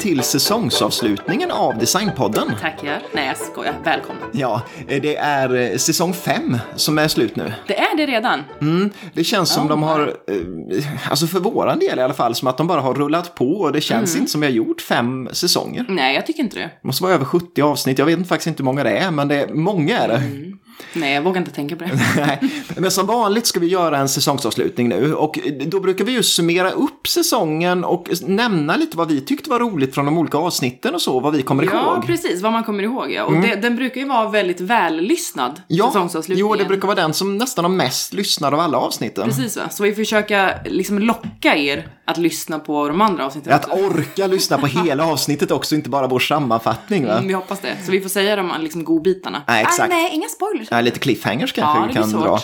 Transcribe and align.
till 0.00 0.22
säsongsavslutningen 0.22 1.50
av 1.50 1.78
Designpodden. 1.78 2.52
Tackar. 2.60 3.02
Nej, 3.14 3.26
jag 3.26 3.36
skojar. 3.36 3.74
Välkomna. 3.84 4.20
Ja, 4.32 4.62
det 4.86 5.16
är 5.16 5.54
eh, 5.72 5.76
säsong 5.76 6.14
fem 6.14 6.58
som 6.76 6.98
är 6.98 7.08
slut 7.08 7.36
nu. 7.36 7.52
Det 7.66 7.78
är 7.78 7.96
det 7.96 8.06
redan. 8.06 8.40
Mm, 8.60 8.90
det 9.14 9.24
känns 9.24 9.50
som 9.54 9.62
Oh, 9.64 9.68
de 9.68 9.82
har, 9.82 10.00
eh, 10.28 11.10
alltså 11.10 11.26
för 11.26 11.40
våran 11.40 11.78
del 11.78 11.98
i 11.98 12.02
alla 12.02 12.14
fall, 12.14 12.34
som 12.34 12.48
att 12.48 12.56
de 12.56 12.66
bara 12.66 12.80
har 12.80 12.94
rullat 12.94 13.34
på 13.34 13.52
och 13.52 13.72
det 13.72 13.80
känns 13.80 14.10
Mm. 14.10 14.20
inte 14.20 14.32
som 14.32 14.40
vi 14.40 14.46
har 14.46 14.54
gjort 14.54 14.80
fem 14.80 15.28
säsonger. 15.32 15.86
Nej, 15.88 16.14
jag 16.14 16.26
tycker 16.26 16.42
inte 16.42 16.56
det. 16.58 16.62
Det 16.82 16.86
måste 16.86 17.02
vara 17.02 17.14
över 17.14 17.24
70 17.24 17.62
avsnitt, 17.62 17.98
jag 17.98 18.06
vet 18.06 18.28
faktiskt 18.28 18.46
inte 18.46 18.60
hur 18.62 18.64
många 18.64 18.84
det 18.84 18.90
är, 18.98 19.10
men 19.10 19.28
det 19.28 19.42
är, 19.42 19.48
många 19.54 19.98
är 19.98 20.08
det. 20.08 20.16
Mm. 20.16 20.49
Nej, 20.92 21.14
jag 21.14 21.22
vågar 21.22 21.38
inte 21.40 21.50
tänka 21.52 21.76
på 21.76 21.84
det. 21.84 21.90
Nej, 22.16 22.40
Men 22.76 22.90
som 22.90 23.06
vanligt 23.06 23.46
ska 23.46 23.60
vi 23.60 23.66
göra 23.66 23.98
en 23.98 24.08
säsongsavslutning 24.08 24.88
nu 24.88 25.14
och 25.14 25.38
då 25.66 25.80
brukar 25.80 26.04
vi 26.04 26.12
ju 26.12 26.22
summera 26.22 26.70
upp 26.70 27.08
säsongen 27.08 27.84
och 27.84 28.08
nämna 28.26 28.76
lite 28.76 28.96
vad 28.96 29.08
vi 29.08 29.20
tyckte 29.20 29.50
var 29.50 29.58
roligt 29.58 29.94
från 29.94 30.04
de 30.04 30.18
olika 30.18 30.38
avsnitten 30.38 30.94
och 30.94 31.02
så, 31.02 31.20
vad 31.20 31.36
vi 31.36 31.42
kommer 31.42 31.64
Ja, 31.64 31.94
ihåg. 31.94 32.06
precis. 32.06 32.42
Vad 32.42 32.52
man 32.52 32.64
kommer 32.64 32.82
ihåg, 32.82 33.12
ja. 33.12 33.24
Och 33.24 33.32
det, 33.32 33.54
den 33.54 33.76
brukar 33.76 34.00
ju 34.00 34.06
vara 34.08 34.28
väldigt 34.28 34.60
vällyssnad, 34.60 35.60
Ja, 35.68 35.86
säsongsavslutningen. 35.86 36.50
jo, 36.50 36.54
det 36.56 36.64
brukar 36.64 36.88
vara 36.88 36.96
den 37.00 37.14
som 37.14 37.38
nästan 37.38 37.64
har 37.64 37.72
mest 37.72 38.12
lyssnad 38.12 38.54
av 38.54 38.60
alla 38.60 38.78
avsnitten. 38.78 39.24
Precis, 39.28 39.56
va? 39.56 39.62
Så 39.70 39.82
vi 39.82 39.94
försöker 39.94 40.62
liksom 40.64 40.98
locka 40.98 41.56
er 41.56 41.88
att 42.10 42.18
lyssna 42.18 42.58
på 42.58 42.88
de 42.88 43.00
andra 43.00 43.26
avsnitten 43.26 43.52
Att 43.52 43.64
också. 43.64 43.84
orka 43.84 44.26
lyssna 44.26 44.58
på 44.58 44.66
hela 44.66 45.04
avsnittet 45.12 45.50
också, 45.50 45.74
inte 45.74 45.88
bara 45.90 46.06
vår 46.06 46.18
sammanfattning. 46.18 47.06
Va? 47.06 47.12
Mm, 47.12 47.26
vi 47.28 47.34
hoppas 47.34 47.60
det. 47.60 47.76
Så 47.86 47.90
vi 47.92 48.00
får 48.00 48.08
säga 48.08 48.36
de 48.36 48.52
liksom 48.60 48.84
godbitarna. 48.84 49.42
Nej, 49.48 49.62
exakt. 49.62 49.92
Ah, 49.92 49.96
nej, 49.96 50.10
inga 50.12 50.28
spoilers. 50.28 50.68
Ja, 50.70 50.80
lite 50.80 50.98
cliffhangers 50.98 51.52
kanske 51.52 51.78
Ja, 51.78 51.84
vi 51.88 51.94
kan 51.94 52.10
svårt. 52.10 52.22
dra. 52.24 52.40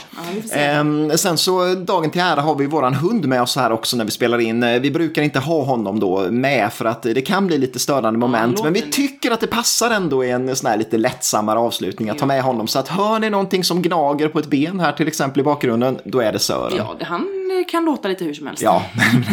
Ja. 0.50 0.56
Ehm, 0.56 1.10
sen 1.18 1.38
så 1.38 1.74
dagen 1.74 2.10
till 2.10 2.20
ära 2.20 2.40
har 2.40 2.54
vi 2.54 2.66
våran 2.66 2.94
hund 2.94 3.26
med 3.26 3.42
oss 3.42 3.56
här 3.56 3.72
också 3.72 3.96
när 3.96 4.04
vi 4.04 4.10
spelar 4.10 4.38
in. 4.38 4.62
Eh, 4.62 4.80
Vi 4.80 4.90
brukar 4.90 5.22
inte 5.22 5.38
ha 5.38 5.62
honom 5.64 6.00
då 6.00 6.26
med 6.30 6.72
för 6.72 6.84
att 6.84 7.02
det 7.02 7.20
kan 7.26 7.46
bli 7.46 7.58
lite 7.58 7.78
störande 7.78 8.18
moment. 8.18 8.50
låter 8.52 8.64
men 8.64 8.72
vi 8.72 8.80
det. 8.80 8.92
tycker 8.92 9.30
att 9.30 9.40
det 9.40 9.46
passar 9.46 9.90
ändå 9.90 10.24
i 10.24 10.30
en 10.30 10.56
sån 10.56 10.70
här 10.70 10.76
lite 10.76 10.98
lättsammare 10.98 11.58
avslutning 11.58 12.10
att 12.10 12.18
ta 12.18 12.26
med 12.26 12.42
honom. 12.42 12.68
Så 12.68 12.78
att 12.78 12.88
hör 12.88 13.18
ni 13.18 13.30
någonting 13.30 13.64
som 13.64 13.82
gnager 13.82 14.28
på 14.28 14.38
ett 14.38 14.46
ben 14.46 14.80
här 14.80 14.92
till 14.92 15.08
exempel 15.08 15.40
i 15.40 15.42
bakgrunden, 15.42 15.98
då 16.04 16.20
är 16.20 16.32
det 16.32 16.38
Sören. 16.38 16.72
Ja, 16.76 16.94
det, 16.98 17.04
han 17.04 17.35
eh, 17.50 17.70
kan 17.70 17.84
låta 17.84 18.08
lite 18.08 18.24
hur 18.24 18.34
som 18.34 18.46
helst. 18.46 18.62
Ja, 18.62 18.82
men, 18.94 19.24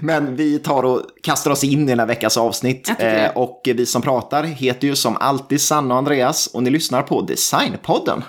men 0.26 0.36
vi 0.36 0.58
tar 0.58 0.82
och 0.82 1.02
kastar 1.22 1.50
oss 1.50 1.64
in 1.64 1.82
i 1.82 1.86
den 1.86 1.98
här 1.98 2.06
veckans 2.06 2.36
avsnitt. 2.36 2.90
Eh, 2.98 3.30
och 3.34 3.60
vi 3.64 3.86
som 3.86 4.02
pratar 4.02 4.42
heter 4.42 4.88
ju 4.88 4.96
som 4.96 5.16
alltid 5.16 5.60
Sanna 5.60 5.94
och 5.94 5.98
Andreas 5.98 6.46
och 6.46 6.62
ni 6.62 6.70
lyssnar 6.70 7.02
på 7.02 7.20
Designpodden. 7.20 8.22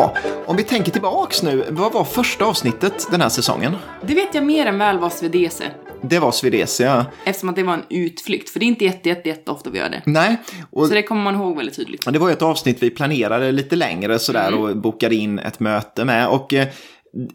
Ja, 0.00 0.14
om 0.46 0.56
vi 0.56 0.64
tänker 0.64 0.92
tillbaks 0.92 1.42
nu, 1.42 1.64
vad 1.70 1.92
var 1.92 2.04
första 2.04 2.44
avsnittet 2.44 3.06
den 3.10 3.20
här 3.20 3.28
säsongen? 3.28 3.76
Det 4.06 4.14
vet 4.14 4.34
jag 4.34 4.44
mer 4.44 4.66
än 4.66 4.78
väl 4.78 4.98
var 4.98 5.10
Svedese. 5.10 5.64
Det 6.02 6.18
var 6.18 6.32
Swedesia. 6.32 7.06
Eftersom 7.24 7.48
att 7.48 7.56
det 7.56 7.62
var 7.62 7.74
en 7.74 7.84
utflykt. 7.88 8.50
För 8.50 8.60
det 8.60 8.64
är 8.64 8.68
inte 8.68 8.84
jätte, 8.84 9.08
jätte, 9.08 9.28
jätte 9.28 9.50
ofta 9.50 9.70
vi 9.70 9.78
gör 9.78 9.88
det. 9.88 10.02
Nej, 10.06 10.36
och 10.70 10.86
Så 10.86 10.94
det 10.94 11.02
kommer 11.02 11.22
man 11.22 11.34
ihåg 11.34 11.56
väldigt 11.56 11.76
tydligt. 11.76 12.12
det 12.12 12.18
var 12.18 12.28
ju 12.28 12.32
ett 12.32 12.42
avsnitt 12.42 12.82
vi 12.82 12.90
planerade 12.90 13.52
lite 13.52 13.76
längre 13.76 14.18
sådär 14.18 14.54
och 14.54 14.76
bokade 14.76 15.14
in 15.14 15.38
ett 15.38 15.60
möte 15.60 16.04
med. 16.04 16.28
Och 16.28 16.54
eh, 16.54 16.68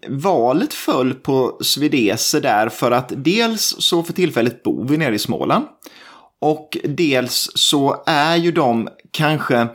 valet 0.08 0.74
föll 0.74 1.14
på 1.14 1.58
Svedese 1.62 2.40
där 2.40 2.70
för 2.70 2.92
att 2.92 3.14
dels 3.16 3.76
så 3.80 4.04
för 4.04 4.14
tillfället 4.14 4.64
bor 4.64 4.88
vi 4.88 4.98
nere 4.98 5.16
i 5.16 5.20
Småland. 5.20 5.66
Och 6.42 6.78
dels 6.84 7.52
så 7.56 8.04
är 8.06 8.36
ju 8.36 8.52
de 8.52 8.90
kanske 9.12 9.56
ja, 9.56 9.68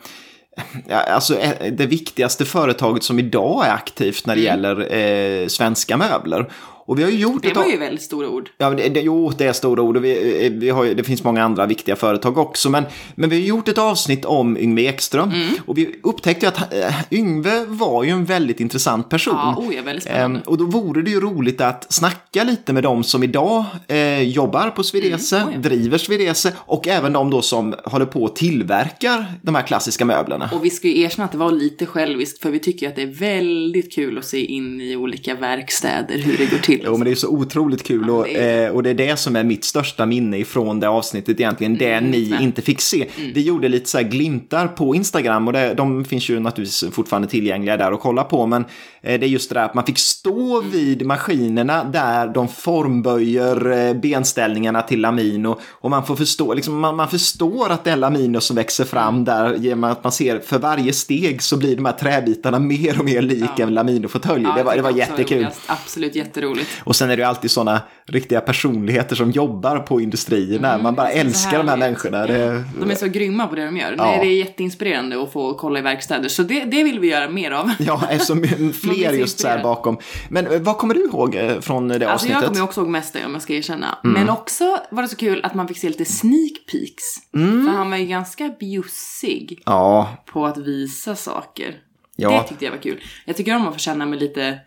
alltså 0.89 1.39
eh, 1.39 1.73
det 1.73 1.85
viktigaste 1.85 2.45
företaget 2.45 3.03
som 3.03 3.19
idag 3.19 3.65
är 3.65 3.71
aktivt 3.71 4.25
när 4.25 4.35
det 4.35 4.41
gäller 4.41 4.93
eh, 4.93 5.47
svenska 5.47 5.97
möbler. 5.97 6.51
Och 6.91 6.99
vi 6.99 7.03
har 7.03 7.09
ju 7.09 7.17
gjort 7.17 7.43
Det 7.43 7.53
var 7.53 7.65
ju 7.65 7.77
väldigt 7.77 8.01
stora 8.01 8.29
ord. 8.29 8.49
Ja, 8.57 8.69
det, 8.69 8.89
det, 8.89 9.01
jo, 9.01 9.31
det 9.37 9.45
är 9.45 9.53
stora 9.53 9.81
ord 9.81 9.97
och 9.97 10.05
vi, 10.05 10.45
eh, 10.45 10.51
vi 10.51 10.69
har, 10.69 10.85
det 10.85 11.03
finns 11.03 11.23
många 11.23 11.43
andra 11.43 11.65
viktiga 11.65 11.95
företag 11.95 12.37
också. 12.37 12.69
Men, 12.69 12.83
men 13.15 13.29
vi 13.29 13.35
har 13.35 13.47
gjort 13.47 13.67
ett 13.67 13.77
avsnitt 13.77 14.25
om 14.25 14.57
Yngve 14.57 14.81
Ekström 14.81 15.31
Mm. 15.31 15.53
och 15.65 15.77
vi 15.77 15.95
upptäckte 16.03 16.47
att 16.47 16.73
äh, 16.73 16.95
Yngve 17.11 17.65
var 17.67 18.03
ju 18.03 18.09
en 18.09 18.25
väldigt 18.25 18.59
intressant 18.59 19.09
person. 19.09 19.33
Ja, 19.37 19.55
oh, 19.57 19.75
ja, 19.75 19.81
väldigt 19.81 20.03
spännande. 20.03 20.37
Ehm, 20.39 20.43
och 20.45 20.57
då 20.57 20.65
vore 20.65 21.01
det 21.01 21.11
ju 21.11 21.19
roligt 21.19 21.61
att 21.61 21.93
snacka 21.93 22.43
lite 22.43 22.73
med 22.73 22.83
de 22.83 23.03
som 23.03 23.23
idag 23.23 23.65
eh, 23.87 24.21
jobbar 24.21 24.69
på 24.69 24.83
Svedese, 24.83 25.37
Mm, 25.37 25.47
oh 25.49 25.53
ja. 25.55 25.59
driver 25.69 25.97
Svedese 25.97 26.53
och 26.57 26.87
även 26.87 27.13
de 27.13 27.29
då 27.29 27.41
som 27.41 27.75
håller 27.85 28.05
på 28.05 28.23
och 28.23 28.35
tillverkar 28.35 29.25
de 29.41 29.55
här 29.55 29.63
klassiska 29.63 30.05
möblerna. 30.05 30.49
Och 30.53 30.65
vi 30.65 30.69
ska 30.69 30.87
ju 30.87 30.99
erkänna 31.01 31.25
att 31.25 31.31
det 31.31 31.37
var 31.37 31.51
lite 31.51 31.85
själviskt, 31.85 32.41
för 32.41 32.51
vi 32.51 32.59
tycker 32.59 32.87
att 32.87 32.95
det 32.95 33.01
är 33.01 33.13
väldigt 33.13 33.93
kul 33.95 34.17
att 34.17 34.25
se 34.25 34.45
in 34.45 34.81
i 34.81 34.95
olika 34.95 35.35
verkstäder, 35.35 36.17
hur 36.17 36.37
det 36.37 36.45
går 36.45 36.57
till. 36.57 36.80
Jo, 36.85 36.97
men 36.97 37.05
det 37.05 37.11
är 37.11 37.15
så 37.15 37.27
otroligt 37.27 37.83
kul 37.83 38.09
och, 38.09 38.23
det 38.23 38.37
är- 38.37 38.65
eh, 38.67 38.71
och 38.71 38.83
det 38.83 38.89
är 38.89 38.93
det 38.93 39.19
som 39.19 39.35
är 39.35 39.43
mitt 39.43 39.63
största 39.63 40.05
minne 40.05 40.37
ifrån 40.37 40.79
det 40.79 40.89
avsnittet 40.89 41.39
egentligen. 41.39 41.77
Det 41.77 41.91
Mm, 41.93 42.11
ni 42.11 42.37
inte 42.41 42.61
fick 42.61 42.81
se. 42.81 43.07
Vi 43.33 43.41
gjorde 43.41 43.69
lite 43.69 43.89
så 43.89 43.97
här 43.97 44.05
glimtar 44.05 44.67
på 44.67 44.95
Instagram 44.95 45.47
och 45.47 45.53
det, 45.53 45.73
de 45.73 46.05
finns 46.05 46.29
ju 46.29 46.39
naturligtvis 46.39 46.83
fortfarande 46.93 47.27
tillgängliga 47.27 47.77
där 47.77 47.91
att 47.91 47.99
kolla 47.99 48.23
på. 48.23 48.45
Men 48.45 48.61
eh, 49.01 49.19
det 49.19 49.25
är 49.25 49.29
just 49.29 49.49
det 49.49 49.55
där 49.55 49.65
att 49.65 49.73
man 49.73 49.85
fick 49.85 49.97
stå 49.99 50.61
vid 50.61 51.05
maskinerna 51.05 51.83
där 51.83 52.27
de 52.27 52.47
formböjer 52.95 53.71
eh, 53.87 53.93
benställningarna 53.93 54.81
till 54.81 55.01
lamin 55.01 55.45
och, 55.45 55.89
man 55.89 56.05
får 56.05 56.15
förstå, 56.15 56.53
liksom, 56.53 56.79
man, 56.79 56.95
man 56.95 57.07
förstår 57.09 57.69
att 57.69 57.83
det 57.83 57.91
är 57.91 57.95
lamino 57.95 58.39
som 58.41 58.55
växer 58.55 58.85
fram 58.85 59.23
där 59.25 59.55
genom 59.55 59.83
att 59.83 60.03
man 60.03 60.11
ser 60.11 60.39
för 60.39 60.59
varje 60.59 60.93
steg 60.93 61.41
så 61.43 61.57
blir 61.57 61.75
de 61.75 61.85
här 61.85 61.93
träbitarna 61.93 62.59
mer 62.59 62.99
och 62.99 63.05
mer 63.05 63.21
lik 63.21 63.49
Ja. 63.57 63.63
en 63.63 63.73
laminofåtölj. 63.73 64.43
Ja, 64.43 64.53
det 64.57 64.63
var, 64.63 64.75
det 64.75 64.81
var 64.81 64.89
tycker 64.91 65.01
också 65.03 65.11
jättekul. 65.11 65.37
roligast. 65.37 65.59
Absolut 65.67 66.15
jätteroligt. 66.15 66.69
Och 66.79 66.95
sen 66.95 67.09
är 67.09 67.17
det 67.17 67.21
ju 67.21 67.27
alltid 67.27 67.51
sådana 67.51 67.81
riktiga 68.05 68.41
personligheter 68.41 69.15
som 69.15 69.31
jobbar 69.31 69.79
på 69.79 70.01
industrierna. 70.01 70.77
Man 70.77 70.95
bara 70.95 71.09
älskar 71.09 71.57
de 71.57 71.67
här 71.67 71.77
människorna. 71.77 72.27
Det, 72.27 72.63
De 72.79 72.91
är 72.91 72.95
så 72.95 73.07
grymma 73.07 73.47
på 73.47 73.55
det 73.55 73.65
de 73.65 73.77
gör. 73.77 73.95
Ja. 73.97 74.03
Nej, 74.05 74.19
det 74.19 74.25
är 74.33 74.37
jätteinspirerande 74.37 75.23
att 75.23 75.33
få 75.33 75.53
kolla 75.53 75.79
i 75.79 75.81
verkstäder, 75.81 76.29
så 76.29 76.43
det, 76.43 76.65
det 76.65 76.83
vill 76.83 76.99
vi 76.99 77.07
göra 77.09 77.29
mer 77.29 77.51
av. 77.51 77.71
ja, 77.79 78.01
eftersom 78.09 78.43
fler 78.81 79.13
just 79.13 79.39
så 79.39 79.47
här 79.47 79.63
bakom. 79.63 79.97
Men 80.29 80.47
eh, 80.47 80.59
vad 80.61 80.77
kommer 80.77 80.93
du 80.93 81.03
ihåg 81.05 81.35
eh, 81.35 81.59
från 81.59 81.87
det 81.87 81.93
Alltså 81.95 82.07
jag 82.07 82.13
avsnittet? 82.13 82.43
kommer 82.43 82.57
ju 82.57 82.63
också 82.63 82.81
ihåg 82.81 82.89
mest 82.89 83.13
det 83.13 83.25
om 83.25 83.33
jag 83.33 83.41
ska 83.41 83.53
erkänna. 83.53 83.97
Mm. 84.03 84.13
Men 84.13 84.29
också 84.29 84.77
var 84.91 85.01
det 85.03 85.09
så 85.09 85.15
kul 85.15 85.39
att 85.43 85.53
man 85.53 85.67
fick 85.67 85.77
se 85.77 85.87
lite 85.87 86.05
sneak 86.05 86.51
peeks. 86.71 87.03
Mm. 87.35 87.65
För 87.65 87.73
han 87.73 87.89
var 87.89 87.97
ju 87.97 88.05
ganska 88.05 88.49
bjussig 88.59 89.61
Ja, 89.65 90.09
på 90.25 90.45
att 90.45 90.57
visa 90.57 91.15
saker. 91.15 91.75
Ja. 92.15 92.29
Det 92.41 92.47
tyckte 92.47 92.65
jag 92.65 92.71
var 92.71 92.79
kul. 92.79 92.99
Jag 93.25 93.35
tycker 93.35 93.55
om 93.55 93.67
att 93.67 93.73
få 93.73 93.79
känna 93.79 94.05
mig 94.05 94.19
lite 94.19 94.59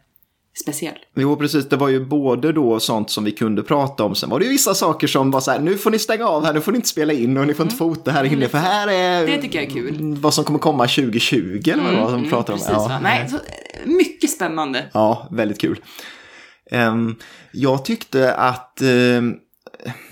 speciell. 0.62 0.94
jo 1.15 1.37
precis. 1.37 1.69
Det 1.69 1.76
var 1.76 1.88
ju 1.88 2.04
både 2.04 2.53
då 2.53 2.81
sånt 2.81 3.10
som 3.10 3.25
vi 3.25 3.32
kunde 3.32 3.62
prata 3.62 4.04
om. 4.04 4.15
Sen 4.15 4.31
var 4.31 4.38
det 4.38 4.44
ju 4.44 4.50
vissa 4.50 4.75
saker 4.75 5.06
som 5.06 5.31
var 5.31 5.41
så 5.41 5.50
här, 5.50 5.59
nu 5.60 5.78
får 5.78 5.91
ni 5.91 5.98
stänga 5.98 6.26
av 6.26 6.44
här, 6.44 6.53
nu 6.54 6.60
får 6.60 6.72
ni 6.72 6.76
inte 6.76 6.88
spela 6.88 7.12
in 7.12 7.37
och 7.37 7.47
ni 7.47 7.54
får 7.54 7.65
inte 7.65 7.76
fota 7.76 8.10
här 8.10 8.25
inne. 8.25 8.48
För 8.48 8.59
här 8.59 8.88
är 8.88 9.19
Mm. 9.22 9.31
Det 9.37 9.42
tycker 9.42 9.59
jag 9.62 9.69
är 9.69 9.75
kul. 9.75 10.16
vad 10.20 10.34
som 10.34 10.44
kommer 10.44 10.59
komma 10.59 10.87
2020 10.87 11.62
eller 11.70 11.82
vad 11.82 11.92
var 11.92 12.06
som 12.10 12.15
Mm, 12.19 12.31
om. 12.82 12.88
va? 12.88 12.98
Nej, 13.03 13.28
så, 13.28 13.37
mycket 13.84 14.31
spännande. 14.31 14.84
Ja, 14.92 15.28
väldigt 15.30 15.60
kul. 15.60 15.80
Ehm, 16.71 17.16
jag 17.53 17.84
tyckte 17.84 18.34
att 18.34 18.80
ehm, 18.80 19.34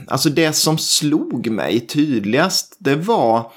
alltså 0.08 0.28
det 0.30 0.52
som 0.52 0.78
slog 0.78 1.50
mig 1.50 1.80
tydligast, 1.86 2.76
det 2.78 2.94
var 2.96 3.52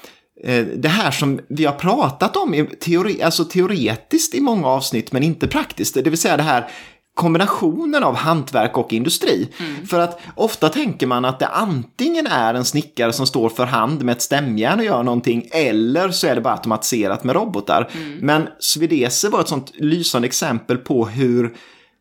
det 0.76 0.88
här 0.88 1.10
som 1.10 1.40
vi 1.48 1.64
har 1.64 1.72
pratat 1.72 2.36
om 2.36 2.54
i 2.54 2.66
teori, 2.66 3.22
alltså 3.22 3.44
teoretiskt 3.44 4.34
i 4.34 4.40
många 4.40 4.68
avsnitt, 4.68 5.12
men 5.12 5.22
inte 5.22 5.46
praktiskt. 5.46 5.94
Det 5.94 6.10
vill 6.10 6.18
säga 6.18 6.36
det 6.36 6.42
här 6.42 6.70
kombinationen 7.14 8.04
av 8.04 8.16
hantverk 8.16 8.78
och 8.78 8.92
industri. 8.92 9.48
För 9.90 10.00
att 10.00 10.20
ofta 10.34 10.68
tänker 10.68 11.06
man 11.06 11.24
att 11.24 11.38
det 11.38 11.46
antingen 11.46 12.26
är 12.26 12.54
en 12.54 12.64
snickare 12.64 13.12
som 13.12 13.26
står 13.26 13.48
för 13.48 13.66
hand 13.66 14.04
med 14.04 14.12
ett 14.12 14.22
stämjärn 14.22 14.78
och 14.78 14.84
gör 14.84 15.02
någonting, 15.02 15.48
eller 15.52 16.10
så 16.10 16.26
är 16.26 16.34
det 16.34 16.40
bara 16.40 16.54
automatiserat 16.54 17.24
med 17.24 17.36
robotar. 17.36 17.90
Men 18.20 18.48
Svedese 18.58 19.28
var 19.28 19.40
ett 19.40 19.48
sånt 19.48 19.72
lysande 19.74 20.26
exempel 20.26 20.76
på 20.76 21.06
hur 21.06 21.54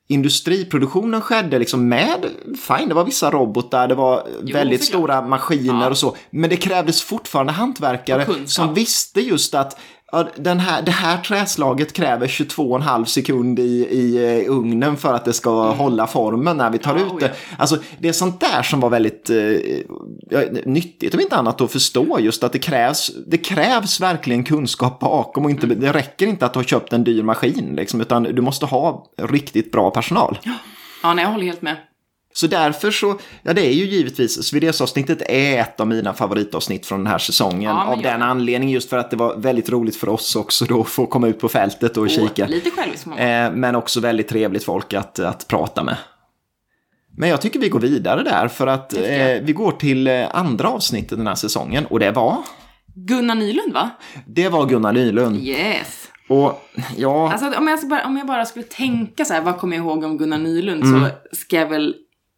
industriproduktionen 0.08 1.22
skedde 1.22 1.60
liksom 1.60 1.90
med, 1.90 2.26
fine, 2.68 2.88
det 2.90 2.94
var 2.96 3.04
vissa 3.06 3.32
robotar, 3.32 3.88
det 3.88 3.96
var 3.96 4.28
väldigt 4.54 4.84
såklart. 4.84 5.00
stora 5.00 5.22
maskiner 5.22 5.84
Ja. 5.84 5.90
och 5.90 5.98
så, 5.98 6.16
men 6.30 6.50
det 6.50 6.56
krävdes 6.58 7.02
fortfarande 7.02 7.54
hantverkare 7.54 8.26
som 8.46 8.74
visste 8.74 9.22
just 9.22 9.56
att 9.56 9.78
ja, 10.12 10.28
den 10.36 10.60
här, 10.60 10.82
det 10.82 10.92
här 10.92 11.18
träslaget 11.18 11.94
kräver 11.94 12.28
22,5 12.28 13.06
sekund 13.06 13.60
i, 13.60 13.64
i 13.92 14.40
eh, 14.46 14.52
ugnen 14.52 14.98
för 14.98 15.14
att 15.14 15.26
det 15.26 15.34
ska 15.34 15.72
hålla 15.72 16.08
formen 16.08 16.58
när 16.58 16.70
vi 16.70 16.78
tar 16.78 16.96
Ja, 16.98 17.06
ut 17.06 17.20
det. 17.20 17.26
ja. 17.26 17.56
Alltså, 17.58 17.78
det 18.00 18.08
är 18.10 18.14
sånt 18.14 18.40
där 18.40 18.62
som 18.64 18.80
var 18.80 18.90
väldigt 18.90 19.30
eh, 19.30 19.38
ja, 20.30 20.42
nyttigt 20.66 21.14
om 21.14 21.20
inte 21.20 21.36
annat 21.36 21.62
att 21.62 21.72
förstå 21.72 22.20
just 22.20 22.44
att 22.44 22.52
det 22.54 22.60
krävs, 22.60 23.12
det 23.28 23.38
krävs 23.38 24.02
verkligen 24.02 24.44
kunskap 24.44 25.00
bakom 25.00 25.46
och 25.46 25.52
inte, 25.52 25.66
Mm. 25.66 25.80
det 25.80 25.92
räcker 25.92 26.28
inte 26.28 26.46
att 26.46 26.56
har 26.56 26.64
köpt 26.64 26.94
en 26.94 27.04
dyr 27.04 27.24
maskin 27.24 27.74
liksom, 27.76 28.02
utan 28.02 28.24
du 28.24 28.42
måste 28.42 28.66
ha 28.66 29.06
riktigt 29.18 29.72
bra 29.72 29.92
personal. 29.92 30.38
Ja, 31.04 31.14
nej, 31.14 31.24
jag 31.26 31.32
håller 31.32 31.46
helt 31.46 31.62
med. 31.62 31.76
Så 32.38 32.48
därför 32.48 32.92
så, 32.92 33.20
ja 33.44 33.54
det 33.54 33.62
är 33.68 33.72
ju 33.72 33.86
givetvis, 33.86 34.44
Svedesavsnittet 34.44 35.22
är 35.30 35.60
ett 35.62 35.80
av 35.80 35.88
mina 35.88 36.14
favoritavsnitt 36.14 36.86
från 36.86 37.00
den 37.00 37.08
här 37.08 37.18
säsongen. 37.18 37.62
Ja, 37.76 37.86
av 37.86 38.02
den 38.02 38.22
anledningen 38.22 38.74
just 38.74 38.90
för 38.90 38.98
att 38.98 39.12
det 39.12 39.18
var 39.18 39.36
väldigt 39.36 39.70
roligt 39.70 39.96
för 39.96 40.10
oss 40.10 40.36
också 40.36 40.66
då 40.66 40.82
att 40.82 40.88
få 40.88 41.06
komma 41.06 41.28
ut 41.28 41.40
på 41.40 41.50
fältet 41.50 41.98
och 41.98 42.10
kika. 42.10 42.48
Lite 42.48 42.72
självisk. 42.72 43.08
Eh, 43.08 43.52
men 43.52 43.76
också 43.76 44.00
väldigt 44.00 44.28
trevligt 44.28 44.64
folk 44.64 44.94
att, 44.94 45.20
att 45.20 45.48
prata 45.48 45.84
med. 45.84 45.98
Men 47.18 47.30
jag 47.30 47.42
tycker 47.42 47.60
vi 47.60 47.70
går 47.70 47.80
vidare 47.80 48.24
där 48.24 48.48
för 48.48 48.68
att 48.68 48.94
eh, 48.98 49.02
vi 49.42 49.54
går 49.56 49.72
till 49.72 50.08
eh, 50.08 50.36
andra 50.36 50.70
avsnittet 50.70 51.18
den 51.18 51.28
här 51.28 51.36
säsongen 51.36 51.86
och 51.86 52.00
det 52.00 52.12
var, 52.12 52.38
Gunnar 52.96 53.36
Nylund 53.36 53.74
va? 53.74 53.90
det 54.26 54.50
var 54.50 54.66
Gunnar 54.66 54.94
Nylund. 54.94 55.38
Yes. 55.38 56.08
Och 56.30 56.62
ja, 56.98 57.32
Alltså 57.32 57.60
om 57.60 57.68
jag, 57.68 57.88
bara, 57.90 58.06
om 58.06 58.18
jag 58.18 58.28
bara 58.28 58.46
skulle 58.46 58.66
tänka 58.66 59.26
så 59.26 59.34
här, 59.34 59.42
vad 59.42 59.58
kommer 59.58 59.76
jag 59.78 59.86
ihåg 59.86 60.04
om 60.04 60.18
Gunnar 60.18 60.38
Nylund 60.38 60.84
Mm. 60.84 61.00
så 61.00 61.36
ska 61.38 61.56
jag 61.56 61.70
väl 61.70 61.96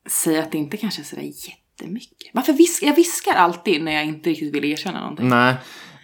säga 0.09 0.43
att 0.43 0.51
det 0.51 0.57
inte 0.57 0.77
kanske 0.77 1.01
är 1.01 1.03
sådär 1.03 1.23
jättemycket. 1.23 2.29
Varför 2.33 2.53
viskar 2.53 2.87
jag 2.87 2.95
viskar 2.95 3.33
alltid 3.33 3.83
när 3.83 3.91
jag 3.91 4.05
inte 4.05 4.29
riktigt 4.29 4.55
vill 4.55 4.65
erkänna 4.65 4.99
någonting. 4.99 5.29
nej, 5.29 5.55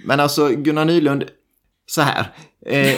men 0.06 0.20
alltså 0.20 0.48
Gunnar 0.50 0.86
Nylund, 0.86 1.24
så 1.86 2.02
här. 2.02 2.32
Eh, 2.66 2.96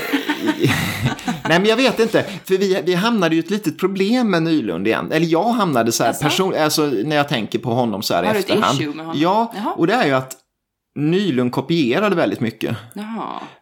nej 1.50 1.60
men 1.60 1.66
jag 1.66 1.78
vet 1.78 2.00
inte, 2.00 2.24
för 2.46 2.58
vi, 2.58 2.82
vi 2.86 2.94
hamnade 2.94 3.36
ju 3.36 3.40
ett 3.40 3.50
litet 3.50 3.80
problem 3.80 4.30
med 4.32 4.44
Nylund 4.44 4.88
igen. 4.88 5.12
Eller 5.12 5.28
jag 5.28 5.44
hamnade 5.50 5.92
så 5.92 6.04
här, 6.04 6.10
Jaså? 6.10 6.24
person, 6.24 6.56
alltså 6.56 6.86
när 6.86 7.16
jag 7.16 7.30
tänker 7.30 7.60
på 7.60 7.74
honom 7.74 8.02
så 8.02 8.14
här 8.14 8.24
i 8.24 8.28
Har 8.28 8.34
du 8.34 8.40
ett 8.40 8.50
efterhand. 8.50 8.82
issue 8.82 8.94
med 8.94 9.06
honom? 9.06 9.22
Ja, 9.22 9.54
Jaha. 9.56 9.74
och 9.74 9.88
det 9.88 9.94
är 9.94 10.06
ju 10.06 10.14
att 10.14 10.34
Nylund 10.96 11.52
kopierade 11.52 12.16
väldigt 12.16 12.40
mycket. 12.40 12.76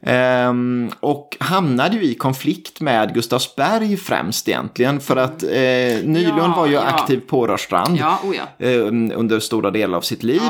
Ehm, 0.01 0.91
och 0.99 1.37
hamnade 1.39 1.95
ju 1.95 2.03
i 2.03 2.15
konflikt 2.15 2.81
med 2.81 3.13
Gustavsberg 3.13 3.97
främst 3.97 4.47
egentligen. 4.49 4.99
För 4.99 5.15
att 5.15 5.43
eh, 5.43 5.49
Nylund 6.03 6.37
Ja, 6.37 6.53
var 6.57 6.65
ju 6.67 6.73
ja. 6.73 6.81
aktiv 6.81 7.21
på 7.27 7.47
Rörstrand 7.47 7.97
Ja, 7.97 8.19
oh 8.23 8.35
ja. 8.35 8.65
eh, 8.67 8.77
under 9.19 9.39
stora 9.39 9.71
delar 9.71 9.97
av 9.97 10.01
sitt 10.01 10.23
liv. 10.23 10.41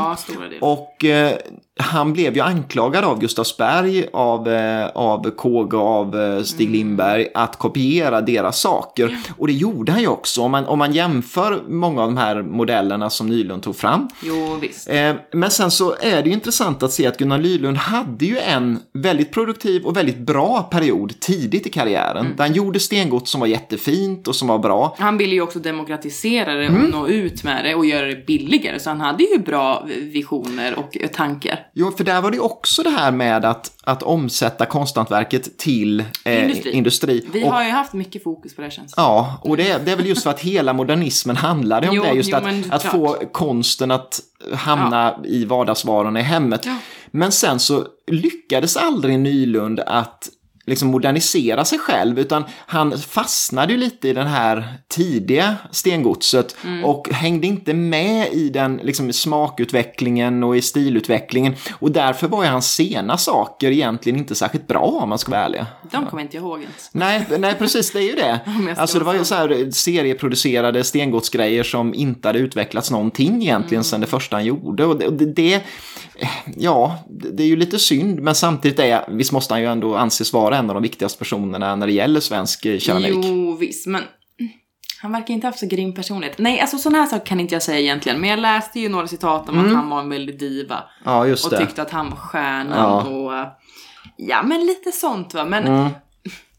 Och 0.62 1.06
eh, 1.06 1.38
han 1.80 2.14
blev 2.14 2.36
ju 2.36 2.42
anklagad 2.42 3.04
av 3.04 3.20
Gustavsberg, 3.20 4.06
av, 4.14 4.48
eh, 4.50 4.86
av 4.96 5.30
KG 5.30 5.78
och 5.78 5.88
av 5.88 6.20
eh, 6.22 6.44
Stig 6.44 6.68
Mm. 6.68 6.74
Lindberg 6.80 7.28
att 7.34 7.60
kopiera 7.60 8.22
deras 8.22 8.60
saker. 8.62 9.18
Och 9.38 9.48
det 9.48 9.54
gjorde 9.54 9.92
han 9.92 10.02
ju 10.02 10.08
också. 10.08 10.42
Om 10.42 10.52
man, 10.52 10.66
om 10.66 10.80
man 10.80 10.94
jämför 10.94 11.62
många 11.68 12.02
av 12.02 12.08
de 12.08 12.18
här 12.18 12.42
modellerna 12.42 13.10
som 13.10 13.28
Nylund 13.28 13.64
tog 13.64 13.76
fram. 13.76 14.08
Jo, 14.24 14.58
visst. 14.62 14.90
Eh, 14.90 15.14
Men 15.34 15.50
sen 15.52 15.72
så 15.72 15.96
är 16.02 16.22
det 16.24 16.28
ju 16.30 16.34
intressant 16.34 16.84
att 16.84 16.92
se 16.92 17.08
att 17.08 17.18
Gunnar 17.18 17.38
Nylund 17.38 17.78
hade 17.78 18.26
ju 18.26 18.38
en 18.40 18.80
väldigt 18.94 19.32
produktiv 19.32 19.84
och 19.86 19.98
väldigt 19.98 20.18
bra 20.18 20.62
period 20.72 21.20
tidigt 21.20 21.68
i 21.68 21.70
karriären. 21.70 22.18
Mm. 22.26 22.36
Där 22.38 22.44
han 22.44 22.54
gjorde 22.54 22.80
stengods 22.80 23.32
som 23.32 23.40
var 23.42 23.48
jättefint 23.48 24.28
och 24.28 24.36
som 24.36 24.48
var 24.48 24.60
bra. 24.60 24.96
Han 25.00 25.18
ville 25.18 25.34
ju 25.36 25.42
också 25.42 25.60
demokratisera 25.60 26.54
det 26.54 26.68
och 26.68 26.74
Mm. 26.74 26.90
nå 26.92 27.08
ut 27.08 27.44
med 27.44 27.66
det 27.66 27.76
och 27.76 27.86
göra 27.86 28.06
det 28.06 28.26
billigare. 28.26 28.80
Så 28.80 28.90
han 28.90 29.02
hade 29.02 29.24
ju 29.24 29.38
bra 29.40 29.84
visioner 30.02 30.76
och 30.80 30.98
tankar. 31.14 31.60
Jo, 31.76 31.92
för 31.92 32.04
där 32.04 32.22
var 32.22 32.32
det 32.32 32.40
också 32.40 32.84
det 32.84 32.90
här 32.90 33.12
med 33.12 33.46
att, 33.46 33.72
att 33.84 34.04
omsätta 34.04 34.66
konsthantverket 34.66 35.58
till 35.58 36.00
eh, 36.26 36.44
Industri. 36.44 36.72
industri. 36.72 37.30
Vi 37.34 37.44
och, 37.44 37.52
har 37.52 37.64
ju 37.64 37.70
haft 37.70 37.94
mycket 37.94 38.24
fokus 38.24 38.56
på 38.56 38.62
det 38.62 38.72
känns 38.72 38.94
Ja, 38.98 39.40
och 39.42 39.58
det 39.58 39.86
det 39.86 39.92
är 39.92 39.96
väl 39.96 40.08
just 40.08 40.24
för 40.24 40.30
att 40.30 40.40
hela 40.40 40.74
modernismen 40.74 41.38
handlade 41.38 41.90
om 41.90 41.96
Jo, 41.96 42.04
det. 42.04 42.14
Just 42.14 42.30
jo, 42.30 42.38
att, 42.38 42.72
att 42.72 42.84
få 42.84 43.14
konsten 43.32 43.92
att 43.92 44.20
hamna 44.54 45.20
i 45.26 45.46
vardagsvarorna 45.46 46.20
i 46.20 46.24
hemmet. 46.24 46.66
Ja. 46.66 46.78
Men 47.12 47.32
sen 47.32 47.60
så 47.60 47.86
lyckades 48.08 48.78
aldrig 48.78 49.20
Nylund 49.20 49.80
att 49.80 50.30
liksom 50.66 50.88
modernisera 50.88 51.66
sig 51.66 51.80
själv 51.80 52.20
utan 52.20 52.44
han 52.66 52.98
fastnade 52.98 53.74
ju 53.74 53.80
lite 53.80 54.08
i 54.10 54.14
den 54.14 54.28
här 54.28 54.74
tidiga 54.88 55.56
stengodset 55.72 56.56
Mm. 56.64 56.86
och 56.86 57.10
hängde 57.12 57.48
inte 57.48 57.74
med 57.74 58.34
i 58.34 58.50
den 58.50 58.80
liksom, 58.84 59.14
smakutvecklingen 59.14 60.44
och 60.44 60.58
i 60.58 60.62
stilutvecklingen 60.62 61.56
och 61.80 61.92
därför 61.92 62.28
var 62.28 62.44
ju 62.44 62.50
hans 62.50 62.74
sena 62.74 63.18
saker 63.18 63.72
egentligen 63.72 64.20
inte 64.20 64.36
särskilt 64.36 64.68
bra 64.68 64.80
om 65.02 65.10
man 65.10 65.18
ska 65.20 65.32
vara 65.32 65.42
ärlig. 65.46 65.66
De 65.92 66.06
kommer 66.06 66.24
inte 66.24 66.38
ihåg 66.38 66.62
ens. 66.62 66.90
Nej, 66.92 67.26
nej, 67.40 67.56
precis, 67.60 67.92
det 67.92 68.00
är 68.00 68.04
ju 68.10 68.16
det. 68.16 68.40
Alltså 68.78 69.00
det 69.00 69.06
var 69.06 69.14
ju 69.14 69.24
så 69.26 69.36
här 69.36 69.72
serieproducerade 69.72 70.84
stengodsgrejer 70.84 71.64
som 71.64 71.94
inte 71.94 72.28
hade 72.28 72.40
utvecklats 72.40 72.92
någonting 72.92 73.42
egentligen 73.42 73.74
Mm. 73.74 73.84
sen 73.84 74.02
det 74.02 74.08
första 74.08 74.36
han 74.36 74.46
gjorde. 74.46 74.86
Och 74.86 74.98
det, 75.00 75.08
och 75.08 75.14
det, 75.14 75.62
ja, 76.58 76.96
det 77.10 77.30
det 77.32 77.44
är 77.44 77.48
ju 77.48 77.56
lite 77.56 77.80
synd, 77.80 78.20
men 78.22 78.36
samtidigt 78.36 78.80
är, 78.80 79.06
visst 79.08 79.32
måste 79.32 79.54
han 79.54 79.62
ju 79.62 79.68
ändå 79.68 79.96
anses 79.96 80.34
vara 80.34 80.53
en 80.54 80.70
av 80.70 80.74
de 80.74 80.84
viktigaste 80.84 81.20
personerna 81.20 81.76
när 81.76 81.88
det 81.88 81.94
gäller 81.94 82.20
svensk 82.20 82.66
eh, 82.66 82.80
keramik. 82.80 83.10
Jo, 83.26 83.56
visst, 83.60 83.88
men 83.88 84.02
han 85.02 85.12
verkar 85.12 85.34
inte 85.34 85.48
ha 85.48 85.50
haft 85.50 85.60
så 85.60 85.66
grym 85.68 85.94
personlighet. 85.94 86.38
Nej, 86.38 86.60
alltså 86.60 86.78
sådana 86.78 86.98
här 86.98 87.06
saker 87.06 87.26
kan 87.26 87.40
inte 87.40 87.56
jag 87.56 87.64
säga 87.64 87.80
egentligen. 87.80 88.22
Men 88.22 88.30
jag 88.30 88.40
läste 88.40 88.80
ju 88.80 88.90
några 88.90 89.08
citat 89.08 89.50
om 89.50 89.60
att 89.66 89.74
han 89.76 89.90
var 89.90 90.00
en 90.00 90.10
väldig 90.10 90.40
diva. 90.40 90.84
Ja, 91.06 91.28
just 91.28 91.46
Och 91.46 91.52
det. 91.52 91.58
tyckte 91.58 91.82
att 91.82 91.92
han 91.92 92.10
var 92.10 92.18
stjärnan 92.18 92.78
Ja. 92.78 93.02
och... 93.04 93.38
eh, 93.38 93.48
Ja, 94.18 94.44
men 94.44 94.66
lite 94.66 94.92
sånt 94.92 95.34
va. 95.34 95.46
Men 95.46 95.64
Mm. 95.68 95.90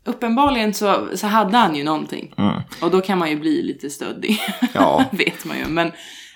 uppenbarligen 0.05 0.75
så, 0.75 1.09
så 1.15 1.27
hade 1.27 1.57
han 1.59 1.75
ju 1.77 1.85
någonting. 1.85 2.35
Mm. 2.39 2.55
Och 2.83 2.91
då 2.91 3.01
kan 3.01 3.19
man 3.19 3.31
ju 3.31 3.37
bli 3.41 3.63
lite 3.63 3.91
stöddig. 3.91 4.39
Ja. 4.73 5.05
vet 5.13 5.45
man 5.45 5.59
ju. 5.59 5.65
Men 5.67 5.93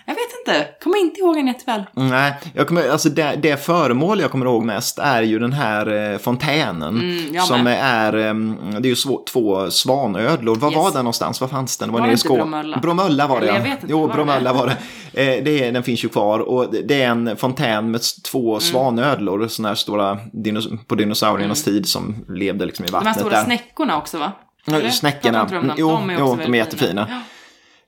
jag 0.08 0.14
vet 0.14 0.38
inte. 0.62 0.68
Kommer 0.84 0.98
inte 0.98 1.20
ihåg 1.20 1.36
han 1.36 1.46
jätteväl. 1.46 1.82
Nej, 1.92 2.34
jag 2.54 2.66
kommer, 2.68 2.90
alltså 2.90 3.08
det, 3.08 3.38
det 3.42 3.64
föremål 3.64 4.20
jag 4.20 4.30
kommer 4.30 4.46
ihåg 4.46 4.64
mest 4.64 4.98
är 4.98 5.22
ju 5.22 5.38
den 5.38 5.52
här 5.52 6.12
eh, 6.12 6.18
fontänen. 6.18 7.00
Mm, 7.00 7.40
som 7.40 7.64
med. 7.64 7.78
är, 7.82 8.12
eh, 8.16 8.34
det 8.80 8.88
är 8.88 8.90
ju 8.90 8.96
svå, 8.96 9.24
två 9.32 9.70
svanödlor. 9.70 10.56
Var 10.56 10.68
Yes. 10.70 10.76
var 10.76 10.90
den 10.90 10.98
någonstans? 11.04 11.40
Var 11.40 11.48
fanns 11.48 11.76
den? 11.78 11.92
Var 11.92 12.00
nere 12.00 12.08
det 12.10 12.14
i 12.14 12.16
Skå- 12.16 12.34
Bromölla? 12.36 12.76
Bromölla 12.78 13.26
var 13.26 13.40
det 13.40 13.46
Eller 13.48 13.52
ja. 13.52 13.58
jag 13.58 13.64
vet 13.64 13.82
inte, 13.82 13.86
Jo, 13.92 14.06
var? 14.06 14.14
Bromölla 14.14 14.52
var 14.52 14.66
det. 14.66 15.36
Eh, 15.36 15.44
det 15.44 15.64
är, 15.64 15.72
den 15.72 15.82
finns 15.82 16.04
ju 16.04 16.08
kvar 16.08 16.38
och 16.40 16.66
det- 16.84 17.02
är 17.02 17.08
en 17.08 17.36
fontän 17.36 17.90
med 17.90 18.00
två 18.30 18.50
Mm. 18.50 18.60
svanödlor. 18.60 19.48
Sådana 19.48 19.68
här 19.68 19.74
stora 19.76 20.14
dinos- 20.32 20.78
på 20.86 20.94
dinosauriernas 20.94 21.64
tid 21.64 21.88
som 21.88 22.24
levde 22.28 22.66
liksom 22.66 22.84
i 22.84 22.88
De 22.88 22.94
här 22.94 23.04
vattnet. 23.04 23.16
stora 23.20 23.36
där. 23.36 23.44
snäckorna 23.44 23.98
också 23.98 24.18
va? 24.18 24.32
Eller? 24.66 24.90
snäckorna. 24.90 25.46
Jo, 25.76 25.90
de 25.90 26.10
är, 26.10 26.16
jo, 26.18 26.38
de 26.44 26.54
är 26.54 26.58
jättefina. 26.58 27.06
Ja. 27.10 27.16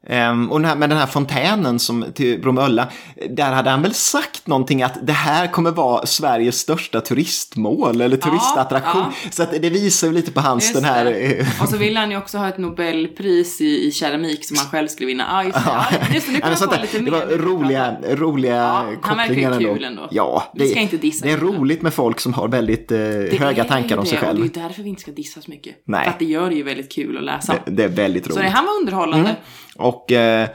Ehm, 0.06 0.50
och 0.50 0.60
den 0.60 0.68
här, 0.70 0.76
med 0.76 0.88
den 0.90 0.98
här 0.98 1.06
fontänen 1.06 1.78
som, 1.78 2.04
till 2.14 2.40
Bromölla, 2.40 2.88
där 3.30 3.52
hade 3.52 3.70
han 3.70 3.82
väl 3.82 3.94
sagt 3.94 4.46
någonting 4.46 4.82
att 4.82 5.06
det 5.06 5.12
här 5.12 5.46
kommer 5.46 5.70
vara 5.70 6.06
Sveriges 6.06 6.58
största 6.58 7.00
turistmål 7.00 8.00
eller 8.00 8.16
turistattraktion. 8.16 9.04
Så 9.30 9.42
att 9.42 9.50
det 9.62 9.70
visar 9.70 10.06
ju 10.06 10.12
lite 10.12 10.32
på 10.32 10.40
hans 10.40 10.64
Just 10.64 10.74
den 10.74 10.84
här... 10.84 11.04
det. 11.04 11.38
eh, 11.40 11.46
Och 11.62 11.68
så 11.68 11.76
ville 11.76 12.00
han 12.00 12.10
ju 12.10 12.16
också 12.16 12.38
ha 12.38 12.48
ett 12.48 12.58
Nobelpris 12.58 13.60
i, 13.60 13.86
i 13.88 13.92
keramik 13.92 14.44
som 14.44 14.56
han 14.56 14.66
själv 14.66 14.88
skulle 14.88 15.06
vinna. 15.06 15.26
Ah, 15.30 15.42
just 15.44 15.54
det. 15.54 15.62
Ja, 15.66 15.84
just 16.14 16.26
det. 16.26 16.32
Nu 16.32 16.38
Ja, 16.38 16.46
kommer 16.54 16.56
jag 16.60 16.70
på 16.70 16.82
lite 16.82 16.98
det 16.98 17.10
var 17.10 17.38
roliga, 17.38 17.96
roliga 18.10 18.54
Ja, 18.56 18.92
han 19.02 19.16
verkar 19.16 19.34
ju 19.34 19.44
kopplingar 19.48 19.74
kul 19.74 19.84
ändå. 19.84 20.08
Ja, 20.10 20.50
Vi 20.54 20.64
det, 20.64 20.70
ska 20.70 20.80
inte 20.80 20.96
dissa 20.96 21.26
det 21.26 21.32
är 21.32 21.38
roligt 21.38 21.82
med 21.82 21.94
folk 21.94 22.20
som 22.20 22.34
har 22.34 22.48
väldigt 22.48 22.92
eh, 22.92 22.98
höga 23.38 23.64
tankar 23.64 23.88
ju 23.88 23.96
om 24.00 24.06
sig 24.06 24.18
själv. 24.18 24.48
Det 24.52 24.60
är 24.60 24.62
därför 24.62 24.82
vi 24.82 24.88
inte 24.88 25.02
ska 25.02 25.10
dissa 25.12 25.40
så 25.40 25.50
mycket. 25.50 25.74
Nej. 25.84 26.04
För 26.04 26.10
att 26.10 26.18
det 26.18 26.24
gör 26.24 26.48
det 26.50 26.54
ju 26.56 26.62
väldigt 26.62 26.92
kul 26.92 27.16
att 27.16 27.24
läsa. 27.24 27.54
Det, 27.64 27.70
det 27.70 27.84
är 27.84 27.88
väldigt 27.88 28.26
roligt. 28.26 28.36
så 28.36 28.42
det, 28.42 28.48
han 28.48 28.64
var 28.64 28.72
underhållande. 28.80 29.36
Och 29.80 30.12
eh, 30.12 30.48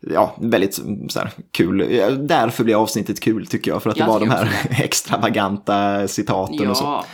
ja, 0.00 0.36
väldigt 0.40 0.74
så 1.08 1.18
här, 1.18 1.30
kul. 1.52 1.92
Ja, 1.94 2.10
Därför 2.10 2.64
blir 2.64 2.82
avsnittet 2.82 3.20
kul 3.20 3.46
tycker 3.46 3.70
jag. 3.70 3.82
För 3.82 3.90
att 3.90 3.96
Jag 3.96 4.08
det 4.08 4.12
var 4.12 4.20
de 4.20 4.30
här 4.30 4.48
extravaganta 4.84 6.08
citaten 6.08 6.70
och 6.70 6.76
så. 6.76 6.84
Ja, 6.84 7.04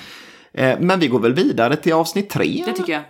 Eh, 0.52 0.78
Men 0.80 1.00
vi 1.00 1.08
går 1.08 1.20
väl 1.20 1.34
vidare 1.34 1.76
till 1.76 1.92
avsnitt 1.92 2.30
tre. 2.30 2.62
det 2.66 2.72
tycker 2.72 2.92
jag. 2.92 3.02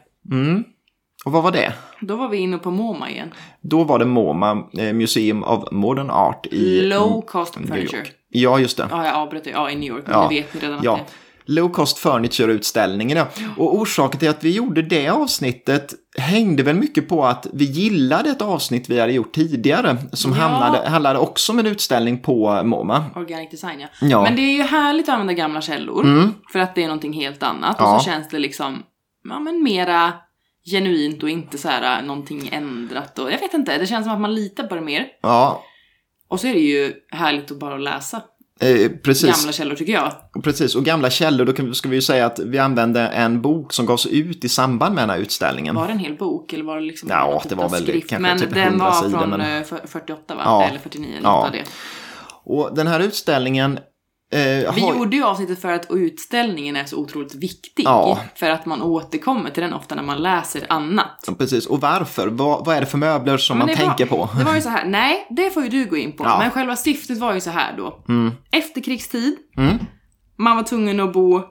Och 1.24 1.32
vad 1.32 1.42
var 1.42 1.50
det? 1.52 1.72
Då 2.00 2.16
var 2.16 2.28
vi 2.28 2.36
inne 2.36 2.58
på 2.58 2.70
MoMA 2.70 3.10
igen. 3.10 3.34
Då 3.60 3.84
var 3.84 3.98
det 3.98 4.04
MoMA, 4.04 4.50
eh, 4.78 4.92
Museum 4.92 5.42
of 5.44 5.64
Modern 5.72 6.10
Art 6.10 6.46
i 6.46 6.80
Low 6.80 7.20
cost 7.26 7.54
furniture. 7.54 7.98
York. 7.98 8.12
Ja, 8.28 8.58
just 8.58 8.76
det. 8.76 8.86
Ja, 8.90 9.06
jag 9.06 9.14
avbröt 9.14 9.44
det. 9.44 9.50
Ja, 9.50 9.70
i 9.70 9.74
New 9.76 9.88
York. 9.88 10.02
Men 10.06 10.14
Ja. 10.14 10.28
det 10.30 10.34
vet 10.34 10.54
ni 10.54 10.60
redan 10.60 10.80
Ja, 10.82 11.00
Low 11.44 11.68
Cost 11.68 11.98
Furniture-utställningen. 11.98 13.16
Ja. 13.16 13.26
Och 13.56 13.76
orsaken 13.76 14.20
till 14.20 14.28
att 14.28 14.44
vi 14.44 14.50
gjorde 14.50 14.82
det 14.82 15.08
avsnittet 15.08 15.94
hängde 16.18 16.62
väl 16.62 16.76
mycket 16.76 17.08
på 17.08 17.24
att 17.26 17.46
vi 17.52 17.64
gillade 17.64 18.30
ett 18.30 18.42
avsnitt 18.42 18.88
vi 18.88 19.00
hade 19.00 19.12
gjort 19.12 19.32
tidigare 19.34 19.96
som 20.12 20.32
Ja. 20.32 20.38
handlade, 20.38 20.88
handlade 20.88 21.18
också 21.18 21.52
om 21.52 21.58
en 21.58 21.66
utställning 21.66 22.18
på 22.18 22.62
MoMA. 22.64 23.04
Organic 23.16 23.50
design, 23.50 23.80
ja. 23.80 23.88
Ja. 24.00 24.22
Men 24.22 24.36
det 24.36 24.42
är 24.42 24.52
ju 24.56 24.62
härligt 24.62 25.08
att 25.08 25.12
använda 25.12 25.32
gamla 25.32 25.60
källor. 25.60 26.04
Mm. 26.04 26.34
För 26.52 26.58
att 26.58 26.74
det 26.74 26.82
är 26.82 26.86
någonting 26.86 27.12
helt 27.12 27.42
annat. 27.42 27.76
Ja. 27.78 27.94
Och 27.94 28.02
så 28.02 28.10
känns 28.10 28.28
det 28.28 28.38
liksom, 28.38 28.82
ja 29.28 29.38
men 29.40 29.62
mera 29.62 30.12
genuint 30.70 31.22
och 31.22 31.30
inte 31.30 31.58
så 31.58 31.68
här 31.68 31.98
äh, 32.00 32.06
någonting 32.06 32.48
ändrat. 32.52 33.18
Och 33.18 33.32
jag 33.32 33.38
vet 33.38 33.54
inte, 33.54 33.78
det 33.78 33.86
känns 33.86 34.06
som 34.06 34.14
att 34.14 34.20
man 34.20 34.34
litar 34.34 34.64
på 34.64 34.74
det 34.74 34.80
mer. 34.80 35.06
Ja, 35.22 35.62
Och 36.28 36.40
så 36.40 36.46
är 36.46 36.52
det 36.54 36.60
ju 36.60 36.92
härligt 37.10 37.50
att 37.50 37.58
bara 37.58 37.76
läsa 37.76 38.22
eh, 38.60 38.90
precis. 39.04 39.36
gamla 39.40 39.52
källor 39.52 39.74
tycker 39.76 39.92
jag. 39.92 40.12
Precis, 40.42 40.74
och 40.74 40.84
gamla 40.84 41.10
källor, 41.10 41.44
då 41.44 41.52
kan- 41.52 41.74
ska 41.74 41.88
vi 41.88 41.94
ju 41.96 42.02
säga 42.02 42.26
att 42.26 42.38
vi 42.38 42.58
använde 42.58 43.00
en 43.08 43.42
bok 43.42 43.72
som 43.72 43.86
gavs 43.86 44.06
ut 44.06 44.44
i 44.44 44.48
samband 44.48 44.94
med 44.94 45.02
den 45.02 45.10
här 45.10 45.18
utställningen. 45.18 45.74
Var 45.74 45.86
det 45.86 45.92
en 45.92 45.98
hel 45.98 46.16
bok 46.16 46.52
eller 46.52 46.64
var 46.64 46.76
det 46.76 46.82
liksom 46.82 47.08
Ja, 47.08 47.42
det 47.48 47.54
var 47.54 47.68
väl 47.68 47.82
skrift? 47.82 48.08
kanske 48.10 48.22
Men 48.22 48.38
typ 48.38 48.50
den 48.54 48.62
100 48.68 48.84
var 48.84 48.92
sidor, 48.92 49.18
från 49.18 49.30
men- 49.30 49.40
eh, 49.58 49.64
för- 49.64 49.80
48 49.86 50.34
va? 50.34 50.42
Ja. 50.44 50.64
Eller 50.68 50.78
49, 50.78 51.06
något 51.14 51.22
Ja. 51.22 51.48
det. 51.52 51.64
Och 52.44 52.74
den 52.74 52.86
här 52.86 53.00
utställningen 53.00 53.78
eh, 54.32 54.74
Vi 54.74 54.80
har- 54.80 54.94
gjorde 54.94 55.16
ju 55.16 55.22
avsnittet 55.24 55.60
för 55.60 55.72
att 55.72 55.86
utställningen 55.90 56.76
är 56.76 56.84
så 56.84 56.96
otroligt 56.96 57.34
viktig. 57.34 57.84
Ja. 57.84 58.20
För 58.34 58.50
att 58.50 58.66
man 58.66 58.82
återkommer 58.82 59.50
till 59.50 59.62
den 59.62 59.72
ofta 59.72 59.94
när 59.94 60.02
man 60.02 60.22
läser 60.22 60.66
annat. 60.68 61.24
Ja, 61.26 61.34
Precis, 61.38 61.66
och 61.66 61.80
varför? 61.80 62.28
Vad, 62.28 62.64
vad 62.66 62.76
är 62.76 62.80
det 62.80 62.86
för 62.86 62.98
möbler 62.98 63.36
som 63.36 63.58
Men 63.58 63.66
man 63.66 63.76
tänker 63.76 64.06
var, 64.06 64.26
på? 64.26 64.38
Det 64.38 64.44
var 64.44 64.54
ju 64.54 64.60
så 64.60 64.68
här, 64.68 64.84
nej, 64.88 65.26
det 65.30 65.50
får 65.50 65.62
ju 65.62 65.68
du 65.68 65.84
gå 65.86 65.96
in 65.96 66.12
på. 66.12 66.24
Ja. 66.24 66.38
Men 66.38 66.50
själva 66.50 66.76
syftet 66.76 67.18
var 67.18 67.34
ju 67.34 67.40
så 67.40 67.50
här 67.50 67.76
då. 67.76 68.04
Efterkrigstid, 68.52 69.36
Mm. 69.56 69.78
man 70.38 70.56
var 70.56 70.62
tvungen 70.62 71.00
att 71.00 71.12
bo 71.12 71.42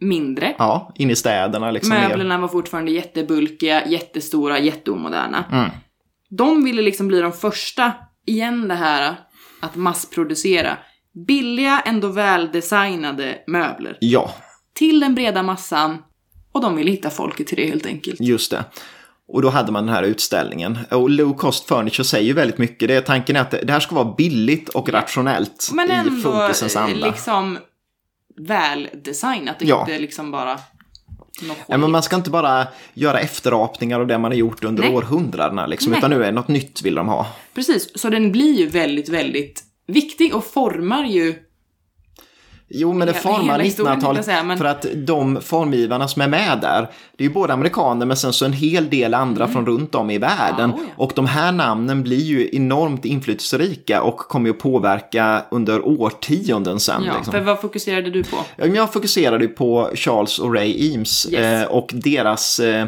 mindre. 0.00 0.54
Ja, 0.58 0.92
in 0.94 1.10
i 1.10 1.16
städerna 1.16 1.70
liksom. 1.70 1.90
Möblerna 1.94 2.38
var 2.38 2.48
fortfarande 2.48 2.90
jättebulkiga, 2.90 3.86
jättestora, 3.88 4.58
jätteomoderna. 4.58 5.44
Mm. 5.52 5.70
De 6.30 6.64
ville 6.64 6.82
liksom 6.82 7.08
bli 7.08 7.20
de 7.20 7.32
första, 7.32 7.92
igen 8.26 8.68
det 8.68 8.74
här 8.74 9.14
att 9.60 9.76
massproducera 9.76 10.76
billiga, 11.26 11.80
ändå 11.80 12.08
väldesignade 12.08 13.38
möbler. 13.46 13.96
Ja, 14.00 14.34
Till 14.74 15.00
den 15.00 15.14
breda 15.14 15.42
massan. 15.42 15.98
Och 16.52 16.60
de 16.60 16.76
ville 16.76 16.90
hitta 16.90 17.10
folket 17.10 17.46
till 17.46 17.56
det 17.56 17.66
helt 17.66 17.86
enkelt. 17.86 18.20
just 18.20 18.50
det. 18.50 18.64
Och 19.28 19.42
då 19.42 19.50
hade 19.50 19.72
man 19.72 19.86
den 19.86 19.94
här 19.94 20.02
utställningen. 20.02 20.78
Och 20.90 21.10
low 21.10 21.36
cost 21.36 21.68
furniture 21.68 22.04
säger 22.04 22.26
ju 22.26 22.32
väldigt 22.32 22.58
mycket. 22.58 22.88
Det 22.88 22.94
är 22.94 23.00
tanken 23.00 23.36
är 23.36 23.40
att 23.40 23.50
det 23.50 23.70
här 23.72 23.80
ska 23.80 23.94
vara 23.94 24.14
billigt 24.16 24.68
och 24.68 24.88
rationellt 24.88 25.70
Men 25.74 25.90
i 25.90 25.94
ändå 25.94 26.30
funkisens 26.30 26.76
eh, 26.76 26.82
anda. 26.84 27.06
liksom 27.06 27.58
väldesignat. 28.36 29.58
Det 29.58 29.64
är 29.64 29.68
Ja. 29.68 29.80
inte 29.80 29.98
liksom 29.98 30.30
bara 30.30 30.58
Ja, 31.66 31.76
men 31.78 31.90
man 31.90 32.02
ska 32.02 32.16
inte 32.16 32.30
bara 32.30 32.66
göra 32.94 33.20
efterapningar 33.20 34.00
av 34.00 34.06
det 34.06 34.18
man 34.18 34.30
har 34.30 34.36
gjort 34.38 34.64
under 34.64 34.82
Nej. 34.82 34.94
århundradena, 34.94 35.66
liksom, 35.66 35.90
Nej. 35.92 35.98
utan 35.98 36.10
nu 36.10 36.16
är 36.16 36.26
det 36.26 36.32
något 36.32 36.48
nytt 36.48 36.82
vill 36.82 36.94
de 36.94 37.08
ha. 37.08 37.26
Precis, 37.54 37.98
så 38.00 38.08
den 38.10 38.32
blir 38.32 38.52
ju 38.58 38.66
väldigt, 38.66 39.08
väldigt 39.08 39.62
viktig 39.92 40.34
och 40.34 40.44
formar 40.44 41.04
ju 41.04 41.34
Jo, 42.74 42.92
men 42.92 43.06
det 43.06 43.14
formar 43.14 43.42
hela 43.42 43.58
historien, 43.64 43.94
1900-talet. 43.96 44.02
tänkte 44.16 44.30
jag 44.32 44.38
säga, 44.38 44.42
men- 44.42 44.58
För 44.58 44.64
att 44.64 44.86
de 44.94 45.40
formgivarna 45.40 46.08
som 46.08 46.22
är 46.22 46.28
med 46.28 46.58
där, 46.62 46.80
det 47.16 47.24
är 47.24 47.28
ju 47.28 47.34
både 47.34 47.52
amerikaner 47.52 48.06
men 48.06 48.16
sen 48.16 48.32
så 48.32 48.44
en 48.44 48.52
hel 48.52 48.90
del 48.90 49.14
andra 49.14 49.48
från 49.48 49.66
runt 49.66 49.94
om 49.94 50.10
i 50.10 50.18
världen. 50.18 50.64
Mm. 50.70 50.76
Ja, 50.76 50.82
oh 50.82 50.88
ja. 50.96 51.04
Och 51.04 51.12
de 51.14 51.26
här 51.26 51.52
namnen 51.52 52.02
blir 52.02 52.20
ju 52.22 52.48
enormt 52.52 53.04
inflytelserika 53.04 54.02
och 54.02 54.16
kommer 54.16 54.46
ju 54.46 54.50
att 54.54 54.58
påverka 54.62 55.42
under 55.50 55.86
årtionden 55.86 56.80
sen. 56.80 57.02
Ja, 57.06 57.12
liksom. 57.16 57.32
för 57.32 57.40
vad 57.40 57.60
fokuserade 57.60 58.10
du 58.10 58.24
på? 58.24 58.36
Jag 58.56 58.92
fokuserade 58.92 59.44
ju 59.44 59.48
på 59.50 59.90
Charles 59.94 60.38
och 60.38 60.54
Ray 60.54 60.92
Eames 60.92 61.26
Yes. 61.32 61.40
eh, 61.40 61.64
och 61.68 61.90
deras 61.94 62.60
eh, 62.60 62.86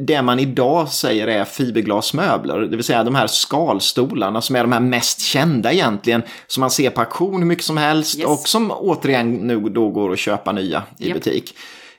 det 0.00 0.22
man 0.22 0.38
idag 0.38 0.88
säger 0.88 1.26
är 1.26 1.44
fiberglasmöbler, 1.44 2.58
det 2.58 2.76
vill 2.76 2.84
säga 2.84 3.04
de 3.04 3.14
här 3.14 3.26
skalstolarna 3.26 4.40
som 4.40 4.56
är 4.56 4.60
de 4.60 4.72
här 4.72 4.80
mest 4.80 5.20
kända 5.20 5.72
egentligen, 5.72 6.22
som 6.46 6.60
man 6.60 6.70
ser 6.70 6.90
på 6.90 7.00
auktion 7.00 7.38
hur 7.38 7.46
mycket 7.46 7.64
som 7.64 7.76
helst 7.76 8.18
Yes. 8.18 8.26
och 8.26 8.48
som 8.48 8.70
återigen 8.70 9.32
nu 9.32 9.60
då 9.60 9.88
går 9.88 10.12
att 10.12 10.18
köpa 10.18 10.52
nya 10.52 10.82
i 10.98 11.08
Japp. 11.08 11.14
butik. 11.14 11.54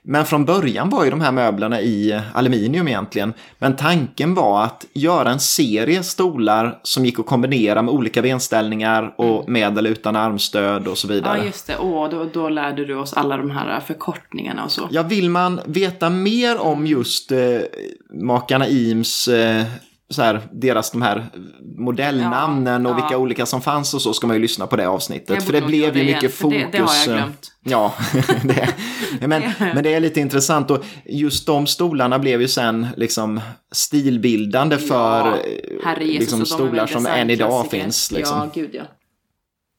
Men 0.05 0.25
från 0.25 0.45
början 0.45 0.89
var 0.89 1.03
ju 1.03 1.09
de 1.09 1.21
här 1.21 1.31
möblerna 1.31 1.81
i 1.81 2.21
aluminium 2.33 2.87
egentligen. 2.87 3.33
Men 3.59 3.75
tanken 3.75 4.35
var 4.35 4.63
att 4.63 4.85
göra 4.93 5.31
en 5.31 5.39
serie 5.39 6.03
stolar 6.03 6.79
som 6.83 7.05
gick 7.05 7.19
att 7.19 7.25
kombinera 7.25 7.81
med 7.81 7.93
olika 7.93 8.21
benställningar 8.21 9.13
och 9.17 9.49
med 9.49 9.77
eller 9.77 9.89
utan 9.89 10.15
armstöd 10.15 10.87
och 10.87 10.97
så 10.97 11.07
vidare. 11.07 11.37
Ja, 11.37 11.45
just 11.45 11.67
det. 11.67 11.77
Åh, 11.77 12.09
då, 12.09 12.29
då 12.33 12.49
lärde 12.49 12.85
du 12.85 12.95
oss 12.95 13.13
alla 13.13 13.37
de 13.37 13.51
här 13.51 13.79
förkortningarna 13.79 14.63
och 14.63 14.71
så. 14.71 14.87
Ja, 14.91 15.03
vill 15.03 15.29
man 15.29 15.59
veta 15.65 16.09
mer 16.09 16.61
om 16.61 16.87
just 16.87 17.31
eh, 17.31 17.39
makarna 18.13 18.67
Eames, 18.67 19.27
eh, 19.27 19.63
så 20.13 20.21
här, 20.21 20.41
deras 20.51 20.91
de 20.91 21.01
här 21.01 21.25
modellnamnen 21.77 22.83
Ja, 22.85 22.89
och 22.91 22.99
ja. 22.99 23.01
vilka 23.05 23.17
olika 23.17 23.45
som 23.45 23.61
fanns 23.61 23.93
och 23.93 24.01
så 24.01 24.13
ska 24.13 24.27
man 24.27 24.35
ju 24.35 24.41
lyssna 24.41 24.67
på 24.67 24.75
det 24.75 24.87
avsnittet. 24.89 25.29
Jag 25.29 25.43
För 25.43 25.53
det 25.53 25.61
blev 25.61 25.97
ju 25.97 26.03
mycket 26.03 26.23
igen, 26.23 26.31
fokus. 26.31 26.57
det- 26.71 26.77
det 26.77 26.83
har 26.83 26.95
jag 26.95 27.07
eh, 27.07 27.13
glömt. 27.15 27.51
Ja, 27.63 27.93
det, 28.43 29.27
men, 29.27 29.43
men 29.59 29.83
det 29.83 29.93
är 29.93 29.99
lite 29.99 30.19
intressant 30.19 30.71
och 30.71 30.83
just 31.05 31.47
de 31.47 31.67
stolarna 31.67 32.19
blev 32.19 32.41
ju 32.41 32.47
sen 32.47 32.87
liksom 32.97 33.41
stilbildande 33.71 34.77
för 34.77 35.27
eh, 35.27 35.33
Herre 35.85 36.03
Jesus, 36.05 36.19
liksom, 36.19 36.45
stolar 36.45 36.87
som 36.87 37.05
än 37.05 37.29
idag 37.29 37.49
designklassiker. 37.49 37.83
finns. 37.83 38.11
Liksom. 38.11 38.37
Ja, 38.37 38.49
gud 38.53 38.69
ja. 38.73 38.83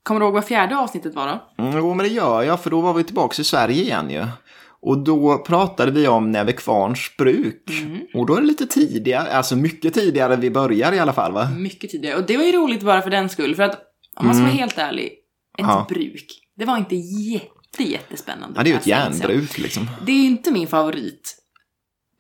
Kommer 0.03 0.21
du 0.21 0.27
ihåg 0.27 0.35
vad 0.35 0.45
fjärde 0.45 0.77
avsnittet 0.79 1.15
var 1.15 1.27
då? 1.57 1.63
Mm, 1.65 1.77
jo, 1.79 1.95
men 1.95 2.07
det 2.07 2.13
gör 2.13 2.43
jag, 2.43 2.61
för 2.61 2.71
då 2.71 2.81
var 2.81 2.93
vi 2.95 3.05
tillbaka 3.05 3.41
i 3.43 3.45
Sverige 3.45 3.83
igen 3.83 4.11
ju. 4.11 4.27
Och 4.87 4.99
då 4.99 5.39
pratade 5.39 5.93
vi 5.93 6.09
om 6.09 6.31
Nävekvarns 6.33 7.17
bruk. 7.19 7.71
Mm. 7.83 8.01
Och 8.15 8.27
då 8.27 8.37
är 8.37 8.41
det 8.41 8.47
lite 8.47 8.67
tidigare, 8.67 9.33
alltså 9.33 9.57
mycket 9.57 9.95
tidigare 9.95 10.37
vi 10.37 10.51
börjar 10.51 10.93
i 10.93 10.99
alla 10.99 11.13
fall 11.13 11.33
va? 11.33 11.49
Mycket 11.59 11.91
tidigare. 11.91 12.17
Och 12.17 12.27
det 12.27 12.37
var 12.37 12.45
ju 12.45 12.53
roligt 12.53 12.83
bara 12.83 13.03
för 13.03 13.11
den 13.11 13.29
skull. 13.29 13.55
För 13.55 13.63
att 13.63 13.79
om 14.17 14.27
man 14.27 14.35
ska 14.35 14.45
vara 14.45 14.53
helt 14.55 14.79
ärlig, 14.79 15.07
ett 15.07 15.65
Mm. 15.65 15.71
Ja. 15.71 15.87
bruk, 15.89 16.27
det 16.57 16.65
var 16.65 16.77
inte 16.77 16.97
jätte, 16.97 17.83
jättespännande. 17.83 18.55
Ja, 18.59 18.63
det 18.63 18.69
är 18.69 18.73
ju 18.73 18.77
ett 18.77 18.83
sig. 18.83 18.91
järnbruk 18.91 19.59
liksom. 19.59 19.87
Det 20.07 20.13
är 20.13 20.17
ju 20.17 20.27
inte 20.27 20.51
min 20.51 20.67
favorit. 20.67 21.37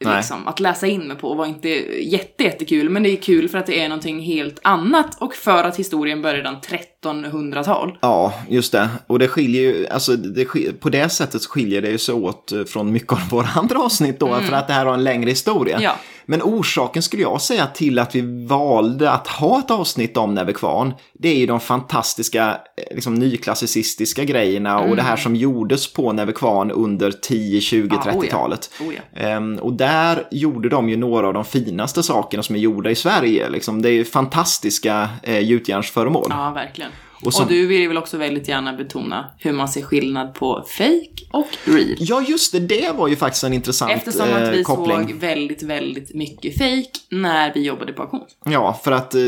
Liksom, 0.00 0.48
att 0.48 0.60
läsa 0.60 0.86
in 0.86 1.08
mig 1.08 1.16
på 1.16 1.34
var 1.34 1.46
inte 1.46 1.68
jätte, 2.02 2.44
jättekul, 2.44 2.90
men 2.90 3.02
det 3.02 3.10
är 3.10 3.16
kul 3.16 3.48
för 3.48 3.58
att 3.58 3.66
det 3.66 3.80
är 3.80 3.88
någonting 3.88 4.20
helt 4.20 4.58
annat 4.62 5.16
och 5.20 5.34
för 5.34 5.64
att 5.64 5.76
historien 5.76 6.22
börjar 6.22 6.36
redan 6.36 6.56
1300-tal. 6.56 7.98
Ja, 8.00 8.34
just 8.48 8.72
det. 8.72 8.88
Och 9.06 9.18
det 9.18 9.28
skiljer 9.28 9.62
ju, 9.62 9.86
alltså 9.86 10.16
det, 10.16 10.44
på 10.80 10.88
det 10.90 11.08
sättet 11.08 11.44
skiljer 11.44 11.82
det 11.82 11.90
ju 11.90 11.98
sig 11.98 12.14
åt 12.14 12.52
eh, 12.52 12.64
från 12.64 12.92
mycket 12.92 13.12
av 13.12 13.28
våra 13.30 13.46
andra 13.54 13.78
avsnitt 13.78 14.20
då, 14.20 14.40
för 14.40 14.52
att 14.52 14.66
det 14.66 14.72
här 14.72 14.86
har 14.86 14.94
en 14.94 15.04
längre 15.04 15.30
historia. 15.30 15.76
Mm. 15.76 15.84
Ja. 15.84 15.96
Men 16.26 16.42
orsaken 16.42 17.02
skulle 17.02 17.22
jag 17.22 17.40
säga 17.40 17.66
till 17.66 17.98
att 17.98 18.14
vi 18.14 18.46
valde 18.46 19.10
att 19.10 19.26
ha 19.26 19.58
ett 19.58 19.70
avsnitt 19.70 20.16
om 20.16 20.34
Nävekvarn, 20.34 20.94
det 21.12 21.28
är 21.28 21.36
ju 21.36 21.46
de 21.46 21.60
fantastiska 21.60 22.50
eh, 22.50 22.94
liksom, 22.94 23.14
nyklassicistiska 23.14 24.24
grejerna 24.24 24.80
och 24.80 24.96
det 24.96 25.02
här 25.02 25.16
som 25.16 25.36
gjordes 25.36 25.92
på 25.92 26.12
Nävekvarn 26.12 26.70
under 26.70 27.10
10, 27.12 27.60
20, 27.60 27.84
Mm. 27.84 27.98
Ja, 28.04 28.12
oh 28.12 28.16
ja. 28.16 28.22
30-talet. 28.22 28.70
Oh 28.80 28.94
ja. 28.94 29.20
Ehm, 29.20 29.58
och 29.58 29.72
där 29.72 30.28
gjorde 30.30 30.68
de 30.68 30.88
ju 30.88 30.96
några 30.96 31.26
av 31.26 31.34
de 31.34 31.44
finaste 31.44 32.02
sakerna 32.02 32.42
som 32.42 32.56
är 32.56 32.60
gjorda 32.60 32.90
i 32.90 32.94
Sverige. 32.94 33.48
Liksom. 33.48 33.82
Det 33.82 33.88
är 33.88 33.92
ju 33.92 34.04
fantastiska 34.04 35.08
eh, 35.22 35.38
gjutjärnsföremål. 35.38 36.26
Ja, 36.30 36.52
verkligen. 36.54 36.90
Och 37.24 37.28
Och, 37.28 37.34
som- 37.34 37.48
du 37.48 37.66
vill 37.66 37.88
väl 37.88 37.98
också 37.98 38.16
väldigt 38.16 38.48
gärna 38.48 38.72
betona 38.72 39.24
hur 39.38 39.52
man 39.52 39.68
ser 39.68 39.82
skillnad 39.82 40.34
på 40.34 40.64
fake 40.68 41.08
och 41.32 41.48
real. 41.64 41.96
Ja, 41.98 42.22
just 42.28 42.52
det. 42.52 42.58
Det 42.60 42.92
var 42.96 43.08
ju 43.08 43.16
faktiskt 43.16 43.44
en 43.44 43.52
intressant 43.52 43.92
Eftersom 43.92 44.28
eh, 44.28 44.42
att 44.42 44.54
vi 44.54 44.64
koppling. 44.64 45.08
såg 45.08 45.12
väldigt, 45.20 45.62
väldigt 45.62 46.14
mycket 46.14 46.58
fake 46.58 46.90
när 47.10 47.54
vi 47.54 47.62
jobbade 47.62 47.92
på 47.92 48.02
auktion. 48.02 48.20
Ja, 48.44 48.80
för 48.84 48.92
att 48.92 49.14
eh, 49.14 49.20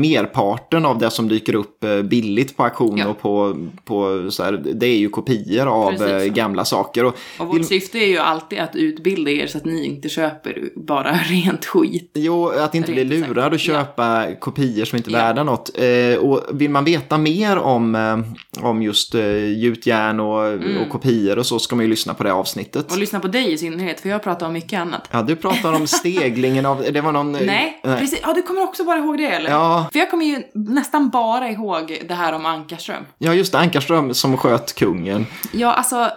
merparten 0.00 0.86
av 0.86 0.98
det 0.98 1.10
som 1.10 1.28
dyker 1.28 1.54
upp 1.54 1.84
eh, 1.84 2.02
billigt 2.02 2.56
på 2.56 2.64
auktion 2.64 2.98
Ja. 2.98 3.08
och 3.08 3.18
på, 3.20 3.56
på 3.84 4.26
så 4.30 4.42
här, 4.42 4.52
det 4.74 4.86
är 4.86 4.96
ju 4.98 5.08
kopior 5.08 5.66
av 5.66 5.90
Precis. 5.90 6.06
eh, 6.08 6.24
gamla 6.32 6.64
saker. 6.64 7.04
Och 7.04 7.16
Och 7.38 7.46
vårt 7.46 7.56
vill, 7.56 7.66
syfte 7.66 7.98
är 7.98 8.06
ju 8.08 8.18
alltid 8.18 8.58
att 8.58 8.76
utbilda 8.76 9.30
er 9.30 9.46
så 9.46 9.58
att 9.58 9.64
ni 9.64 9.84
inte 9.86 10.08
köper 10.08 10.68
bara 10.76 11.12
rent 11.28 11.64
skit. 11.64 12.10
jo, 12.14 12.48
att 12.48 12.74
inte 12.74 12.92
bli 12.92 13.04
Rent 13.04 13.28
lurad 13.28 13.52
och 13.52 13.58
köpa 13.60 14.26
kopior 14.40 14.84
som 14.84 14.96
inte 14.96 15.10
är 15.10 15.12
Ja. 15.12 15.18
värda 15.18 15.42
något. 15.44 15.70
Eh, 15.78 16.18
och 16.18 16.60
vill 16.60 16.70
man 16.70 16.84
veta 16.84 17.18
mer 17.18 17.35
om, 17.44 17.94
eh, 17.94 18.18
om 18.64 18.82
just 18.82 19.14
eh, 19.14 19.44
gjutjärn 19.44 20.20
och, 20.20 20.42
och 20.82 20.88
kopior 20.90 21.38
och 21.38 21.46
så 21.46 21.58
ska 21.58 21.76
man 21.76 21.84
ju 21.84 21.90
lyssna 21.90 22.14
på 22.14 22.22
det 22.22 22.32
avsnittet. 22.32 22.82
Mm. 22.86 22.92
Och 22.92 22.98
lyssna 22.98 23.20
på 23.20 23.28
dig 23.28 23.52
i 23.52 23.58
synnerhet, 23.58 24.00
för 24.00 24.08
jag 24.08 24.22
pratar 24.22 24.46
om 24.46 24.52
mycket 24.52 24.80
annat. 24.80 25.08
Ja, 25.10 25.22
du 25.22 25.36
pratar 25.36 25.72
om 25.72 25.86
steglingen 25.86 26.66
av, 26.66 26.84
det 26.92 27.00
var 27.00 27.12
någon... 27.12 27.34
eh, 27.34 27.40
Nej, 27.46 27.80
precis. 27.82 28.20
Ja, 28.22 28.32
du 28.32 28.42
kommer 28.42 28.62
också 28.62 28.84
bara 28.84 28.98
ihåg 28.98 29.18
det 29.18 29.26
eller? 29.26 29.50
Ja. 29.50 29.88
För 29.92 29.98
jag 29.98 30.10
kommer 30.10 30.24
ju 30.24 30.42
nästan 30.54 31.08
bara 31.10 31.50
ihåg 31.50 31.98
det 32.08 32.14
här 32.14 32.32
om 32.32 32.46
Ankarström. 32.46 33.04
Ja, 33.18 33.34
just 33.34 33.52
det, 33.52 33.58
Ankarström 33.58 34.14
som 34.14 34.36
sköt 34.36 34.74
kungen. 34.74 35.26
Ja, 35.52 35.72
alltså, 35.72 36.10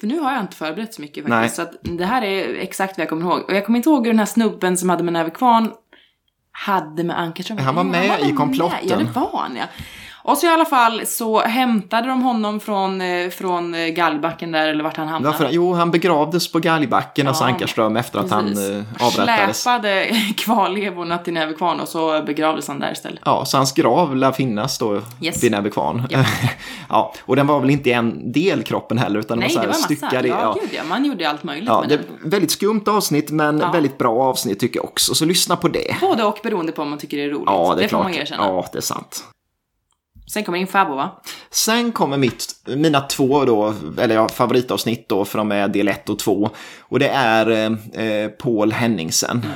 för 0.00 0.06
nu 0.06 0.18
har 0.18 0.32
jag 0.32 0.40
inte 0.40 0.56
förberett 0.56 0.94
så 0.94 1.00
mycket 1.02 1.24
faktiskt. 1.28 1.30
Nej. 1.30 1.50
Så 1.50 1.62
att 1.62 1.98
det 1.98 2.04
här 2.04 2.22
är 2.22 2.54
exakt 2.54 2.98
vad 2.98 3.02
jag 3.02 3.08
kommer 3.08 3.22
ihåg. 3.22 3.40
Och 3.48 3.54
jag 3.54 3.66
kommer 3.66 3.76
inte 3.76 3.88
ihåg 3.88 4.06
hur 4.06 4.12
den 4.12 4.18
här 4.18 4.26
snubben 4.26 4.76
som 4.78 4.88
hade 4.88 5.02
med 5.02 5.12
Näve 5.12 5.30
Kvarn 5.30 5.70
hade 6.52 7.04
med 7.04 7.18
Ankarström. 7.20 7.58
Han 7.58 7.74
var 7.74 7.84
med 7.84 8.08
väl 8.08 8.30
i 8.30 8.32
komplotten. 8.32 8.78
Ja, 8.82 8.96
det 8.96 9.04
var 9.14 9.38
han 9.38 9.56
ja. 9.56 9.64
Och 10.24 10.38
så 10.38 10.46
i 10.46 10.48
alla 10.48 10.64
fall 10.64 11.06
så 11.06 11.40
hämtade 11.40 12.08
de 12.08 12.22
honom 12.22 12.60
från, 12.60 13.00
eh, 13.00 13.28
från 13.30 13.74
eh, 13.74 13.86
Gallbacken 13.86 14.52
där, 14.52 14.68
eller 14.68 14.84
vart 14.84 14.96
han 14.96 15.08
hamnade. 15.08 15.36
Varför? 15.38 15.48
Jo, 15.54 15.74
han 15.74 15.90
begravdes 15.90 16.52
på 16.52 16.58
Galgbacken, 16.58 17.28
alltså 17.28 17.44
Ja, 17.44 17.48
Ankarström, 17.48 17.96
efter 17.96 18.18
att 18.18 18.30
han 18.30 18.46
Precis. 18.46 18.70
eh, 18.70 18.82
avrättades. 19.06 19.62
Släpade 19.62 20.06
kvarlevorna 20.36 21.18
till 21.18 21.32
Näve 21.32 21.52
Kvarn 21.52 21.80
och 21.80 21.88
så 21.88 22.22
begravdes 22.26 22.68
han 22.68 22.78
där 22.80 22.92
istället. 22.92 23.20
Ja, 23.24 23.44
så 23.44 23.56
hans 23.56 23.72
grav 23.72 24.16
lär 24.16 24.32
finnas 24.32 24.78
då 24.78 25.00
Yes. 25.20 25.44
vid 25.44 25.50
Nävekvarn. 25.52 26.06
Ja. 26.10 26.24
ja, 26.88 27.14
och 27.20 27.36
den 27.36 27.46
var 27.46 27.60
väl 27.60 27.70
inte 27.70 27.92
en 27.92 28.32
del 28.32 28.62
kroppen 28.62 28.98
heller, 28.98 29.20
utan 29.20 29.38
Nej, 29.38 29.48
det 29.48 29.54
var 29.58 29.66
var 29.66 29.72
så 29.72 29.88
här 29.88 29.96
massa. 30.02 30.16
ja, 30.28 30.36
ja. 30.42 30.56
gud 30.60 30.70
ja. 30.72 30.82
Man 30.88 31.04
gjorde 31.04 31.30
allt 31.30 31.44
möjligt 31.44 31.68
Ja, 31.68 31.84
det 31.88 31.96
den. 31.96 32.04
är 32.24 32.28
väldigt 32.30 32.50
skumt 32.50 32.84
avsnitt, 32.86 33.30
men 33.30 33.58
Ja. 33.58 33.70
väldigt 33.72 33.98
bra 33.98 34.22
avsnitt 34.22 34.60
tycker 34.60 34.78
jag 34.78 34.84
också. 34.84 35.14
Så 35.14 35.24
lyssna 35.24 35.56
på 35.56 35.68
det. 35.68 35.96
Både 36.00 36.24
och 36.24 36.38
beroende 36.42 36.72
på 36.72 36.82
om 36.82 36.90
man 36.90 36.98
tycker 36.98 37.16
det 37.16 37.22
är 37.24 37.28
roligt. 37.30 37.44
Ja, 37.46 37.74
det 37.76 37.80
är 37.80 37.82
får 37.84 37.88
klart. 37.88 38.02
man 38.02 38.14
erkänna. 38.14 38.44
Ja, 38.46 38.66
det 38.72 38.78
är 38.78 38.82
sant. 38.82 39.24
Sen 40.26 40.44
kommer 40.44 40.58
din 40.58 40.66
farbror 40.66 40.96
va? 40.96 41.20
Sen 41.50 41.92
kommer 41.92 42.16
mitt, 42.16 42.54
mina 42.66 43.00
två 43.00 43.44
då, 43.44 43.74
eller 43.98 44.14
ja, 44.14 44.28
favoritavsnitt 44.28 45.08
då, 45.08 45.24
för 45.24 45.38
de 45.38 45.52
är 45.52 45.68
del 45.68 45.88
1 45.88 46.08
och 46.08 46.18
2. 46.18 46.50
Och 46.80 46.98
det 46.98 47.08
är 47.08 47.50
eh, 47.50 48.04
eh 48.04 48.28
Paul 48.28 48.72
Henningsen. 48.72 49.46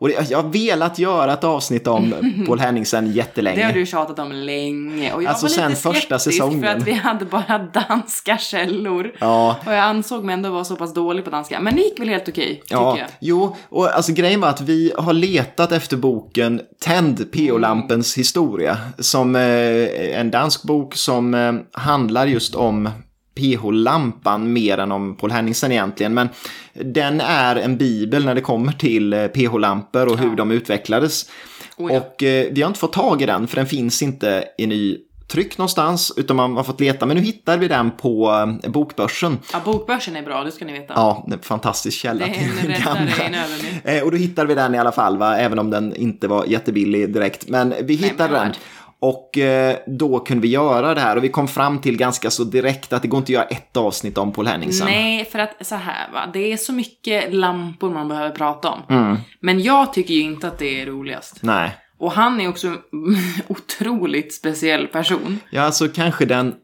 Och 0.00 0.08
det, 0.08 0.30
jag 0.30 0.42
har 0.42 0.48
velat 0.50 0.98
göra 0.98 1.32
ett 1.32 1.44
avsnitt 1.44 1.86
om 1.86 2.14
Paul 2.46 2.58
Henningsen 2.60 3.12
jättelänge. 3.12 3.56
Det 3.56 3.62
har 3.62 3.72
du 3.72 3.86
tjatat 3.86 4.18
om 4.18 4.32
länge. 4.32 5.12
Och 5.12 5.22
jag 5.22 5.28
Alltså 5.28 5.44
var 5.46 5.50
lite 5.50 5.76
sen 5.76 5.92
första 5.92 6.18
säsongen. 6.18 6.60
för 6.60 6.66
att 6.68 6.82
vi 6.82 6.92
hade 6.92 7.24
bara 7.24 7.58
danska 7.88 8.38
källor. 8.38 9.12
Ja, 9.20 9.56
Och 9.66 9.72
jag 9.72 9.78
ansåg 9.78 10.24
mig 10.24 10.32
ändå 10.32 10.50
vara 10.50 10.64
så 10.64 10.76
pass 10.76 10.94
dålig 10.94 11.24
på 11.24 11.30
danska. 11.30 11.60
Men 11.60 11.76
det 11.76 11.82
gick 11.82 12.00
väl 12.00 12.08
helt 12.08 12.28
okej, 12.28 12.54
tycker 12.54 12.74
Ja, 12.74 12.98
jag. 12.98 13.06
jo, 13.20 13.56
och 13.68 13.96
alltså 13.96 14.12
grejen 14.12 14.40
var 14.40 14.48
att 14.48 14.60
vi 14.60 14.92
har 14.98 15.12
letat 15.12 15.72
efter 15.72 15.96
boken 15.96 16.60
Tänd 16.84 17.32
PO-lampens 17.32 18.18
historia. 18.18 18.76
Som 18.98 19.36
eh, 19.36 20.18
en 20.20 20.30
dansk 20.30 20.62
bok 20.62 20.94
som 20.94 21.34
eh, 21.34 21.52
handlar 21.72 22.26
just 22.26 22.54
om 22.54 22.90
PH-lampan 23.38 24.52
mer 24.52 24.78
än 24.78 24.92
om 24.92 25.16
Paul 25.16 25.30
Henningsen 25.30 25.72
egentligen. 25.72 26.14
Men 26.14 26.28
den 26.72 27.20
är 27.20 27.56
en 27.56 27.76
bibel 27.76 28.24
när 28.24 28.34
det 28.34 28.40
kommer 28.40 28.72
till 28.72 29.12
eh, 29.12 29.26
PH-lampor 29.26 30.06
och 30.06 30.18
hur 30.18 30.36
de 30.36 30.50
utvecklades. 30.50 31.30
Oh 31.76 31.92
ja. 31.92 32.00
Och 32.00 32.22
eh, 32.22 32.46
vi 32.52 32.62
har 32.62 32.68
inte 32.68 32.80
fått 32.80 32.92
tag 32.92 33.22
i 33.22 33.26
den 33.26 33.46
för 33.46 33.56
den 33.56 33.66
finns 33.66 34.02
inte 34.02 34.44
i 34.58 34.66
ny 34.66 34.98
tryck 35.28 35.58
någonstans 35.58 36.12
utan 36.16 36.36
man 36.36 36.56
har 36.56 36.64
fått 36.64 36.80
leta. 36.80 37.06
Men 37.06 37.16
nu 37.16 37.22
hittar 37.22 37.58
vi 37.58 37.68
den 37.68 37.90
på 37.90 38.30
eh, 38.64 38.70
bokbörsen. 38.70 39.38
Ja, 39.52 39.60
bokbörsen 39.64 40.16
är 40.16 40.22
bra, 40.22 40.44
det 40.44 40.52
ska 40.52 40.64
ni 40.64 40.72
veta. 40.72 40.92
Ja, 40.96 41.26
en 41.32 41.38
fantastisk 41.38 41.98
källa 41.98 42.26
Det 42.26 42.32
till 42.34 42.84
gamla. 42.84 43.44
Eh, 43.84 44.02
och 44.02 44.10
då 44.10 44.16
hittade 44.16 44.48
vi 44.48 44.54
den 44.54 44.74
i 44.74 44.78
alla 44.78 44.92
fall, 44.92 45.18
va? 45.18 45.36
även 45.36 45.58
om 45.58 45.70
den 45.70 45.94
inte 45.96 46.28
var 46.28 46.44
jättebillig 46.44 47.12
direkt. 47.12 47.48
Men 47.48 47.74
vi 47.82 47.94
hittade 47.94 48.32
men 48.32 48.32
den. 48.32 48.48
värd. 48.48 48.56
Och 49.00 49.38
eh, 49.38 49.76
då 49.86 50.20
kunde 50.20 50.42
vi 50.42 50.48
göra 50.48 50.94
det 50.94 51.00
här 51.00 51.16
och 51.16 51.24
vi 51.24 51.28
kom 51.28 51.48
fram 51.48 51.80
till 51.80 51.96
ganska 51.96 52.30
så 52.30 52.44
direkt 52.44 52.92
att 52.92 53.02
det 53.02 53.08
går 53.08 53.18
inte 53.18 53.30
att 53.30 53.34
göra 53.34 53.44
ett 53.44 53.76
avsnitt 53.76 54.18
om 54.18 54.32
Paul 54.32 54.46
Henningsen. 54.46 54.86
Nej, 54.86 55.24
för 55.24 55.38
att 55.38 55.66
så 55.66 55.74
här 55.74 56.12
va, 56.12 56.30
det 56.32 56.52
är 56.52 56.56
så 56.56 56.72
mycket 56.72 57.34
lampor 57.34 57.90
man 57.90 58.08
behöver 58.08 58.30
prata 58.30 58.68
om. 58.68 58.82
Mm. 58.88 59.16
Men 59.40 59.62
jag 59.62 59.92
tycker 59.92 60.14
ju 60.14 60.20
inte 60.20 60.48
att 60.48 60.58
det 60.58 60.82
är 60.82 60.86
roligast. 60.86 61.42
Nej. 61.42 61.76
Och 61.98 62.12
han 62.12 62.40
är 62.40 62.48
också 62.48 62.66
en 62.66 62.76
otroligt 63.48 64.34
speciell 64.34 64.86
person. 64.86 65.40
Ja, 65.50 65.62
alltså 65.62 65.88
kanske 65.88 66.24
den 66.24 66.54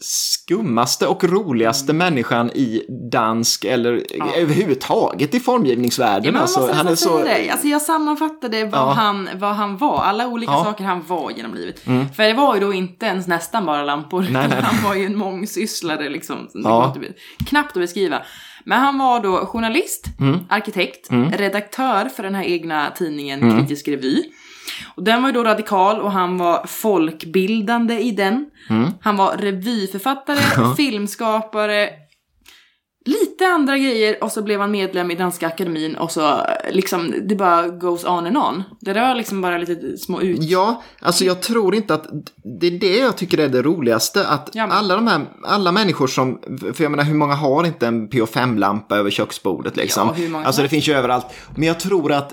skummaste 0.00 1.06
och 1.06 1.24
roligaste 1.24 1.92
Mm. 1.92 1.98
människan 2.14 2.50
i 2.50 2.82
dansk 3.12 3.64
eller 3.64 4.02
överhuvudtaget 4.36 5.34
i 5.34 5.40
formgivningsvärlden. 5.40 6.34
Ja, 6.34 6.40
alltså, 6.40 6.72
han 6.72 6.86
är 6.88 6.94
så... 6.94 7.18
det. 7.18 7.50
Alltså 7.50 7.66
jag 7.68 7.82
sammanfattade 7.82 8.64
vad, 8.64 8.80
Ja. 8.80 8.92
han, 8.92 9.28
vad 9.34 9.54
han 9.54 9.76
var, 9.76 10.02
alla 10.02 10.26
olika 10.28 10.52
Ja. 10.52 10.60
Mm. 10.60 10.72
saker 10.72 10.84
han 10.84 11.02
var 11.06 11.30
genom 11.30 11.54
livet. 11.54 11.80
För 12.16 12.22
det 12.22 12.34
var 12.34 12.54
ju 12.54 12.60
då 12.60 12.72
inte 12.72 13.06
ens 13.06 13.26
nästan 13.26 13.66
bara 13.66 13.84
lampor, 13.84 14.20
Nej, 14.22 14.32
nej, 14.32 14.48
nej. 14.48 14.60
han 14.62 14.84
var 14.84 14.94
ju 14.94 15.04
en 15.06 15.16
mångsysslare 15.18 16.08
liksom. 16.08 16.48
Ja. 16.54 16.94
knappt 17.46 17.76
att 17.76 17.82
beskriva. 17.82 18.22
Men 18.64 18.80
han 18.80 18.98
var 18.98 19.20
då 19.20 19.46
journalist, 19.46 20.04
Mm. 20.20 20.38
arkitekt, 20.48 21.08
redaktör 21.36 22.04
för 22.08 22.22
den 22.22 22.34
här 22.34 22.44
egna 22.44 22.90
tidningen 22.90 23.42
Mm. 23.42 23.58
Kritisk 23.58 23.88
Revy. 23.88 24.22
Och 24.94 25.02
den 25.02 25.22
var 25.22 25.28
ju 25.28 25.34
då 25.34 25.44
radikal 25.44 26.00
och 26.00 26.12
han 26.12 26.38
var 26.38 26.66
folkbildande 26.66 27.98
i 27.98 28.10
den. 28.10 28.50
Mm. 28.70 28.90
Han 29.00 29.16
var 29.16 29.36
revyförfattare, 29.36 30.74
filmskapare, 30.76 31.90
lite 33.06 33.46
andra 33.46 33.78
grejer 33.78 34.24
och 34.24 34.32
så 34.32 34.42
blev 34.42 34.60
han 34.60 34.70
medlem 34.70 35.10
i 35.10 35.14
Danska 35.14 35.46
Akademin 35.46 35.96
och 35.96 36.10
så 36.12 36.28
eh, 36.28 36.44
liksom, 36.70 37.14
det 37.28 37.36
bara 37.36 37.68
goes 37.68 38.04
on 38.04 38.26
and 38.26 38.36
on. 38.36 38.62
Det 38.80 38.92
där 38.92 39.08
var 39.08 39.14
liksom 39.14 39.40
bara 39.40 39.58
lite 39.58 39.96
små 39.98 40.20
ut... 40.20 40.42
Ja, 40.42 40.82
alltså 41.00 41.24
jag 41.24 41.42
tror 41.42 41.74
inte 41.74 41.94
att 41.94 42.06
det 42.60 42.66
är 42.66 42.70
det 42.70 42.96
jag 42.96 43.16
tycker 43.16 43.38
är 43.38 43.48
det 43.48 43.62
roligaste. 43.62 44.26
Att 44.28 44.50
Ja, 44.52 44.66
alla 44.70 44.94
de 44.94 45.06
här, 45.06 45.20
alla 45.44 45.72
människor 45.72 46.06
som, 46.06 46.38
för 46.74 46.82
jag 46.82 46.90
menar 46.90 47.04
hur 47.04 47.14
många 47.14 47.34
har 47.34 47.66
inte 47.66 47.86
en 47.86 48.08
PO5-lampa 48.08 48.96
över 48.96 49.10
köksbordet 49.10 49.76
liksom? 49.76 50.08
Ja, 50.08 50.14
hur 50.14 50.28
många 50.28 50.46
alltså 50.46 50.62
det 50.62 50.68
finns 50.68 50.88
ju 50.88 50.92
överallt. 50.92 51.26
Men 51.54 51.68
jag 51.68 51.80
tror 51.80 52.12
att 52.12 52.32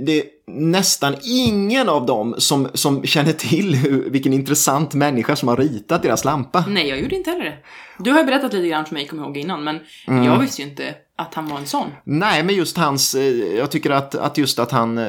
det 0.00 0.18
är 0.18 0.24
nästan 0.46 1.14
ingen 1.24 1.88
av 1.88 2.06
dem 2.06 2.34
som, 2.38 2.68
som 2.74 3.04
känner 3.06 3.32
till 3.32 3.74
hur, 3.74 4.10
vilken 4.10 4.32
intressant 4.32 4.94
människa 4.94 5.36
som 5.36 5.48
har 5.48 5.56
ritat 5.56 6.02
deras 6.02 6.24
lampa. 6.24 6.64
Nej, 6.68 6.88
jag 6.88 7.00
gjorde 7.00 7.16
inte 7.16 7.30
heller 7.30 7.44
det. 7.44 7.56
Du 7.98 8.10
har 8.12 8.18
ju 8.18 8.24
berättat 8.24 8.52
lite 8.52 8.68
grann 8.68 8.84
för 8.86 8.94
mig, 8.94 9.06
kommer 9.06 9.22
ihåg 9.24 9.36
innan, 9.36 9.64
men 9.64 9.80
Mm. 10.08 10.24
jag 10.24 10.38
visste 10.38 10.62
ju 10.62 10.68
inte 10.68 10.94
att 11.16 11.34
han 11.34 11.48
var 11.48 11.58
en 11.58 11.66
sån. 11.66 11.86
Nej, 12.04 12.42
men 12.42 12.54
just 12.54 12.76
hans, 12.76 13.14
eh, 13.14 13.22
jag 13.56 13.70
tycker 13.70 13.90
att, 13.90 14.14
att 14.14 14.38
just 14.38 14.58
att 14.58 14.70
han 14.72 14.98
eh, 14.98 15.08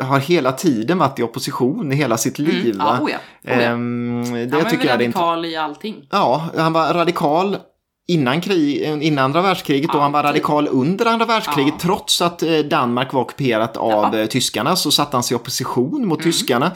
har 0.00 0.18
hela 0.18 0.52
tiden 0.52 0.98
varit 0.98 1.18
i 1.18 1.22
opposition 1.22 1.92
i 1.92 1.96
hela 1.96 2.16
sitt 2.16 2.38
liv. 2.38 2.74
Ja, 2.78 2.84
va? 2.84 2.98
oh 3.02 3.10
ja, 3.10 3.16
oh 3.16 3.22
ja. 3.44 3.52
Ehm, 3.52 4.22
det 4.32 4.38
Han 4.38 4.50
var 4.50 4.58
ju 4.58 4.64
tycker 4.64 4.86
jag 4.88 4.94
är 5.02 5.08
int- 5.08 5.14
radikal 5.16 5.44
i 5.44 5.56
allting. 5.56 6.06
Ja, 6.10 6.48
han 6.56 6.72
var 6.72 6.94
radikal 6.94 7.56
innan, 8.10 8.40
krig, 8.40 8.82
innan 9.02 9.24
andra 9.24 9.42
världskriget 9.42 9.94
och 9.94 10.00
han 10.00 10.12
var 10.12 10.22
radikal 10.22 10.68
under 10.68 11.06
andra 11.06 11.26
världskriget. 11.26 11.74
Ja. 11.76 11.80
Trots 11.82 12.22
att 12.22 12.42
eh, 12.42 12.58
Danmark 12.58 13.12
var 13.12 13.20
ockuperat 13.20 13.76
av 13.76 13.90
Ja. 13.90 14.06
Mm. 14.08 14.20
eh, 14.20 14.26
tyskarna 14.26 14.76
så 14.76 14.90
satte 14.90 15.16
han 15.16 15.22
sig 15.22 15.34
i 15.34 15.38
opposition 15.38 16.08
mot 16.08 16.22
tyskarna. 16.22 16.70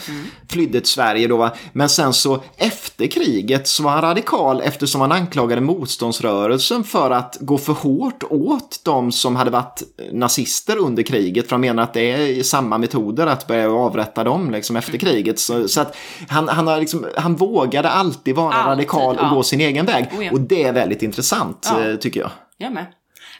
Flydde 0.48 0.80
till 0.80 0.90
Sverige 0.90 1.28
då. 1.28 1.36
Va? 1.36 1.50
Men 1.72 1.88
sen 1.88 2.12
så 2.12 2.42
efter 2.56 3.06
kriget 3.06 3.68
så 3.68 3.82
var 3.82 3.90
han 3.90 4.02
radikal 4.02 4.60
eftersom 4.64 5.00
han 5.00 5.12
anklagade 5.12 5.60
motståndsrörelsen 5.60 6.84
för 6.84 7.10
att 7.10 7.36
gå 7.40 7.58
för 7.58 7.72
hårt 7.72 8.22
åt 8.30 8.80
de 8.84 9.12
som 9.12 9.36
hade 9.36 9.50
varit 9.50 9.82
nazister 10.12 10.78
under 10.78 11.02
kriget. 11.02 11.48
För 11.48 11.50
han 11.50 11.60
menar 11.60 11.82
att 11.82 11.94
det 11.94 12.10
är 12.10 12.42
samma 12.42 12.78
metoder 12.78 13.26
att 13.26 13.46
börja 13.46 13.70
avrätta 13.70 14.24
dem 14.24 14.50
liksom, 14.50 14.76
efter 14.76 14.98
kriget. 14.98 15.38
Så, 15.38 15.68
så 15.68 15.80
att 15.80 15.96
han, 16.28 16.48
han, 16.48 16.66
har 16.66 16.80
liksom, 16.80 17.06
han 17.16 17.36
vågade 17.36 17.88
alltid 17.90 18.34
vara 18.34 18.54
Alltid, 18.54 18.70
radikal 18.70 19.16
och 19.16 19.24
ja. 19.24 19.34
gå 19.34 19.42
sin 19.42 19.60
egen 19.60 19.86
väg. 19.86 20.06
Oh 20.18 20.24
ja. 20.24 20.32
Och 20.32 20.40
det 20.40 20.64
är 20.64 20.72
väldigt 20.72 21.02
intressant 21.02 21.23
Ja. 21.70 21.90
eh, 21.90 21.96
tycker 21.96 22.20
jag. 22.20 22.30
Jag 22.56 22.72
med. 22.72 22.86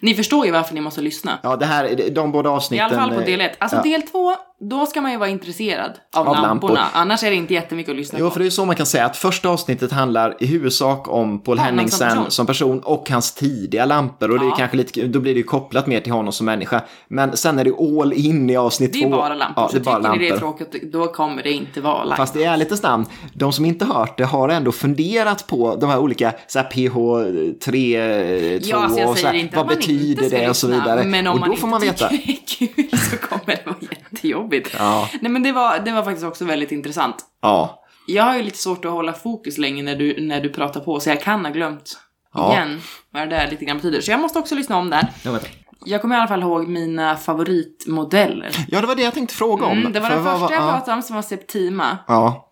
Ni 0.00 0.14
förstår 0.14 0.46
ju 0.46 0.52
varför 0.52 0.74
ni 0.74 0.80
måste 0.80 1.00
lyssna. 1.00 1.38
Ja, 1.42 1.56
det 1.56 1.66
här, 1.66 2.10
de 2.10 2.32
båda 2.32 2.50
I 2.50 2.52
avsnitten. 2.52 2.86
alla 2.86 2.94
fall 2.96 3.14
på 3.14 3.20
del 3.20 3.40
1. 3.40 3.56
Alltså 3.58 3.76
ja. 3.76 3.82
del 3.82 4.02
2, 4.02 4.34
då 4.70 4.86
ska 4.86 5.00
man 5.00 5.12
ju 5.12 5.18
vara 5.18 5.28
intresserad 5.28 5.90
av, 6.16 6.28
Av 6.28 6.34
lamporna. 6.42 6.74
lampor. 6.74 6.78
Annars 7.00 7.24
är 7.24 7.30
det 7.30 7.36
inte 7.36 7.54
jättemycket 7.54 7.90
att 7.90 7.96
lyssna 7.96 8.18
Jo, 8.18 8.26
på. 8.26 8.30
för 8.32 8.40
det 8.40 8.46
är 8.46 8.50
så 8.50 8.64
man 8.64 8.76
kan 8.76 8.86
säga 8.86 9.04
att 9.06 9.16
första 9.16 9.48
avsnittet 9.48 9.92
handlar 9.92 10.36
i 10.40 10.46
huvudsak 10.46 11.08
om 11.08 11.38
Paul 11.42 11.58
Honom 11.58 11.58
som 11.58 11.64
Henningsen 11.64 12.08
person. 12.08 12.30
som 12.30 12.46
person 12.46 12.80
och 12.80 13.10
hans 13.10 13.34
tidiga 13.34 13.84
lampor. 13.86 14.30
Och 14.30 14.38
det 14.38 14.44
är 14.44 14.48
Ja. 14.48 14.54
kanske 14.56 14.76
lite, 14.76 15.06
då 15.06 15.20
blir 15.20 15.34
det 15.34 15.38
ju 15.38 15.44
kopplat 15.44 15.86
mer 15.86 16.00
till 16.00 16.12
honom 16.12 16.32
som 16.32 16.46
människa. 16.46 16.80
Men 17.08 17.36
sen 17.36 17.58
är 17.58 17.64
det 17.64 18.00
all 18.00 18.12
in 18.12 18.50
i 18.50 18.56
avsnitt 18.56 18.92
Det 18.92 18.98
är 18.98 19.02
två. 19.02 19.10
bara 19.10 19.34
lampor. 19.34 19.62
Ja, 19.64 19.68
så 19.68 19.74
det 19.74 19.80
är 19.80 19.84
bara 19.84 19.96
tycker 19.96 20.12
ni 20.12 20.18
det 20.18 20.26
är 20.26 20.30
lampor. 20.40 20.58
tråkigt, 20.58 20.92
då 20.92 21.06
kommer 21.06 21.42
det 21.42 21.52
inte 21.52 21.80
vara 21.80 22.04
live. 22.04 22.16
Fast 22.16 22.36
i 22.36 22.42
ärlighetens 22.44 22.82
namn, 22.82 23.06
de 23.34 23.52
som 23.52 23.64
inte 23.64 23.84
hört 23.84 24.18
det 24.18 24.24
har 24.24 24.48
ändå 24.48 24.72
funderat 24.72 25.46
på 25.46 25.76
de 25.76 25.90
här 25.90 25.98
olika 25.98 26.32
så 26.46 26.58
här 26.58 26.66
PH3, 26.70 28.58
2 28.60 28.68
Ja, 28.70 28.76
alltså 28.84 29.02
och 29.04 29.18
så 29.18 29.26
här, 29.26 29.48
vad 29.56 29.66
man 29.66 29.76
betyder 29.76 30.30
det 30.30 30.48
och 30.48 30.56
så 30.56 30.66
vidare. 30.66 31.04
Men 31.04 31.26
om 31.26 31.34
och 31.34 31.40
man 31.40 31.48
då 31.48 31.52
inte 31.52 31.60
får 31.60 31.68
man 31.68 31.80
veta. 31.80 32.08
det 32.08 32.14
är 32.14 32.36
kul 32.58 32.98
så 32.98 33.16
kommer 33.16 33.46
det 33.46 33.62
vara 33.66 33.76
jättejobbigt. 33.80 34.53
Ja. 34.78 35.08
Nej 35.20 35.32
men 35.32 35.42
det 35.42 35.52
var, 35.52 35.78
det 35.78 35.92
var 35.92 36.02
faktiskt 36.02 36.26
också 36.26 36.44
väldigt 36.44 36.72
intressant. 36.72 37.16
Ja, 37.42 37.84
Jag 38.06 38.24
har 38.24 38.36
ju 38.36 38.42
lite 38.42 38.58
svårt 38.58 38.84
att 38.84 38.90
hålla 38.90 39.12
fokus 39.12 39.58
länge 39.58 39.82
när 39.82 39.96
du, 39.96 40.20
när 40.26 40.40
du 40.40 40.48
pratar 40.48 40.80
på, 40.80 41.00
så 41.00 41.08
jag 41.08 41.20
kan 41.22 41.44
ha 41.44 41.52
glömt 41.52 41.98
Ja. 42.34 42.52
igen 42.52 42.80
vad 43.10 43.22
det 43.22 43.36
där 43.36 43.50
lite 43.50 43.64
grann 43.64 43.76
betyder. 43.76 44.00
Så 44.00 44.10
jag 44.10 44.20
måste 44.20 44.38
också 44.38 44.54
lyssna 44.54 44.76
om 44.76 44.90
där. 44.90 45.08
jag. 45.24 45.40
Jag 45.86 46.00
kommer 46.02 46.14
i 46.14 46.18
alla 46.18 46.28
fall 46.28 46.42
ihåg 46.42 46.68
mina 46.68 47.16
favoritmodeller. 47.16 48.50
ja, 48.68 48.80
det 48.80 48.86
var 48.86 48.94
det 48.94 49.02
jag 49.02 49.14
tänkte 49.14 49.34
fråga 49.34 49.66
om. 49.66 49.78
Mm, 49.78 49.92
det 49.92 50.00
var 50.00 50.08
För 50.08 50.16
den 50.16 50.24
första 50.24 50.54
jag 50.54 50.62
ja. 50.62 50.72
pratade 50.72 50.96
om 50.96 51.02
som 51.02 51.16
var 51.16 51.22
Septima. 51.22 51.98
Ja, 52.08 52.50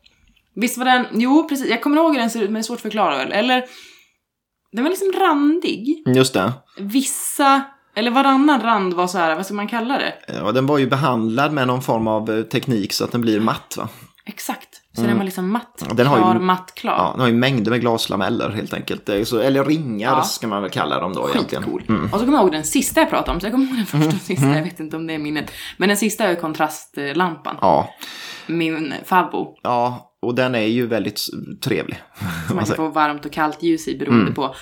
Visst 0.54 0.78
var 0.78 0.84
den, 0.84 1.06
jo 1.12 1.48
precis, 1.48 1.70
jag 1.70 1.82
kommer 1.82 1.96
ihåg 1.96 2.12
hur 2.12 2.20
den 2.20 2.30
ser 2.30 2.40
ut 2.40 2.44
men 2.50 2.54
det 2.54 2.60
är 2.60 2.62
svårt 2.62 2.76
att 2.76 2.82
förklara 2.82 3.16
väl. 3.16 3.32
Eller, 3.32 3.64
den 4.72 4.84
var 4.84 4.90
liksom 4.90 5.12
randig. 5.20 6.02
just 6.06 6.34
det. 6.34 6.52
Vissa, 6.78 7.62
eller 7.94 8.10
varannan 8.10 8.60
rand 8.62 8.94
var 8.94 9.06
så 9.06 9.18
här, 9.18 9.36
vad 9.36 9.46
ska 9.46 9.54
man 9.54 9.68
kalla 9.68 9.98
det? 9.98 10.14
Ja, 10.28 10.52
den 10.52 10.66
var 10.66 10.78
ju 10.78 10.86
behandlad 10.86 11.52
med 11.52 11.66
någon 11.66 11.82
form 11.82 12.06
av 12.08 12.30
eh, 12.30 12.42
teknik 12.42 12.92
så 12.92 13.04
att 13.04 13.12
den 13.12 13.20
blir 13.20 13.40
matt 13.40 13.74
va? 13.78 13.88
Exakt. 14.24 14.68
Så 14.96 15.02
den 15.02 15.16
var 15.18 15.24
liksom 15.24 15.52
matt, 15.52 15.84
Den 15.96 16.06
har 16.06 16.16
ju- 16.16 16.22
klar, 16.22 16.38
matt, 16.38 16.72
klar. 16.74 16.92
Ja, 16.92 17.10
den 17.12 17.20
har 17.20 17.28
ju 17.28 17.34
mängder 17.34 17.70
med 17.70 17.80
glaslameller 17.80 18.50
helt 18.50 18.74
enkelt. 18.74 19.10
Så, 19.24 19.38
eller 19.38 19.64
ringar 19.64 20.10
Ja. 20.16 20.22
ska 20.22 20.46
man 20.46 20.62
väl 20.62 20.70
kalla 20.70 21.00
dem 21.00 21.12
då 21.12 21.28
egentligen. 21.30 21.62
Skitcool. 21.64 21.82
Mm. 21.88 22.04
Och 22.04 22.10
så 22.10 22.18
kommer 22.18 22.32
jag 22.32 22.42
ihåg 22.42 22.52
den 22.52 22.64
sista 22.64 23.00
jag 23.00 23.10
pratade 23.10 23.34
om, 23.34 23.40
så 23.40 23.46
jag 23.46 23.52
kommer 23.52 23.66
ihåg 23.66 23.76
den 23.76 23.86
första 23.86 24.08
och 24.16 24.22
sista, 24.22 24.46
jag 24.46 24.62
vet 24.62 24.80
inte 24.80 24.96
om 24.96 25.06
det 25.06 25.14
är 25.14 25.18
minnet. 25.18 25.50
Men 25.76 25.88
den 25.88 25.96
sista 25.98 26.24
är 26.24 26.34
kontrastlampan. 26.34 27.56
Ja. 27.60 27.94
Min 28.46 28.94
favvo. 29.04 29.56
ja, 29.62 30.08
och 30.22 30.34
den 30.34 30.54
är 30.54 30.60
ju 30.66 30.86
väldigt 30.86 31.20
trevlig. 31.64 32.02
Som 32.18 32.26
man 32.48 32.56
man 32.56 32.64
kan 32.66 32.76
få 32.76 32.88
varmt 32.88 33.26
och 33.26 33.32
kallt 33.32 33.62
ljus 33.62 33.88
i 33.88 33.98
beroende 33.98 34.22
Mm. 34.22 34.34
på. 34.34 34.54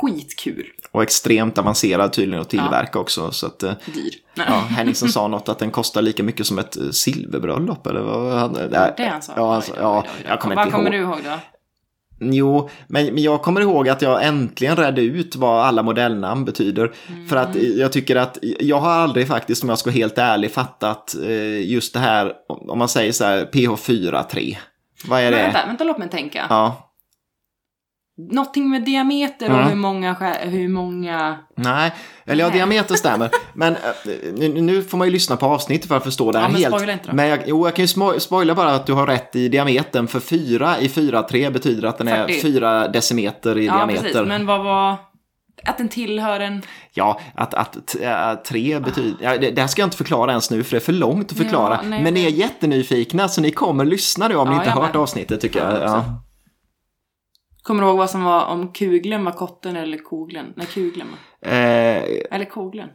Skitkul. 0.00 0.66
Och 0.90 1.02
extremt 1.02 1.58
avancerad 1.58 2.12
tydligen 2.12 2.40
att 2.42 2.50
tillverka 2.50 2.98
också. 2.98 3.30
Så 3.30 3.46
att, 3.46 3.62
eh, 3.62 3.72
Dyr. 3.94 4.10
Ja, 4.34 4.42
Henningsen 4.68 5.08
sa 5.08 5.28
något 5.28 5.48
att 5.48 5.58
den 5.58 5.70
kostar 5.70 6.02
lika 6.02 6.22
mycket 6.22 6.46
som 6.46 6.58
ett 6.58 6.76
eh, 6.76 6.90
silverbröllop 6.90 7.86
eller 7.86 8.00
vad 8.00 8.32
han? 8.38 8.52
Det 8.52 9.08
han 9.12 9.22
sa. 9.22 9.32
Ja, 9.36 9.52
han 9.52 9.62
sa- 9.62 9.72
ja, 9.80 10.02
oj 10.04 10.08
då. 10.24 10.28
jag 10.30 10.40
kommer 10.40 10.56
Vad 10.56 10.66
inte 10.66 10.76
kommer 10.76 10.94
ihåg. 10.94 11.08
du 11.08 11.12
ihåg 11.14 11.18
då? 11.24 11.38
Jo, 12.24 12.70
men, 12.86 13.18
jag 13.22 13.42
kommer 13.42 13.60
ihåg 13.60 13.88
att 13.88 14.02
jag 14.02 14.24
äntligen 14.26 14.76
redde 14.76 15.02
ut 15.02 15.36
vad 15.36 15.64
alla 15.66 15.82
modellnamn 15.82 16.44
betyder. 16.44 16.92
För 17.28 17.36
att 17.36 17.54
Mm. 17.56 17.78
jag 17.78 17.92
tycker 17.92 18.16
att 18.16 18.38
jag 18.60 18.80
har 18.80 18.90
aldrig 18.90 19.28
faktiskt, 19.28 19.62
om 19.62 19.68
jag 19.68 19.78
ska 19.78 19.90
vara 19.90 19.94
helt 19.96 20.18
ärlig, 20.18 20.50
fattat 20.52 21.14
eh, 21.24 21.70
just 21.70 21.92
det 21.94 22.00
här, 22.00 22.32
om 22.48 22.78
man 22.78 22.88
säger 22.88 23.12
så 23.12 23.24
här, 23.24 23.44
PH43. 23.52 24.56
Vad 25.08 25.20
är 25.20 25.24
Men 25.24 25.32
det? 25.32 25.38
vänta, 25.38 25.66
vänta, 25.66 25.84
låt 25.84 25.98
mig 25.98 26.08
tänka. 26.08 26.46
Ja, 26.50 26.91
Någonting 28.16 28.70
med 28.70 28.84
diameter 28.84 29.50
och 29.50 29.56
Mm. 29.56 29.68
hur 29.68 29.76
många, 29.76 30.14
hur 30.42 30.68
många... 30.68 31.38
Nej, 31.56 31.92
eller 32.26 32.44
ja, 32.44 32.48
Nej. 32.48 32.56
diameter 32.58 32.94
stämmer. 32.94 33.30
Men 33.54 33.72
eh, 33.76 34.52
nu, 34.52 34.82
får 34.82 34.98
man 34.98 35.06
ju 35.06 35.12
lyssna 35.12 35.36
på 35.36 35.46
avsnittet 35.46 35.88
för 35.88 35.96
att 35.96 36.04
förstå 36.04 36.32
det 36.32 36.38
här 36.38 36.44
Ja, 36.46 36.52
men 36.52 36.60
helt. 36.62 36.74
spoila 36.74 36.92
inte 36.92 37.08
då. 37.08 37.14
Men 37.14 37.28
jag, 37.28 37.38
jo, 37.46 37.66
jag 37.66 37.74
kan 37.76 37.84
ju 37.84 38.20
spoila 38.20 38.54
bara 38.54 38.74
att 38.74 38.86
du 38.86 38.92
har 38.92 39.06
rätt 39.06 39.36
i 39.36 39.48
diametern. 39.48 40.08
För 40.08 40.20
4 40.20 40.78
i 40.80 40.88
4,3 40.88 41.50
betyder 41.50 41.88
att 41.88 41.98
den 41.98 42.08
är 42.08 42.26
40. 42.26 42.40
4 42.40 42.88
decimeter 42.88 43.58
i 43.58 43.66
Ja, 43.66 43.76
diameter. 43.76 44.02
precis. 44.02 44.22
Men 44.26 44.46
vad 44.46 44.64
var... 44.64 44.96
Att 45.64 45.78
den 45.78 45.88
tillhör 45.88 46.40
en... 46.40 46.62
Ja, 46.92 47.20
att, 47.34 47.54
att 47.54 47.96
äh, 48.00 48.34
tre 48.46 48.80
betyder... 48.80 49.16
Ja, 49.20 49.38
det, 49.38 49.50
det 49.50 49.60
här 49.60 49.68
ska 49.68 49.82
jag 49.82 49.86
inte 49.86 49.96
förklara 49.96 50.30
ens 50.30 50.50
nu 50.50 50.64
för 50.64 50.70
det 50.70 50.78
är 50.78 50.84
för 50.84 50.92
långt 50.92 51.32
att 51.32 51.38
förklara. 51.38 51.80
Ja, 51.82 51.88
nej, 51.88 52.02
Men 52.02 52.14
ni 52.14 52.24
är 52.24 52.30
jättenyfikna 52.30 53.28
så 53.28 53.40
ni 53.40 53.50
kommer 53.50 53.84
lyssna 53.84 54.28
nu 54.28 54.34
om 54.36 54.48
ni 54.48 54.54
Ja, 54.54 54.58
inte 54.60 54.70
jag 54.70 54.82
hört 54.86 54.96
avsnittet 54.96 55.40
tycker 55.40 55.60
Ja, 55.60 55.80
jag. 55.80 56.02
Ja. 57.62 57.66
Kommer 57.66 57.82
du 57.82 57.88
ihåg 57.88 57.98
vad 57.98 58.10
som 58.10 58.24
var 58.24 58.46
om 58.46 58.68
kugeln 58.72 59.24
var 59.24 59.32
kotten 59.32 59.76
eller 59.76 59.98
koglen? 59.98 60.52
Nej, 60.56 60.66
kugeln 60.66 61.06
va? 61.10 61.48
Eh, 61.48 62.04
Eller 62.30 62.44
koglen? 62.44 62.88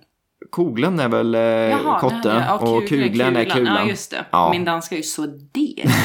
koglen 0.49 0.99
är 0.99 1.10
väl 1.10 1.36
eh, 1.36 1.41
Jaha, 1.41 1.99
kotte 1.99 2.15
det 2.23 2.30
hade 2.30 2.45
jag. 2.45 2.62
Ja, 2.62 2.77
och 2.77 2.88
kugeln 2.88 3.36
är 3.36 3.45
kulan. 3.45 3.75
Ja, 3.75 3.89
just 3.89 4.12
det. 4.12 4.25
Ja. 4.32 4.49
Min 4.51 4.65
danska 4.65 4.95
är 4.95 4.97
ju 4.97 5.03
så. 5.03 5.25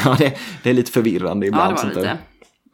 Ja, 0.05 0.15
det, 0.19 0.37
det 0.63 0.69
är 0.69 0.73
lite 0.73 0.91
förvirrande 0.91 1.45
Ja, 1.45 1.47
ibland. 1.47 1.69
det 1.69 1.73
var 1.73 1.81
sånt 1.81 1.95
lite. 1.95 2.07
där. 2.07 2.17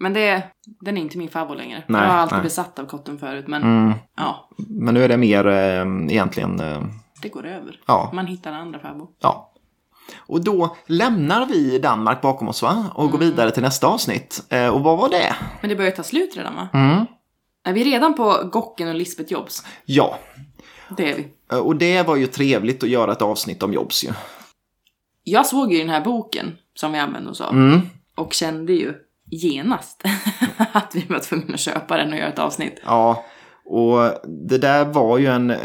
Men 0.01 0.13
det, 0.13 0.43
den 0.79 0.97
är 0.97 1.01
inte 1.01 1.17
min 1.17 1.29
favorit 1.29 1.57
längre. 1.61 1.83
Nej, 1.87 2.01
jag 2.01 2.09
har 2.09 2.17
alltid 2.17 2.35
nej. 2.37 2.43
besatt 2.43 2.79
av 2.79 2.85
kotten 2.85 3.17
förut, 3.19 3.47
men 3.47 3.61
Mm, 3.63 3.93
ja, 4.17 4.49
men 4.57 4.93
nu 4.93 5.03
är 5.03 5.09
det 5.09 5.17
mer 5.17 5.47
eh, 5.47 5.85
egentligen... 6.13 6.59
Eh, 6.59 6.81
det 7.21 7.29
går 7.29 7.45
över. 7.45 7.79
ja, 7.87 8.09
Man 8.13 8.27
hittar 8.27 8.51
andra 8.53 8.79
favorit. 8.79 9.17
ja. 9.21 9.48
Och 10.17 10.43
då 10.43 10.75
lämnar 10.85 11.45
vi 11.45 11.79
Danmark 11.79 12.21
bakom 12.21 12.47
oss 12.47 12.61
va? 12.61 12.85
Och 12.95 13.11
går 13.11 13.17
Mm. 13.17 13.29
vidare 13.29 13.51
till 13.51 13.63
nästa 13.63 13.87
avsnitt. 13.87 14.43
Eh, 14.49 14.67
och 14.67 14.81
vad 14.81 14.97
var 14.97 15.09
det? 15.09 15.35
Men 15.61 15.69
det 15.69 15.75
börjar 15.75 15.91
ta 15.91 16.03
slut 16.03 16.37
redan 16.37 16.55
va? 16.55 16.67
Mm. 16.73 17.05
Är 17.63 17.73
vi 17.73 17.83
redan 17.83 18.13
på 18.13 18.49
Gocken 18.51 18.87
och 18.87 18.95
Lisbeth 18.95 19.31
Jobs? 19.33 19.65
Ja, 19.85 20.19
Det 20.97 21.11
är 21.11 21.15
vi. 21.15 21.27
eh, 21.51 21.57
och 21.59 21.75
det 21.75 22.03
var 22.07 22.15
ju 22.15 22.27
trevligt 22.27 22.83
att 22.83 22.89
göra 22.89 23.11
ett 23.11 23.21
avsnitt 23.21 23.63
om 23.63 23.73
Jobs 23.73 24.03
ju. 24.03 24.09
Jag 25.23 25.45
såg 25.45 25.73
ju 25.73 25.79
den 25.79 25.89
här 25.89 26.01
boken 26.01 26.57
som 26.75 26.91
vi 26.91 26.99
använde 26.99 27.29
oss 27.31 27.41
av 27.41 27.53
Mm. 27.53 27.81
och 28.15 28.33
kände 28.33 28.73
ju 28.73 28.93
genast 29.31 30.03
att 30.71 30.95
vi 30.95 31.05
var 31.09 31.19
tvungna 31.19 31.53
att 31.53 31.59
köpa 31.59 31.97
den 31.97 32.11
och 32.13 32.17
göra 32.19 32.29
ett 32.29 32.39
avsnitt. 32.39 32.79
Ja, 32.85 33.25
och 33.69 34.13
det 34.27 34.57
där 34.57 34.85
var 34.85 35.17
ju 35.17 35.25
en... 35.27 35.49
Eh, 35.51 35.57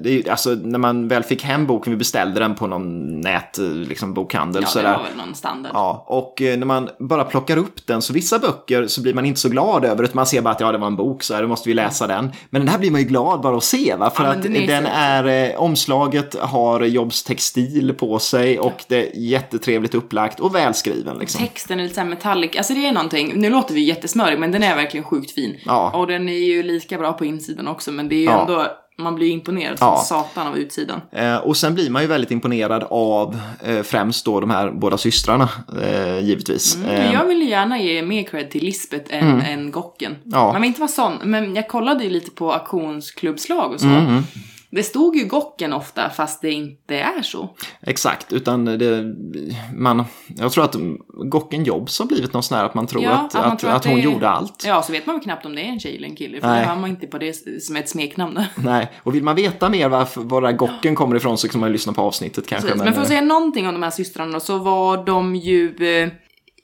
det 0.00 0.10
är, 0.10 0.30
alltså 0.30 0.50
när 0.50 0.78
man 0.78 1.08
väl 1.08 1.22
fick 1.22 1.44
hem 1.44 1.66
boken, 1.66 1.90
vi 1.92 1.96
beställde 1.96 2.40
den 2.40 2.54
på 2.54 2.66
någon 2.66 3.20
nät, 3.20 3.58
eh, 3.58 3.64
liksom 3.64 4.14
bokhandel. 4.14 4.62
Ja, 4.62 4.66
det 4.66 4.72
sådär. 4.72 4.96
var 4.96 5.04
väl 5.04 5.16
någon 5.26 5.34
standard. 5.34 5.72
Ja, 5.74 6.04
och 6.06 6.42
eh, 6.42 6.58
när 6.58 6.66
man 6.66 6.88
bara 6.98 7.24
plockar 7.24 7.56
upp 7.56 7.86
den, 7.86 8.02
så 8.02 8.12
vissa 8.12 8.38
böcker 8.38 8.86
så 8.86 9.02
blir 9.02 9.14
man 9.14 9.26
inte 9.26 9.40
så 9.40 9.48
glad 9.48 9.84
över 9.84 10.04
utan 10.04 10.12
man 10.16 10.26
ser 10.26 10.40
bara 10.42 10.50
att 10.50 10.60
ja, 10.60 10.72
det 10.72 10.78
var 10.78 10.86
en 10.86 10.96
bok 10.96 11.22
så 11.22 11.34
här, 11.34 11.42
då 11.42 11.48
måste 11.48 11.68
vi 11.68 11.74
läsa 11.74 12.06
den. 12.06 12.32
Men 12.50 12.60
den 12.60 12.68
här 12.68 12.78
blir 12.78 12.90
man 12.90 13.00
ju 13.00 13.06
glad 13.06 13.40
bara 13.40 13.56
att 13.56 13.64
se, 13.64 13.94
va? 13.96 14.10
för 14.10 14.24
Ja, 14.24 14.30
att 14.30 14.42
den 14.42 14.52
den 14.52 14.86
är 14.86 15.24
är, 15.24 15.48
så- 15.50 15.54
eh, 15.54 15.60
omslaget 15.62 16.34
har 16.40 16.80
Jobs 16.80 17.22
textil 17.24 17.94
på 17.94 18.18
sig 18.18 18.58
och 18.58 18.84
det 18.88 18.96
är 19.06 19.18
jättetrevligt 19.20 19.94
upplagt 19.94 20.40
och 20.40 20.54
välskriven 20.54 21.18
liksom. 21.18 21.40
Texten 21.46 21.78
är 21.80 21.82
lite 21.82 21.94
såhär 21.94 22.08
metallic, 22.08 22.56
alltså 22.56 22.72
det 22.74 22.86
är 22.86 22.92
någonting, 22.92 23.32
nu 23.36 23.50
låter 23.50 23.74
vi 23.74 23.80
jättesmörig 23.84 24.38
men 24.38 24.52
den 24.52 24.62
är 24.62 24.76
verkligen 24.76 25.04
sjukt 25.04 25.30
fin. 25.30 25.56
Ja. 25.64 25.90
Och 25.94 26.06
den 26.06 26.28
är 26.28 26.32
ju 26.46 26.62
lika 26.62 26.98
bra 26.98 27.12
på 27.12 27.24
insidan 27.36 27.68
också 27.68 27.92
men 27.92 28.08
det 28.08 28.14
är 28.14 28.18
ju 28.18 28.24
Ja. 28.24 28.40
ändå, 28.40 28.66
man 28.98 29.14
blir 29.14 29.30
imponerad 29.30 29.76
Ja. 29.80 29.96
som 29.96 30.04
satan 30.18 30.46
av 30.46 30.58
utsidan. 30.58 31.00
Eh, 31.12 31.36
och 31.36 31.56
sen 31.56 31.74
blir 31.74 31.90
man 31.90 32.02
ju 32.02 32.08
väldigt 32.08 32.30
imponerad 32.30 32.84
av 32.90 33.38
eh, 33.64 33.82
främst 33.82 34.24
då 34.24 34.40
de 34.40 34.50
här 34.50 34.70
båda 34.70 34.98
systrarna, 34.98 35.48
eh, 35.82 36.18
givetvis. 36.18 36.76
Men 36.76 36.90
Eh, 36.90 37.12
jag 37.12 37.24
vill 37.24 37.38
ju 37.42 37.48
gärna 37.48 37.78
ge 37.78 38.02
mer 38.02 38.22
cred 38.22 38.50
till 38.50 38.64
Lisbeth 38.64 39.14
än, 39.14 39.40
än 39.40 39.70
Gocken. 39.70 40.12
Mm. 40.12 40.22
Ja. 40.24 40.52
Man 40.52 40.60
vill 40.62 40.68
inte 40.68 40.80
vara 40.80 40.88
sån, 40.88 41.12
men 41.24 41.54
jag 41.56 41.68
kollade 41.68 42.04
ju 42.04 42.10
lite 42.10 42.30
på 42.30 42.52
auktionsklubbslag 42.52 43.72
och 43.72 43.80
så. 43.80 43.86
Mm, 43.86 44.22
Det 44.76 44.82
stod 44.82 45.16
ju 45.16 45.24
Gocken 45.24 45.72
ofta 45.72 46.10
fast 46.10 46.42
det 46.42 46.52
inte 46.52 46.96
är 46.98 47.22
så. 47.22 47.48
Exakt, 47.82 48.32
utan 48.32 48.64
det, 48.64 49.04
man, 49.74 50.04
jag 50.36 50.52
tror 50.52 50.64
att 50.64 50.76
Gocken 51.30 51.64
Jobs 51.64 51.98
har 51.98 52.06
blivit 52.06 52.32
någon 52.32 52.42
sån 52.42 52.58
här 52.58 52.64
att 52.64 52.74
man 52.74 52.86
tror 52.86 53.02
Ja, 53.02 53.10
att, 53.10 53.34
att 53.34 53.46
man 53.46 53.56
tror 53.56 53.70
att, 53.70 53.76
att 53.76 53.84
hon 53.84 53.94
det- 53.94 54.00
gjorde 54.00 54.28
allt. 54.28 54.64
Ja, 54.66 54.82
så 54.82 54.92
vet 54.92 55.06
man 55.06 55.14
väl 55.16 55.22
knappt 55.24 55.46
om 55.46 55.54
det 55.54 55.60
är 55.62 55.68
en 55.68 55.80
tjej 55.80 55.96
eller 55.96 56.08
en 56.08 56.16
kille, 56.16 56.40
för 56.40 56.48
Nej. 56.48 56.60
det 56.60 56.66
har 56.68 56.76
man 56.76 56.90
inte 56.90 57.06
på 57.06 57.18
det 57.18 57.32
som 57.62 57.76
ett 57.76 57.88
smeknamn. 57.88 58.40
Nej, 58.56 58.92
och 59.02 59.14
vill 59.14 59.22
man 59.22 59.34
veta 59.36 59.68
mer 59.68 59.88
varför, 59.88 60.20
var 60.20 60.40
det 60.42 60.46
här 60.48 60.54
Gocken 60.56 60.94
kommer 60.94 61.16
ifrån 61.16 61.38
så 61.38 61.48
kan 61.48 61.60
man 61.60 61.72
lyssna 61.72 61.92
på 61.92 62.02
avsnittet 62.02 62.46
kanske. 62.46 62.68
Precis. 62.68 62.84
Men 62.84 62.94
för 62.94 63.00
att 63.02 63.08
säga 63.08 63.20
någonting 63.20 63.66
om 63.66 63.72
de 63.74 63.82
här 63.82 63.90
systrarna 63.90 64.40
så 64.40 64.58
var 64.58 65.04
de 65.04 65.36
ju... 65.36 65.76
eh, 66.02 66.08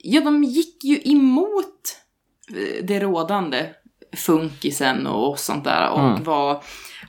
Ja, 0.05 0.21
de 0.21 0.45
gick 0.45 0.85
ju 0.85 1.01
emot 1.05 1.67
eh, 2.51 2.85
det 2.85 3.01
rådande 3.01 3.67
funkisen 4.17 5.07
och 5.07 5.39
sånt 5.39 5.65
där 5.65 5.91
och 5.91 6.01
Mm. 6.01 6.25
var 6.25 6.63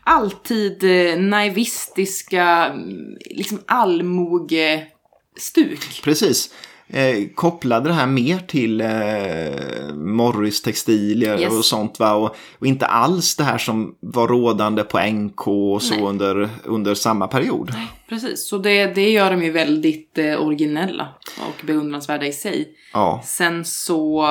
alltid 0.04 0.84
eh, 0.84 1.18
naivistiska, 1.20 2.66
mm, 2.66 3.18
liksom 3.30 3.60
allmogestuk. 3.66 6.02
Precis. 6.04 6.54
Eh, 6.88 7.28
kopplade 7.36 7.90
det 7.90 7.94
här 7.94 8.08
mer 8.08 8.40
till 8.40 8.82
eh, 8.82 9.94
Morris 9.96 10.62
textilier 10.62 11.40
Yes. 11.40 11.54
och 11.54 11.66
sånt 11.66 12.00
va? 12.00 12.14
Och, 12.14 12.36
och 12.60 12.68
inte 12.68 12.86
alls 12.86 13.36
det 13.36 13.44
här 13.44 13.58
som 13.58 13.96
var 14.00 14.28
rådande 14.28 14.84
på 14.84 15.00
NK 15.00 15.48
och 15.48 15.82
så 15.82 15.94
Nej. 15.96 16.04
under, 16.04 16.50
under 16.64 16.96
samma 16.96 17.28
period. 17.28 17.74
Precis, 18.10 18.48
så 18.48 18.58
det, 18.58 18.86
det 18.86 19.10
gör 19.10 19.32
de 19.32 19.44
ju 19.44 19.52
väldigt 19.52 20.18
eh, 20.18 20.42
originella 20.42 21.08
och 21.38 21.66
beundransvärda 21.66 22.26
i 22.26 22.34
sig. 22.34 22.70
Ja, 22.94 23.22
Sen 23.26 23.66
så... 23.66 24.28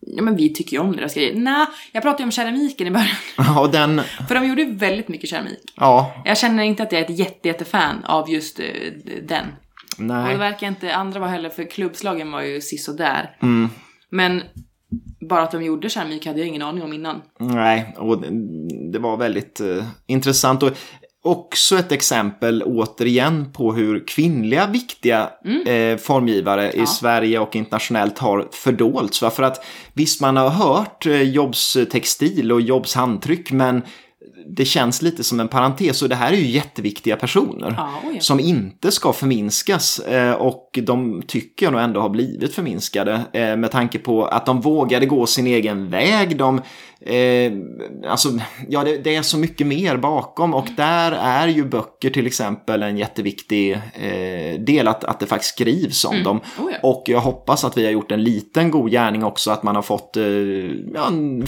Ja 0.00 0.22
men 0.22 0.36
vi 0.36 0.52
tycker 0.52 0.72
ju 0.76 0.82
om 0.82 0.96
deras 0.96 1.14
grejer. 1.14 1.34
Nej, 1.34 1.66
jag 1.92 2.02
pratade 2.02 2.22
ju 2.22 2.24
om 2.24 2.32
keramiken 2.32 2.86
i 2.86 2.90
början. 2.90 3.16
ja 3.36 3.68
den, 3.72 4.00
För 4.28 4.34
de 4.34 4.46
gjorde 4.46 4.64
väldigt 4.64 5.08
mycket 5.08 5.30
keramik. 5.30 5.58
ja, 5.76 6.22
Jag 6.24 6.38
känner 6.38 6.62
inte 6.62 6.82
att 6.82 6.92
jag 6.92 7.00
är 7.00 7.04
ett 7.04 7.18
jätte, 7.18 7.48
jättefan 7.48 8.04
av 8.04 8.30
just 8.30 8.60
eh, 8.60 8.66
den. 9.22 9.46
Och 9.98 10.04
det 10.04 10.14
nej. 10.14 10.36
verkar 10.36 10.68
inte 10.68 10.94
andra 10.94 11.20
vara 11.20 11.30
heller, 11.30 11.48
för 11.48 11.70
klubbslagen 11.70 12.32
var 12.32 12.42
ju 12.42 12.60
sisådär. 12.60 13.36
Mm. 13.42 13.70
Men 14.10 14.42
bara 15.28 15.42
att 15.42 15.50
de 15.50 15.62
gjorde 15.62 15.88
keramik 15.88 16.26
hade 16.26 16.38
jag 16.38 16.48
ingen 16.48 16.62
aning 16.62 16.82
om 16.82 16.92
innan. 16.92 17.22
Nej, 17.38 17.94
och 17.98 18.24
det 18.92 18.98
var 18.98 19.16
väldigt 19.16 19.60
eh, 19.60 19.84
intressant. 20.06 20.62
Och 20.62 20.70
också 21.22 21.78
ett 21.78 21.92
exempel 21.92 22.62
återigen 22.62 23.52
på 23.52 23.72
hur 23.72 24.06
kvinnliga 24.06 24.66
viktiga 24.66 25.30
eh, 25.66 25.96
formgivare 25.96 26.62
i 26.62 26.70
Mm. 26.70 26.80
Ja. 26.80 26.86
Sverige 26.86 27.38
och 27.38 27.56
internationellt 27.56 28.18
har 28.18 28.48
fördolts. 28.52 29.22
Va? 29.22 29.30
För 29.30 29.42
att 29.42 29.64
visst, 29.92 30.20
man 30.20 30.36
har 30.36 30.48
hört 30.48 31.06
eh, 31.06 31.22
Jobs 31.22 31.76
textil 31.90 32.52
och 32.52 32.60
Jobs 32.60 32.94
handtryck, 32.94 33.52
men 33.52 33.82
det 34.46 34.64
känns 34.64 35.02
lite 35.02 35.24
som 35.24 35.40
en 35.40 35.48
parentes 35.48 36.02
och 36.02 36.08
det 36.08 36.14
här 36.14 36.32
är 36.32 36.36
ju 36.36 36.46
jätteviktiga 36.46 37.16
personer 37.16 37.74
Ja, 37.76 38.20
som 38.20 38.40
inte 38.40 38.90
ska 38.90 39.12
förminskas 39.12 39.98
eh, 39.98 40.32
och 40.32 40.78
de 40.82 41.22
tycker 41.26 41.66
jag 41.66 41.72
nog 41.72 41.80
ändå 41.80 42.00
har 42.00 42.08
blivit 42.08 42.54
förminskade 42.54 43.20
eh, 43.32 43.56
med 43.56 43.70
tanke 43.70 43.98
på 43.98 44.24
att 44.24 44.46
de 44.46 44.60
vågade 44.60 45.06
gå 45.06 45.26
sin 45.26 45.46
egen 45.46 45.90
väg. 45.90 46.36
De, 46.36 46.60
eh, 47.00 47.52
alltså, 48.10 48.28
ja, 48.68 48.84
det, 48.84 48.96
det 48.96 49.16
är 49.16 49.22
så 49.22 49.38
mycket 49.38 49.66
mer 49.66 49.96
bakom 49.96 50.54
och 50.54 50.66
där 50.76 51.12
är 51.12 51.48
ju 51.48 51.64
böcker 51.64 52.10
till 52.10 52.26
exempel 52.26 52.82
en 52.82 52.98
jätteviktig 52.98 53.72
eh, 53.94 54.60
del 54.60 54.88
att, 54.88 55.04
att 55.04 55.20
det 55.20 55.26
faktiskt 55.26 55.54
skrivs 55.54 56.04
om 56.04 56.22
dem. 56.22 56.40
Oh, 56.58 56.72
ja. 56.72 56.88
Och 56.88 57.04
jag 57.06 57.20
hoppas 57.20 57.64
att 57.64 57.76
vi 57.76 57.84
har 57.84 57.92
gjort 57.92 58.12
en 58.12 58.24
liten 58.24 58.70
god 58.70 58.90
gärning 58.90 59.24
också 59.24 59.50
att 59.50 59.62
man 59.62 59.74
har 59.76 59.82
fått 59.82 60.16
eh, 60.16 60.24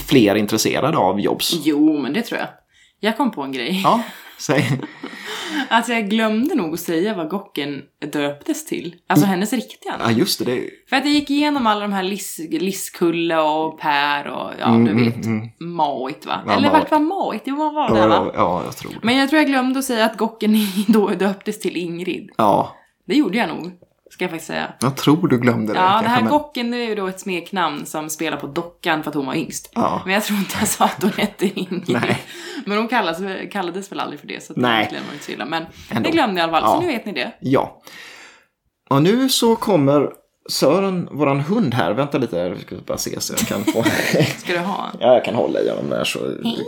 fler 0.07 0.35
intresserade 0.35 0.99
av 0.99 1.21
Jobs. 1.21 1.53
Jo, 1.65 1.99
men 1.99 2.13
det 2.13 2.23
tror 2.23 2.41
jag. 2.41 2.49
Jag 3.05 3.17
kom 3.17 3.31
på 3.31 3.43
en 3.43 3.53
grej. 3.53 3.81
Ja, 3.85 4.03
säg. 4.39 4.81
Alltså 5.69 5.93
jag 5.93 6.09
glömde 6.11 6.55
nog 6.55 6.75
att 6.75 6.81
säga 6.81 7.15
vad 7.15 7.29
Gocken 7.29 7.83
döptes 8.13 8.67
till. 8.67 8.97
Alltså 9.07 9.27
hennes 9.27 9.53
riktiga 9.53 9.93
namn. 9.97 10.03
Ja, 10.07 10.11
just 10.19 10.39
det. 10.39 10.45
det 10.45 10.71
För 10.89 10.97
att 10.97 11.05
jag 11.05 11.15
gick 11.15 11.31
igenom 11.31 11.67
alla 11.67 11.81
de 11.81 11.93
här 11.93 12.03
Lis, 12.03 12.41
Liskulla 12.51 13.43
och 13.45 13.79
Per 13.81 14.27
och 14.27 14.51
ja, 14.61 14.67
Mm, 14.67 14.85
du 14.85 14.91
mm, 14.91 15.05
vet. 15.05 15.25
mm. 15.25 15.49
Mait 15.59 16.27
va? 16.27 16.41
Ja, 16.47 16.53
Eller 16.53 16.71
vart 16.71 16.91
var 16.91 16.99
Mait? 16.99 17.45
Det 17.45 17.51
var, 17.51 17.73
var 17.73 17.89
ja, 17.89 18.03
det 18.03 18.09
va? 18.09 18.15
ja, 18.15 18.33
ja, 18.35 18.63
jag 18.65 18.77
tror 18.77 18.91
det. 18.93 18.99
Men 19.03 19.17
jag 19.17 19.29
tror 19.29 19.39
jag 19.43 19.49
glömde 19.49 19.79
att 19.79 19.85
säga 19.85 20.05
att 20.05 20.17
Gocken 20.19 20.57
då 20.89 21.09
döptes 21.09 21.61
till 21.61 21.77
Ingrid. 21.77 22.31
Ja, 22.37 22.77
Det 23.07 23.15
gjorde 23.15 23.39
jag 23.39 23.49
nog. 23.49 23.73
Ska 24.13 24.25
jag 24.25 24.31
faktiskt 24.31 24.47
säga. 24.47 24.73
jag 24.81 24.97
tror 24.97 25.29
du 25.29 25.39
glömde 25.39 25.73
det. 25.73 25.79
Ja, 25.79 25.85
det 25.87 25.93
kanske, 25.93 26.09
här 26.09 26.21
men- 26.23 26.31
Gocken 26.31 26.71
det 26.71 26.77
är 26.77 26.89
ju 26.89 26.95
då 26.95 27.07
ett 27.07 27.21
smeknamn 27.21 27.87
som 27.87 28.11
spelar 28.11 28.37
på 28.37 28.47
dockan 28.47 29.03
för 29.03 29.11
att 29.11 29.15
hon 29.15 29.27
var 29.27 29.35
yngst. 29.35 29.71
Ja. 29.75 30.03
Men 30.05 30.15
jag 30.15 30.25
tror 30.25 30.39
inte 30.39 30.57
jag 30.59 30.69
sa 30.69 30.85
att 30.85 31.03
hon 31.03 31.13
hette 31.17 31.47
Ingrid. 31.61 31.83
Nej. 32.03 32.23
Men 32.67 32.79
hon 32.79 32.89
kallas, 32.89 33.19
kallades 33.53 33.93
väl 33.93 34.01
aldrig 34.01 34.21
för 34.21 34.27
det, 34.27 34.43
så 34.45 34.53
Nej. 34.57 34.77
egentligen 34.77 35.05
var 35.07 35.13
inte 35.13 35.25
så 35.25 35.33
illa. 35.33 35.45
Men 35.45 35.65
Ändå. 35.91 36.09
det 36.11 36.13
glömde 36.13 36.41
jag 36.41 36.49
i 36.49 36.51
alla 36.51 36.61
fall, 36.61 36.71
Ja. 36.71 36.77
så 36.77 36.87
nu 36.87 36.93
vet 36.93 37.07
ni 37.07 37.13
det. 37.13 37.33
Ja. 37.41 37.83
Och 38.91 39.03
nu 39.03 39.29
så 39.29 39.57
kommer 39.57 40.11
Sören, 40.51 41.09
våran 41.13 41.41
hund 41.41 41.75
här. 41.75 41.93
Vänta 41.93 42.19
lite, 42.19 42.39
här, 42.39 42.51
vi 42.51 42.61
ska 42.61 42.77
bara 42.87 42.99
se 42.99 43.21
så 43.21 43.33
jag 43.33 43.41
kan 43.41 43.65
få... 43.65 43.83
Ska 44.39 44.53
du 44.53 44.59
ha 44.59 44.91
en? 44.93 44.97
ja, 45.01 45.13
jag 45.15 45.25
kan 45.25 45.35
hålla 45.35 45.61
i 45.61 45.69
honom 45.69 45.91
där 45.91 46.05
så 46.05 46.19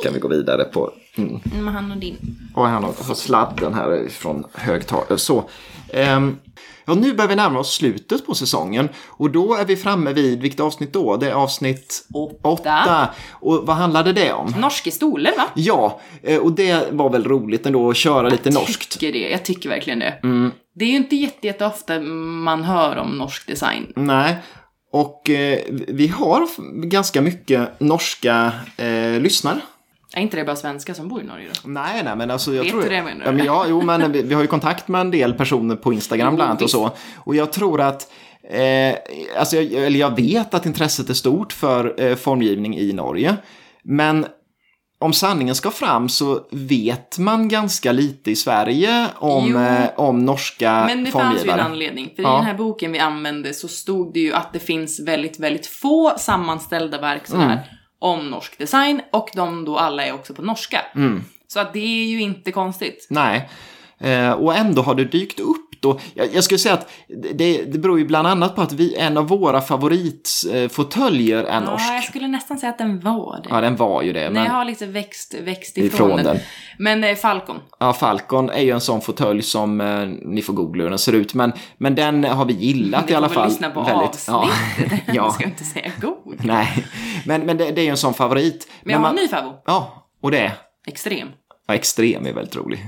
kan 0.02 0.12
vi 0.14 0.18
gå 0.20 0.28
vidare 0.28 0.64
på 0.64 0.92
Mm, 1.16 1.68
han 1.68 1.92
och 1.92 1.98
din. 1.98 2.38
Och 2.54 2.66
han 2.66 2.84
har 2.84 3.14
sladden 3.14 3.74
här 3.74 4.08
från 4.08 4.44
högtalare. 4.54 5.18
Så. 5.18 5.44
Ehm, 5.92 6.36
ja, 6.84 6.94
nu 6.94 7.14
börjar 7.14 7.28
vi 7.28 7.36
närma 7.36 7.58
oss 7.58 7.74
slutet 7.74 8.26
på 8.26 8.34
säsongen. 8.34 8.88
Och 9.06 9.30
då 9.30 9.54
är 9.54 9.64
vi 9.64 9.76
framme 9.76 10.12
vid, 10.12 10.40
vilket 10.40 10.60
avsnitt 10.60 10.92
då? 10.92 11.16
Det 11.16 11.30
är 11.30 11.34
avsnitt 11.34 12.06
Åtta. 12.14 12.48
åtta. 12.48 13.08
Och 13.32 13.66
vad 13.66 13.76
handlade 13.76 14.12
det 14.12 14.32
om? 14.32 14.54
Norske 14.58 14.90
stoler 14.90 15.36
va? 15.36 15.44
Ja, 15.54 16.00
eh, 16.22 16.38
och 16.38 16.52
det 16.52 16.92
var 16.92 17.10
väl 17.10 17.24
roligt 17.24 17.66
ändå 17.66 17.90
att 17.90 17.96
köra 17.96 18.28
lite 18.28 18.50
norskt. 18.50 18.92
Tycker 18.92 19.12
det. 19.12 19.30
Jag 19.30 19.44
tycker 19.44 19.68
verkligen 19.68 19.98
det. 19.98 20.18
Mm. 20.22 20.50
Det 20.74 20.84
är 20.84 20.88
ju 20.88 20.96
inte 20.96 21.16
jätte, 21.16 21.46
jätte 21.46 21.66
ofta 21.66 22.00
man 22.00 22.64
hör 22.64 22.96
om 22.96 23.10
norsk 23.18 23.46
design. 23.46 23.92
Nej, 23.96 24.36
och 24.92 25.30
eh, 25.30 25.58
vi 25.88 26.08
har 26.08 26.48
ganska 26.86 27.20
mycket 27.20 27.80
norska 27.80 28.52
eh, 28.76 29.20
lyssnare. 29.20 29.60
Är 30.16 30.20
inte 30.22 30.36
det 30.36 30.44
bara 30.44 30.56
svenskar 30.56 30.94
som 30.94 31.08
bor 31.08 31.20
i 31.20 31.24
Norge 31.24 31.46
då? 31.62 31.68
Nej, 31.70 32.02
nej, 32.04 32.16
men 32.16 32.30
alltså 32.30 32.54
jag 32.54 32.62
Vet 32.62 32.70
tror... 32.72 32.82
du 32.82 32.88
det, 32.88 33.02
menar 33.02 33.18
du? 33.20 33.24
Ja, 33.24 33.32
men 33.32 33.46
ja, 33.46 33.64
jo, 33.68 33.82
men 33.82 34.12
vi, 34.12 34.22
vi 34.22 34.34
har 34.34 34.42
ju 34.42 34.48
kontakt 34.48 34.88
med 34.88 35.00
en 35.00 35.10
del 35.10 35.34
personer 35.34 35.76
på 35.76 35.92
Instagram 35.92 36.34
bland 36.34 36.50
annat 36.50 36.62
och 36.62 36.70
så. 36.70 36.90
Och 37.16 37.36
jag 37.36 37.52
tror 37.52 37.80
att, 37.80 38.12
eh, 38.50 38.94
alltså, 39.38 39.56
jag, 39.56 39.84
eller 39.86 39.98
jag 40.00 40.16
vet 40.16 40.54
att 40.54 40.66
intresset 40.66 41.10
är 41.10 41.14
stort 41.14 41.52
för 41.52 41.94
eh, 42.02 42.14
formgivning 42.16 42.76
i 42.78 42.92
Norge. 42.92 43.36
Men 43.84 44.26
om 44.98 45.12
sanningen 45.12 45.54
ska 45.54 45.70
fram 45.70 46.08
så 46.08 46.46
vet 46.50 47.18
man 47.18 47.48
ganska 47.48 47.92
lite 47.92 48.30
i 48.30 48.36
Sverige 48.36 49.06
om, 49.18 49.56
eh, 49.56 49.86
om 49.96 50.24
norska 50.24 50.84
Men 50.86 51.04
det 51.04 51.10
fanns 51.10 51.24
ju 51.24 51.28
en 51.28 51.38
formgivare. 51.38 51.62
anledning. 51.62 52.12
För 52.16 52.22
Ja. 52.22 52.34
i 52.34 52.36
den 52.36 52.46
här 52.46 52.54
boken 52.54 52.92
vi 52.92 52.98
använde 52.98 53.54
så 53.54 53.68
stod 53.68 54.12
det 54.14 54.20
ju 54.20 54.32
att 54.34 54.52
det 54.52 54.58
finns 54.58 55.00
väldigt, 55.00 55.40
väldigt 55.40 55.66
få 55.66 56.12
sammanställda 56.18 57.00
verk 57.00 57.26
sådär 57.26 57.44
Mm. 57.44 57.58
Om 57.98 58.30
norsk 58.30 58.58
design 58.58 59.00
och 59.12 59.30
de 59.34 59.64
då 59.64 59.78
alla 59.78 60.06
är 60.06 60.12
också 60.12 60.34
på 60.34 60.42
norska. 60.42 60.80
Mm. 60.94 61.24
Så 61.46 61.60
att 61.60 61.72
det 61.72 61.78
är 61.78 62.04
ju 62.04 62.20
inte 62.20 62.52
konstigt. 62.52 63.06
Nej, 63.10 63.48
eh, 64.00 64.32
och 64.32 64.54
ändå 64.56 64.82
har 64.82 64.94
det 64.94 65.04
dykt 65.04 65.40
upp 65.40 65.70
då. 65.80 65.98
Jag, 66.14 66.34
jag 66.34 66.44
skulle 66.44 66.58
säga 66.58 66.74
att 66.74 66.90
det, 67.34 67.62
det 67.62 67.78
beror 67.78 67.98
ju 67.98 68.04
bland 68.06 68.28
annat 68.28 68.56
på 68.56 68.62
att 68.62 68.72
vi, 68.72 68.94
en 68.96 69.16
av 69.16 69.28
våra 69.28 69.60
favoritfåtöljer 69.60 71.44
är 71.44 71.60
norsk. 71.60 71.84
Ja, 71.88 71.94
jag 71.94 72.04
skulle 72.04 72.28
nästan 72.28 72.58
säga 72.58 72.70
att 72.70 72.78
den 72.78 73.00
var 73.00 73.40
det. 73.42 73.48
Ja, 73.50 73.60
den 73.60 73.76
var 73.76 74.02
ju 74.02 74.12
det. 74.12 74.30
Men 74.30 74.44
jag 74.44 74.52
har 74.52 74.64
liksom 74.64 74.92
växt, 74.92 75.34
växt 75.42 75.78
ifrån, 75.78 75.86
ifrån 75.86 76.16
den. 76.16 76.24
den. 76.26 76.38
Men 76.78 77.04
eh, 77.04 77.14
Falcon. 77.16 77.56
Ja, 77.78 77.92
Falcon 77.92 78.50
är 78.50 78.60
ju 78.62 78.70
en 78.70 78.80
sån 78.80 79.00
fåtölj 79.00 79.42
som 79.42 79.80
eh, 79.80 80.06
ni 80.22 80.42
får 80.42 80.52
googla 80.52 80.82
hur 80.82 80.90
den 80.90 80.98
ser 80.98 81.12
ut. 81.12 81.34
Men, 81.34 81.52
men 81.78 81.94
den 81.94 82.24
har 82.24 82.44
vi 82.44 82.52
gillat 82.52 83.06
Ni 83.06 83.12
i 83.12 83.14
alla 83.16 83.28
får 83.28 83.34
väl 83.34 83.42
fall. 83.42 83.48
lyssna 83.50 83.70
på 83.70 83.82
väldigt. 83.82 84.28
avsnittet. 84.28 85.02
Ja. 85.06 85.06
Jag 85.06 85.16
ja. 85.16 85.30
ska 85.32 85.44
inte 85.44 85.64
säga 85.64 85.92
god. 86.00 86.40
Nej, 86.44 86.84
men, 87.26 87.40
men 87.46 87.56
det, 87.56 87.70
det 87.70 87.80
är 87.80 87.84
ju 87.84 87.90
en 87.90 87.96
sån 87.96 88.14
favorit. 88.14 88.68
Men 88.82 88.92
jag 88.92 88.98
har 88.98 89.02
man, 89.02 89.18
en 89.18 89.22
ny 89.24 89.28
favvo. 89.28 89.52
Ja, 89.66 90.08
och 90.22 90.30
det 90.30 90.38
är 90.38 90.52
Extrem. 90.86 91.28
ja, 91.66 91.74
extrem 91.74 92.26
är 92.26 92.32
väldigt 92.32 92.56
rolig. 92.56 92.86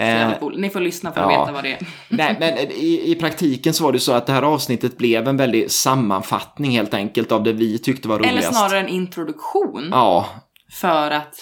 Eh. 0.00 0.50
Ni 0.56 0.70
får 0.70 0.80
lyssna 0.80 1.12
för 1.12 1.20
att 1.20 1.32
ja. 1.32 1.40
veta 1.40 1.52
vad 1.52 1.62
det 1.64 1.72
är. 1.72 1.78
Nej, 2.08 2.36
men 2.40 2.58
i, 2.58 3.02
i 3.10 3.14
praktiken 3.14 3.74
så 3.74 3.84
var 3.84 3.92
det 3.92 4.00
så 4.00 4.12
att 4.12 4.26
det 4.26 4.32
här 4.32 4.42
avsnittet 4.42 4.98
blev 4.98 5.28
en 5.28 5.36
väldig 5.36 5.70
sammanfattning 5.70 6.70
helt 6.70 6.94
enkelt 6.94 7.32
av 7.32 7.42
det 7.42 7.52
vi 7.52 7.78
tyckte 7.78 8.08
var 8.08 8.18
roligast. 8.18 8.36
Eller 8.38 8.48
snarare 8.52 8.80
en 8.80 8.88
introduktion 8.88 9.88
Ja, 9.90 10.26
för 10.72 11.10
att 11.10 11.34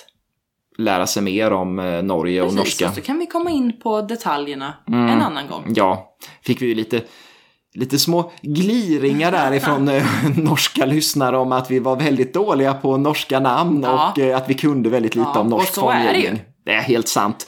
lära 0.79 1.07
sig 1.07 1.23
mer 1.23 1.53
om 1.53 1.79
eh, 1.79 2.03
Norge 2.03 2.42
och 2.42 2.47
Precis, 2.47 2.59
norska. 2.59 2.85
Mm. 2.85 2.90
och 2.90 2.97
så 2.97 3.03
kan 3.03 3.18
vi 3.18 3.27
komma 3.27 3.51
in 3.51 3.81
på 3.81 4.03
detaljerna 4.03 4.75
en 4.87 5.23
annan 5.23 5.47
gång. 5.49 5.73
Ja, 5.77 6.16
fick 6.42 6.62
vi 6.62 6.66
ju 6.66 6.75
lite, 6.75 7.03
lite 7.75 7.99
små 7.99 8.33
gliringar 8.42 9.33
därifrån 9.33 9.88
eh, 9.88 10.05
norska 10.37 10.87
lyssnare 10.87 11.38
om 11.38 11.53
att 11.53 11.71
vi 11.71 11.79
var 11.79 11.97
väldigt 11.97 12.35
dåliga 12.35 12.75
på 12.75 12.97
norska 12.97 13.40
namn 13.40 13.83
Ja. 13.83 14.11
och 14.12 14.18
eh, 14.18 14.37
att 14.37 14.49
vi 14.51 14.55
kunde 14.55 14.90
väldigt 14.90 15.14
lite 15.14 15.31
Ja, 15.35 15.40
om 15.40 15.49
norsk 15.49 15.68
och 15.68 15.75
formgivning. 15.75 16.42
Det 16.64 16.73
är 16.73 16.81
helt 16.83 17.09
sant. 17.09 17.47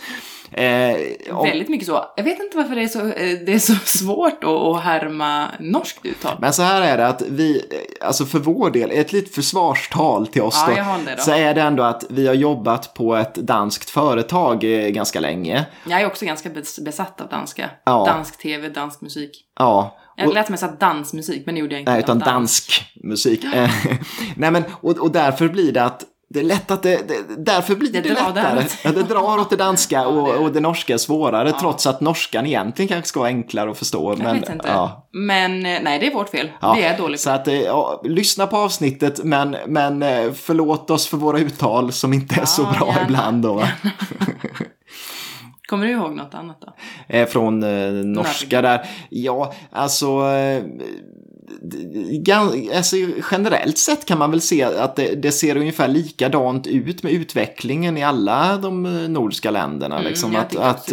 Eh, 0.52 1.34
och, 1.36 1.46
Väldigt 1.46 1.68
mycket 1.68 1.86
så. 1.86 2.04
Jag 2.16 2.24
vet 2.24 2.40
inte 2.40 2.56
varför 2.56 2.74
det 2.74 2.82
är 2.82 2.88
så, 2.88 3.00
eh, 3.00 3.38
det 3.46 3.54
är 3.54 3.58
så 3.58 3.74
svårt 3.84 4.44
att, 4.44 4.82
härma 4.82 5.48
norskt 5.60 6.06
uttal. 6.06 6.36
men 6.40 6.52
så 6.52 6.62
här 6.62 6.82
är 6.82 6.96
det 6.96 7.06
att 7.06 7.22
vi, 7.22 7.56
eh, 7.70 8.06
alltså 8.06 8.24
för 8.24 8.38
vår 8.38 8.70
del, 8.70 8.90
ett 8.90 9.12
litet 9.12 9.34
försvarstal 9.34 10.26
till 10.26 10.42
oss 10.42 10.64
Ja, 10.66 10.72
då, 10.72 10.78
jag 11.06 11.16
då. 11.16 11.22
så 11.22 11.32
är 11.32 11.54
det 11.54 11.62
ändå 11.62 11.82
att 11.82 12.04
vi 12.10 12.26
har 12.26 12.34
jobbat 12.34 12.94
på 12.94 13.16
ett 13.16 13.34
danskt 13.34 13.90
företag 13.90 14.64
eh, 14.64 14.88
ganska 14.88 15.20
länge. 15.20 15.66
Jag 15.88 16.00
är 16.00 16.06
också 16.06 16.24
ganska 16.24 16.48
bes- 16.48 16.84
besatt 16.84 17.20
av 17.20 17.28
danska. 17.28 17.70
Ja. 17.84 18.04
Dansk 18.06 18.38
tv, 18.38 18.68
dansk 18.68 19.00
musik. 19.00 19.44
Ja. 19.58 19.96
Jag 20.16 20.34
lät 20.34 20.48
mig 20.48 20.58
säga 20.58 20.72
dansmusik, 20.72 21.42
men 21.46 21.54
det 21.54 21.60
gjorde 21.60 21.74
jag 21.74 21.80
inte. 21.80 21.92
Nej, 21.92 22.00
utan 22.00 22.18
Dans. 22.18 22.26
dansk 22.30 22.92
musik. 22.94 23.44
Nej, 24.36 24.50
men, 24.50 24.64
och, 24.70 24.98
och 24.98 25.10
därför 25.10 25.48
blir 25.48 25.72
det 25.72 25.84
att 25.84 26.04
det 26.34 26.40
är 26.40 26.44
lätt 26.44 26.70
att 26.70 26.82
det, 26.82 27.08
det 27.08 27.36
därför 27.44 27.74
blir 27.76 27.92
det, 27.92 28.00
Det 28.00 28.08
lättare. 28.08 28.64
Ja, 28.84 28.92
det 28.92 29.02
drar 29.02 29.38
åt 29.38 29.50
det 29.50 29.56
danska 29.56 30.06
och, 30.06 30.28
och 30.42 30.52
det 30.52 30.60
norska 30.60 30.94
är 30.94 30.98
svårare 30.98 31.52
trots 31.52 31.86
att 31.86 32.00
norskan 32.00 32.46
egentligen 32.46 32.88
kanske 32.88 33.08
ska 33.08 33.20
vara 33.20 33.28
enklare 33.28 33.70
att 33.70 33.78
förstå. 33.78 34.10
Jag 34.12 34.18
men, 34.18 34.40
vet 34.40 34.48
inte. 34.50 34.68
Ja, 34.68 35.08
Men 35.12 35.66
eh, 35.66 35.78
nej, 35.82 35.98
det 35.98 36.06
är 36.06 36.14
vårt 36.14 36.28
fel. 36.28 36.50
ja. 36.60 36.74
Vi 36.74 36.82
är 36.82 36.98
dåliga 36.98 37.18
Så 37.18 37.30
att, 37.30 37.48
eh, 37.48 37.60
ja, 37.60 38.00
lyssna 38.04 38.46
på 38.46 38.56
avsnittet 38.56 39.24
men, 39.24 39.56
men 39.66 40.02
eh, 40.02 40.32
förlåt 40.32 40.90
oss 40.90 41.06
för 41.06 41.16
våra 41.16 41.38
uttal 41.38 41.92
som 41.92 42.12
inte 42.12 42.40
är 42.40 42.44
så 42.44 42.62
Ja, 42.62 42.78
bra 42.78 42.88
gärna. 42.88 43.02
ibland 43.04 43.42
då. 43.42 43.62
Kommer 45.68 45.86
du 45.86 45.92
ihåg 45.92 46.14
något 46.16 46.34
annat 46.34 46.56
då? 46.60 47.26
Från 47.26 47.62
eh, 47.62 47.90
norska 47.92 48.62
där. 48.62 48.86
Ja, 49.10 49.54
alltså, 49.72 50.06
eh, 50.06 50.62
alltså... 52.76 52.96
Generellt 53.30 53.78
sett 53.78 54.04
kan 54.04 54.18
man 54.18 54.30
väl 54.30 54.40
se 54.40 54.62
att 54.62 54.96
det, 54.96 55.14
det 55.14 55.32
ser 55.32 55.56
ungefär 55.56 55.88
likadant 55.88 56.66
ut 56.66 57.02
med 57.02 57.12
utvecklingen 57.12 57.98
i 57.98 58.02
alla 58.02 58.56
de 58.56 58.86
eh, 58.86 58.92
nordiska 58.92 59.50
länderna. 59.50 60.00
liksom. 60.00 60.32
jag 60.32 60.40
Att, 60.40 60.56
att 60.56 60.92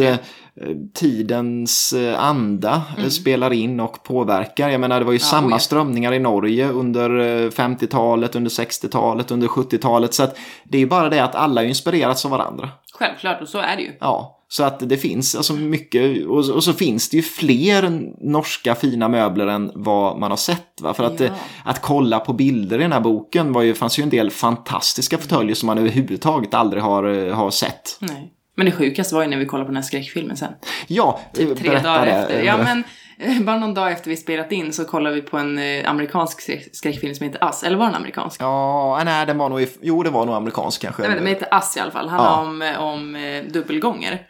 tidens 0.93 1.93
eh, 1.93 2.23
anda 2.23 2.75
eh, 2.89 2.97
Mm. 2.97 3.09
spelar 3.11 3.53
in 3.53 3.79
och 3.79 4.03
påverkar. 4.03 4.69
Jag 4.69 4.81
menar, 4.81 4.99
det 4.99 5.05
var 5.05 5.13
ju 5.13 5.19
samma 5.19 5.51
ja. 5.51 5.59
strömningar 5.59 6.13
i 6.13 6.19
Norge 6.19 6.69
under 6.69 7.09
eh, 7.19 7.49
50-talet, 7.49 8.35
under 8.35 8.49
60-talet, 8.51 9.31
under 9.31 9.47
70-talet. 9.47 10.13
Så 10.13 10.23
att 10.23 10.37
det 10.63 10.77
är 10.77 10.79
ju 10.79 10.87
bara 10.87 11.09
det 11.09 11.23
att 11.23 11.35
alla 11.35 11.63
är 11.63 11.67
inspirerats 11.67 12.25
av 12.25 12.31
varandra. 12.31 12.69
Självklart, 12.93 13.41
och 13.41 13.47
så 13.49 13.57
är 13.57 13.75
det 13.75 13.81
ju. 13.81 13.91
Ja, 13.99 14.33
så 14.49 14.63
att 14.63 14.89
det 14.89 14.97
finns 14.97 15.35
alltså 15.35 15.53
mycket 15.53 16.25
och, 16.27 16.49
och 16.49 16.63
så 16.63 16.73
finns 16.73 17.09
det 17.09 17.17
ju 17.17 17.23
fler 17.23 18.01
norska 18.31 18.75
fina 18.75 19.07
möbler 19.07 19.47
än 19.47 19.71
vad 19.75 20.19
man 20.19 20.31
har 20.31 20.37
sett. 20.37 20.81
Va? 20.81 20.93
För 20.93 21.03
att, 21.03 21.19
Ja. 21.19 21.25
eh, 21.25 21.31
att 21.65 21.81
kolla 21.81 22.19
på 22.19 22.33
bilder 22.33 22.79
i 22.79 22.81
den 22.81 22.91
här 22.93 22.99
boken 22.99 23.53
var 23.53 23.61
ju, 23.61 23.73
fanns 23.73 23.99
ju 23.99 24.03
en 24.03 24.09
del 24.09 24.31
fantastiska 24.31 25.17
fåtöljer 25.17 25.55
som 25.55 25.67
man 25.67 25.77
överhuvudtaget 25.77 26.53
aldrig 26.53 26.83
har, 26.83 27.03
eh, 27.27 27.33
har 27.35 27.51
sett. 27.51 27.97
Nej. 27.99 28.33
Men 28.57 28.65
det 28.65 28.71
sjukaste 28.71 29.15
var 29.15 29.21
ju 29.23 29.27
när 29.29 29.37
vi 29.37 29.45
kollade 29.45 29.65
på 29.65 29.71
den 29.71 29.75
här 29.75 29.83
skräckfilmen 29.83 30.37
sen. 30.37 30.53
Ja, 30.87 31.19
Tre 31.33 31.45
berätta 31.45 31.87
dagar 31.87 32.05
det. 32.05 32.11
efter. 32.11 32.43
Ja, 32.43 32.57
men 32.57 32.83
eh, 33.19 33.41
bara 33.41 33.59
någon 33.59 33.73
dag 33.73 33.91
efter 33.91 34.09
vi 34.09 34.17
spelat 34.17 34.51
in 34.51 34.73
så 34.73 34.85
kollade 34.85 35.15
vi 35.15 35.21
på 35.21 35.37
en 35.37 35.57
eh, 35.59 35.89
amerikansk 35.89 36.39
skräck- 36.41 36.69
skräckfilm 36.73 37.15
som 37.15 37.25
heter 37.25 37.43
Ass. 37.43 37.63
Eller 37.63 37.77
var 37.77 37.85
den 37.85 37.95
amerikansk? 37.95 38.41
Ja, 38.41 39.01
nej, 39.05 39.25
den 39.25 39.37
var 39.37 39.49
nog, 39.49 39.61
i- 39.61 39.77
jo 39.81 40.03
det 40.03 40.09
var 40.09 40.25
nog 40.25 40.35
amerikansk 40.35 40.81
kanske. 40.81 41.01
Inte, 41.01 41.15
men 41.15 41.23
den 41.23 41.27
heter 41.33 41.47
Ass 41.51 41.77
i 41.77 41.79
alla 41.79 41.91
fall. 41.91 42.09
Handlar 42.09 42.41
om, 42.41 42.61
eh, 42.61 42.79
om 42.83 43.17
dubbelgånger. 43.49 44.27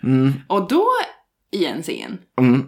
Och 0.48 0.68
då, 0.68 0.86
i 1.52 1.66
en 1.66 1.82
scen, 1.84 2.18
Mm. 2.42 2.66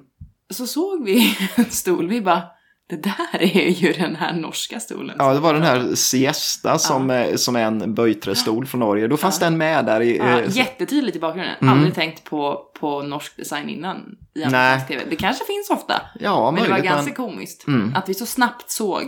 så 0.53 0.67
såg 0.67 1.05
vi 1.05 1.37
en 1.55 1.65
stol. 1.65 2.07
Vi 2.09 2.21
bara, 2.21 2.41
det 2.89 2.95
där 2.95 3.41
är 3.41 3.69
ju 3.69 3.93
den 3.93 4.15
här 4.15 4.34
norska 4.34 4.80
stolen. 4.80 5.15
Ja, 5.19 5.34
det 5.34 5.39
var 5.39 5.54
den 5.54 5.63
här 5.63 5.95
Siesta 5.95 6.78
som, 6.80 7.10
är, 7.10 7.38
som 7.38 7.56
är 7.56 7.62
en 7.65 7.93
böjträstol 7.93 8.65
från 8.65 8.80
Norge. 8.80 9.08
Då 9.08 9.17
fanns 9.17 9.39
den 9.39 9.58
med 9.58 9.86
där 9.86 10.02
i... 10.02 10.17
Ja, 10.17 10.39
eh, 10.39 10.58
jättetydligt 10.58 11.17
i 11.17 11.19
bakgrunden. 11.19 11.69
Aldrig 11.69 11.95
tänkt 11.95 12.23
på, 12.23 12.62
på 12.80 13.02
norsk 13.02 13.38
design 13.38 13.69
innan 13.69 14.15
i 14.36 14.43
amerikansk 14.43 14.88
tv. 14.88 15.04
Det 15.10 15.15
kanske 15.15 15.45
finns 15.45 15.69
ofta. 15.69 16.02
ja, 16.19 16.52
Men 16.52 16.63
det 16.63 16.69
var 16.69 16.80
ganska 16.80 17.13
komiskt. 17.13 17.65
Att 17.95 18.10
vi 18.10 18.13
så 18.13 18.25
snabbt 18.25 18.71
såg 18.71 19.02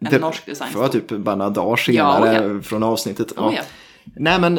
en 0.00 0.10
Det 0.10 0.18
norsk 0.18 0.46
design. 0.46 0.70
Det 0.72 0.78
var 0.78 0.88
typ 0.88 1.08
bara 1.08 1.36
några 1.36 1.50
dagar 1.50 1.70
Ja, 1.88 2.20
senare 2.22 2.62
från 2.62 2.82
avsnittet. 2.82 3.32
Oh, 3.32 3.54
ja. 3.54 3.62
Nej 4.16 4.40
men, 4.40 4.54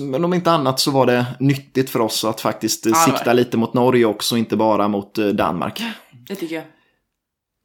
men 0.00 0.24
om 0.24 0.34
inte 0.34 0.50
annat 0.50 0.80
så 0.80 0.90
var 0.90 1.06
det 1.06 1.26
nyttigt 1.40 1.90
för 1.90 2.00
oss 2.00 2.24
att 2.24 2.40
faktiskt 2.40 2.86
Ja, 2.86 2.94
sikta 2.94 3.32
lite 3.32 3.56
mot 3.56 3.74
Norge 3.74 4.04
också, 4.04 4.36
inte 4.36 4.56
bara 4.56 4.88
mot 4.88 5.18
eh, 5.18 5.26
Danmark. 5.26 5.82
Det 6.28 6.34
tycker 6.34 6.54
jag. 6.54 6.64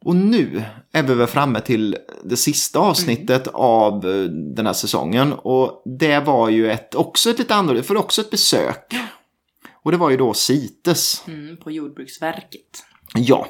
Och 0.08 0.16
nu 0.16 0.64
är 0.92 1.04
vi 1.04 1.14
väl 1.14 1.28
framme 1.28 1.62
till 1.62 1.98
det 2.24 2.38
sista 2.38 2.80
avsnittet 2.80 3.48
av 3.54 3.94
eh, 4.10 4.24
den 4.30 4.66
här 4.66 4.74
säsongen. 4.74 5.34
Och 5.34 5.82
det 5.86 6.20
var 6.20 6.50
ju 6.50 6.72
ett, 6.72 6.96
också 6.96 7.30
ett 7.30 7.40
lite 7.40 7.56
annorlunda, 7.56 7.84
för 7.84 7.98
också 7.98 8.22
ett 8.22 8.30
besök. 8.30 8.94
Och 9.84 9.92
det 9.92 9.98
var 9.98 10.10
ju 10.10 10.18
då 10.18 10.34
CITES. 10.34 11.24
Mm, 11.28 11.58
på 11.58 11.72
Jordbruksverket. 11.72 12.84
Ja. 13.14 13.48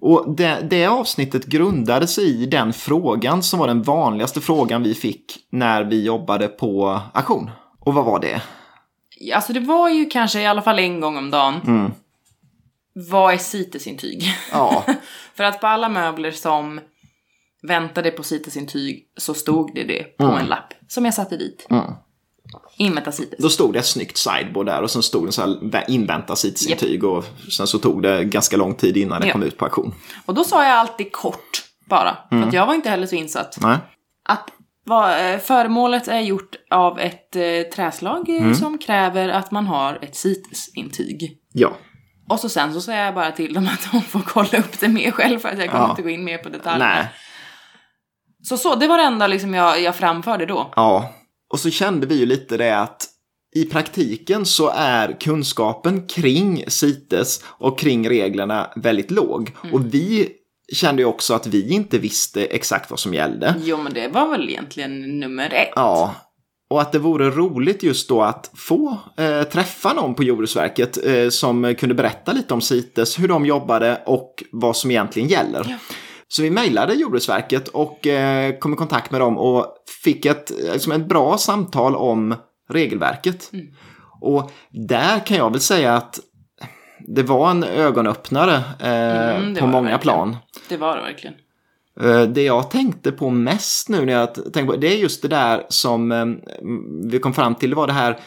Och 0.00 0.36
det, 0.36 0.66
det 0.70 0.86
avsnittet 0.86 1.46
grundade 1.46 2.06
sig 2.06 2.42
i 2.42 2.46
den 2.46 2.72
frågan 2.72 3.42
som 3.42 3.58
var 3.58 3.66
den 3.66 3.82
vanligaste 3.82 4.40
frågan 4.40 4.82
vi 4.82 4.94
fick 4.94 5.36
när 5.50 5.84
vi 5.84 6.04
jobbade 6.04 6.48
på 6.48 7.00
auktion. 7.14 7.50
Och 7.80 7.94
vad 7.94 8.04
var 8.04 8.20
det? 8.20 8.42
Alltså 9.34 9.52
det 9.52 9.60
var 9.60 9.88
ju 9.88 10.04
kanske 10.06 10.40
i 10.40 10.46
alla 10.46 10.62
fall 10.62 10.78
en 10.78 11.00
gång 11.00 11.16
om 11.16 11.30
dagen. 11.30 11.54
Mm. 11.66 11.92
Vad 12.94 13.34
är 13.34 13.38
CITES-intyg? 13.38 14.24
Ja, 14.52 14.84
För 15.34 15.44
att 15.44 15.60
på 15.60 15.66
alla 15.66 15.88
möbler 15.88 16.30
som 16.30 16.80
väntade 17.68 18.10
på 18.10 18.22
CITES-intyg 18.22 19.04
så 19.16 19.34
stod 19.34 19.74
det 19.74 19.84
det 19.84 20.02
på 20.18 20.24
Mm. 20.24 20.36
en 20.38 20.46
lapp 20.46 20.72
som 20.88 21.04
jag 21.04 21.14
satte 21.14 21.36
dit. 21.36 21.68
Invänta 22.76 23.12
CITES. 23.12 23.38
Då 23.42 23.48
stod 23.48 23.72
det 23.72 23.78
ett 23.78 23.86
snyggt 23.86 24.16
sideboard 24.16 24.66
där 24.66 24.82
och 24.82 24.90
sen 24.90 25.02
stod 25.02 25.26
det 25.28 25.32
så 25.32 25.42
här 25.72 25.84
invänta 25.90 26.36
CITES-intyg 26.36 27.04
och 27.04 27.24
sen 27.56 27.66
så 27.66 27.78
tog 27.78 28.02
det 28.02 28.24
ganska 28.24 28.56
lång 28.56 28.74
tid 28.74 28.96
innan 28.96 29.20
det 29.20 29.26
Ja. 29.26 29.32
kom 29.32 29.42
ut 29.42 29.56
på 29.58 29.64
auktion. 29.64 29.94
Och 30.26 30.34
då 30.34 30.44
sa 30.44 30.64
jag 30.64 30.72
alltid 30.72 31.12
kort 31.12 31.62
bara, 31.88 32.16
för 32.28 32.36
att 32.42 32.52
jag 32.52 32.66
var 32.66 32.74
inte 32.74 32.90
heller 32.90 33.06
så 33.06 33.14
insatt. 33.16 33.58
Nej. 33.60 33.78
Att 34.24 34.50
vad, 34.84 35.32
eh, 35.32 35.38
föremålet 35.38 36.08
är 36.08 36.20
gjort 36.20 36.56
av 36.70 37.00
ett 37.00 37.36
eh, 37.36 37.42
träslag 37.74 38.28
eh, 38.28 38.52
som 38.52 38.78
kräver 38.78 39.28
att 39.28 39.50
man 39.50 39.66
har 39.66 39.98
ett 40.02 40.16
CITES-intyg. 40.16 41.38
Ja. 41.52 41.76
Och 42.28 42.40
så 42.40 42.48
sen 42.48 42.72
så 42.74 42.80
säger 42.80 43.04
jag 43.04 43.14
bara 43.14 43.32
till 43.32 43.54
dem 43.54 43.68
att 43.72 43.92
de 43.92 44.02
får 44.02 44.20
kolla 44.20 44.58
upp 44.58 44.80
det 44.80 44.88
mer 44.88 45.10
själv 45.10 45.38
för 45.38 45.48
att 45.48 45.58
jag 45.58 45.70
kommer 45.70 45.84
Ja. 45.84 45.90
inte 45.90 46.02
gå 46.02 46.08
in 46.08 46.24
mer 46.24 46.38
på 46.38 46.48
detaljer. 46.48 46.86
Nej. 46.88 47.06
Så 48.42 48.56
så, 48.56 48.74
det 48.74 48.88
var 48.88 48.98
det 48.98 49.04
enda 49.04 49.26
liksom 49.26 49.54
jag, 49.54 49.82
jag 49.82 49.96
framförde 49.96 50.46
då. 50.46 50.72
Ja. 50.76 51.12
Och 51.52 51.60
så 51.60 51.70
kände 51.70 52.06
vi 52.06 52.14
ju 52.18 52.26
lite 52.26 52.56
det 52.56 52.78
att 52.80 53.06
i 53.56 53.64
praktiken 53.64 54.46
så 54.46 54.72
är 54.76 55.20
kunskapen 55.20 56.06
kring 56.06 56.64
CITES 56.68 57.44
och 57.46 57.78
kring 57.78 58.08
reglerna 58.08 58.70
väldigt 58.76 59.10
låg. 59.10 59.56
Och 59.72 59.94
vi 59.94 60.28
kände 60.72 61.02
ju 61.02 61.06
också 61.06 61.34
att 61.34 61.46
vi 61.46 61.70
inte 61.72 61.98
visste 61.98 62.44
exakt 62.44 62.90
vad 62.90 62.98
som 63.00 63.14
gällde. 63.14 63.54
Jo 63.64 63.76
men 63.76 63.94
det 63.94 64.08
var 64.08 64.30
väl 64.30 64.48
egentligen 64.50 65.20
nummer 65.20 65.52
ett. 65.54 65.72
Ja. 65.74 66.14
Och 66.74 66.80
att 66.80 66.92
det 66.92 66.98
vore 66.98 67.30
roligt 67.30 67.82
just 67.82 68.08
då 68.08 68.22
att 68.22 68.50
få 68.54 68.98
eh, 69.16 69.42
träffa 69.42 69.92
någon 69.92 70.14
på 70.14 70.24
Jordbruksverket 70.24 71.06
eh, 71.06 71.28
som 71.28 71.74
kunde 71.74 71.94
berätta 71.94 72.32
lite 72.32 72.54
om 72.54 72.60
CITES, 72.60 73.18
hur 73.18 73.28
de 73.28 73.46
jobbade 73.46 74.02
och 74.06 74.44
vad 74.52 74.76
som 74.76 74.90
egentligen 74.90 75.28
gäller. 75.28 75.66
Ja. 75.68 75.76
Så 76.28 76.42
vi 76.42 76.50
mejlade 76.50 76.94
Jordbruksverket 76.94 77.68
och 77.68 78.06
eh, 78.06 78.58
kom 78.58 78.72
i 78.72 78.76
kontakt 78.76 79.10
med 79.10 79.20
dem 79.20 79.38
och 79.38 79.66
fick 80.04 80.26
ett, 80.26 80.52
liksom 80.72 80.92
ett 80.92 81.08
bra 81.08 81.38
samtal 81.38 81.96
om 81.96 82.34
regelverket. 82.70 83.50
Mm. 83.52 83.66
Och 84.20 84.50
där 84.70 85.26
kan 85.26 85.36
jag 85.36 85.50
väl 85.50 85.60
säga 85.60 85.94
att 85.94 86.20
det 87.06 87.22
var 87.22 87.50
en 87.50 87.64
ögonöppnare 87.64 88.54
eh, 88.80 89.36
Mm, 89.36 89.54
på 89.54 89.66
många 89.66 89.80
verkligen. 89.82 90.00
plan. 90.00 90.36
Det 90.68 90.76
var 90.76 90.96
det 90.96 91.02
verkligen. 91.02 91.34
Eh, 92.00 92.22
Det 92.22 92.42
jag 92.42 92.70
tänkte 92.70 93.12
på 93.12 93.30
mest 93.30 93.88
nu 93.88 94.04
när 94.04 94.12
jag 94.12 94.34
tänkte 94.34 94.64
på 94.64 94.76
det 94.76 94.86
är 94.94 94.96
just 94.96 95.22
det 95.22 95.28
där 95.28 95.62
som 95.68 96.12
eh, 96.12 96.26
vi 97.10 97.18
kom 97.18 97.34
fram 97.34 97.54
till. 97.54 97.70
Det 97.70 97.76
var 97.76 97.86
det 97.86 97.92
här 97.92 98.18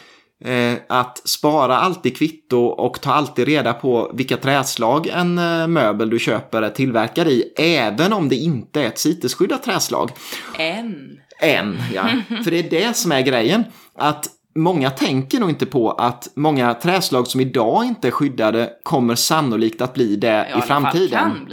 eh, 0.44 0.78
att 0.88 1.28
spara 1.28 1.78
alltid 1.78 2.16
kvitto 2.16 2.64
och 2.64 3.00
ta 3.00 3.12
alltid 3.12 3.46
reda 3.48 3.72
på 3.72 4.10
vilka 4.14 4.36
träslag 4.36 5.06
en 5.06 5.38
eh, 5.38 5.66
möbel 5.66 6.10
du 6.10 6.18
köper 6.18 6.62
är 6.62 6.70
tillverkad 6.70 7.28
i. 7.28 7.52
Även 7.56 8.12
om 8.12 8.28
det 8.28 8.36
inte 8.36 8.82
är 8.82 8.86
ett 8.86 8.98
CITES-skyddat 8.98 9.62
träslag. 9.62 10.10
En. 10.58 11.18
Än, 11.40 11.78
ja. 11.94 12.08
För 12.44 12.50
det 12.50 12.58
är 12.58 12.70
det 12.70 12.96
som 12.96 13.12
är 13.12 13.20
grejen. 13.20 13.64
Att 13.94 14.26
många 14.54 14.90
tänker 14.90 15.40
nog 15.40 15.50
inte 15.50 15.66
på 15.66 15.90
att 15.90 16.28
många 16.34 16.74
träslag 16.74 17.26
som 17.26 17.40
idag 17.40 17.84
inte 17.84 18.08
är 18.08 18.12
skyddade 18.12 18.70
kommer 18.82 19.14
sannolikt 19.14 19.82
att 19.82 19.94
bli 19.94 20.16
det 20.16 20.48
i 20.54 20.58
i 20.58 20.62
framtiden. 20.62 21.48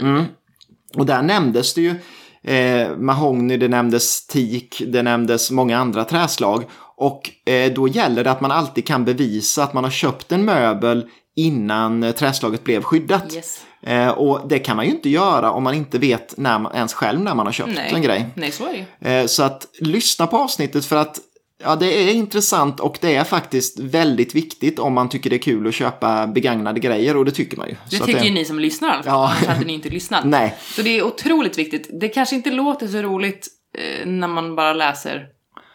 Och 0.94 1.06
där 1.06 1.22
nämndes 1.22 1.74
det 1.74 1.80
ju 1.80 1.94
eh, 2.42 2.96
mahogny, 2.96 3.56
det 3.56 3.68
nämndes 3.68 4.26
teak, 4.26 4.82
det 4.86 5.02
nämndes 5.02 5.50
många 5.50 5.78
andra 5.78 6.04
träslag. 6.04 6.64
Och 6.96 7.30
eh, 7.50 7.72
då 7.72 7.88
gäller 7.88 8.24
det 8.24 8.30
att 8.30 8.40
man 8.40 8.50
alltid 8.50 8.86
kan 8.86 9.04
bevisa 9.04 9.62
att 9.62 9.72
man 9.74 9.84
har 9.84 9.90
köpt 9.90 10.32
en 10.32 10.44
möbel 10.44 11.06
innan 11.36 12.02
eh, 12.02 12.12
träslaget 12.12 12.64
blev 12.64 12.82
skyddat. 12.82 13.34
Yes. 13.34 13.60
Eh, 13.82 14.08
och 14.08 14.48
det 14.48 14.58
kan 14.58 14.76
man 14.76 14.84
ju 14.84 14.90
inte 14.90 15.10
göra 15.10 15.50
om 15.50 15.62
man 15.62 15.74
inte 15.74 15.98
vet 15.98 16.36
när 16.36 16.58
man, 16.58 16.74
ens 16.74 16.94
själv 16.94 17.20
när 17.20 17.34
man 17.34 17.46
har 17.46 17.52
köpt 17.52 17.70
Nej. 17.74 17.92
en 17.94 18.02
grej. 18.02 18.28
Nej, 18.34 18.52
så. 18.52 18.68
Eh, 19.00 19.26
Så 19.26 19.42
att 19.42 19.66
lyssna 19.80 20.26
på 20.26 20.36
avsnittet 20.36 20.84
för 20.84 20.96
att 20.96 21.18
ja, 21.62 21.76
det 21.76 21.86
är 21.86 22.14
intressant 22.14 22.80
och 22.80 22.98
det 23.00 23.14
är 23.14 23.24
faktiskt 23.24 23.78
väldigt 23.78 24.34
viktigt 24.34 24.78
om 24.78 24.92
man 24.94 25.08
tycker 25.08 25.30
det 25.30 25.36
är 25.36 25.42
kul 25.42 25.66
att 25.66 25.74
köpa 25.74 26.26
begagnade 26.26 26.80
grejer 26.80 27.16
och 27.16 27.24
det 27.24 27.30
tycker 27.30 27.56
man 27.56 27.68
ju. 27.68 27.76
Det 27.90 27.96
Så 27.96 28.04
tycker 28.06 28.24
ju 28.24 28.30
ni 28.30 28.44
som 28.44 28.58
lyssnar 28.58 28.90
fall, 28.90 29.02
Ja. 29.06 29.28
annars 29.36 29.46
hade 29.46 29.64
ni 29.64 29.72
inte 29.72 29.88
lyssnat. 29.88 30.24
Nej, 30.24 30.54
Så 30.60 30.82
det 30.82 30.90
är 30.98 31.02
otroligt 31.02 31.58
viktigt. 31.58 31.90
Det 32.00 32.08
kanske 32.08 32.36
inte 32.36 32.50
låter 32.50 32.88
så 32.88 32.98
roligt 33.02 33.48
eh, 33.78 34.06
när 34.06 34.28
man 34.28 34.56
bara 34.56 34.72
läser 34.72 35.26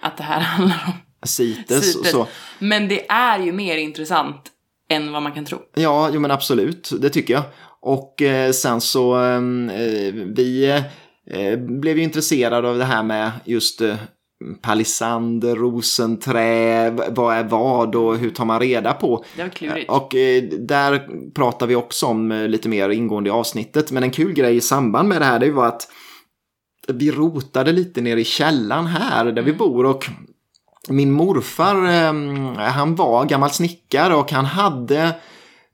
att 0.01 0.17
det 0.17 0.23
här 0.23 0.39
handlar 0.39 0.83
om 0.87 1.27
CITES 1.27 1.93
CITES. 1.93 2.11
så. 2.11 2.27
Men 2.59 2.87
det 2.87 3.09
är 3.11 3.39
ju 3.39 3.51
mer 3.51 3.77
intressant 3.77 4.41
än 4.91 5.11
vad 5.11 5.23
man 5.23 5.31
kan 5.31 5.45
tro. 5.45 5.59
Ja, 5.75 6.09
jo 6.13 6.19
men 6.19 6.31
absolut, 6.31 6.89
det 7.01 7.09
tycker 7.09 7.33
jag. 7.33 7.43
Och 7.81 8.21
eh, 8.21 8.51
sen 8.51 8.81
så, 8.81 9.23
eh, 9.23 9.39
vi 10.35 10.81
eh, 11.31 11.57
blev 11.57 11.97
ju 11.97 12.03
intresserade 12.03 12.69
av 12.69 12.77
det 12.77 12.85
här 12.85 13.03
med 13.03 13.31
just 13.45 13.81
eh, 14.41 14.55
palisander, 14.61 15.55
rosenträ, 15.55 16.89
vad 16.89 17.35
är 17.35 17.43
vad 17.43 17.95
och 17.95 18.17
hur 18.17 18.29
tar 18.29 18.45
man 18.45 18.59
reda 18.59 18.93
på? 18.93 19.23
Det 19.35 19.41
var 19.41 19.49
klurigt. 19.49 19.91
Och 19.91 20.15
eh, 20.15 20.43
där 20.43 21.07
pratar 21.31 21.67
vi 21.67 21.75
också 21.75 22.05
om 22.05 22.31
eh, 22.31 22.47
lite 22.47 22.69
mer 22.69 22.89
ingående 22.89 23.27
i 23.29 23.31
avsnittet. 23.31 23.91
Men 23.91 24.03
en 24.03 24.11
kul 24.11 24.33
grej 24.33 24.55
i 24.55 24.61
samband 24.61 25.09
med 25.09 25.21
det 25.21 25.25
här 25.25 25.39
det 25.39 25.51
var 25.51 25.67
att 25.67 25.87
vi 26.87 27.11
rotade 27.11 27.71
lite 27.71 28.01
ner 28.01 28.17
i 28.17 28.23
källan 28.23 28.87
här 28.87 29.25
där 29.25 29.41
vi 29.41 29.53
bor 29.53 29.85
och 29.85 30.05
min 30.89 31.11
morfar 31.11 31.75
eh, 31.75 32.69
han 32.69 32.95
var 32.95 33.25
gammal 33.25 33.49
snickare 33.49 34.15
och 34.15 34.31
han 34.31 34.45
hade 34.45 35.15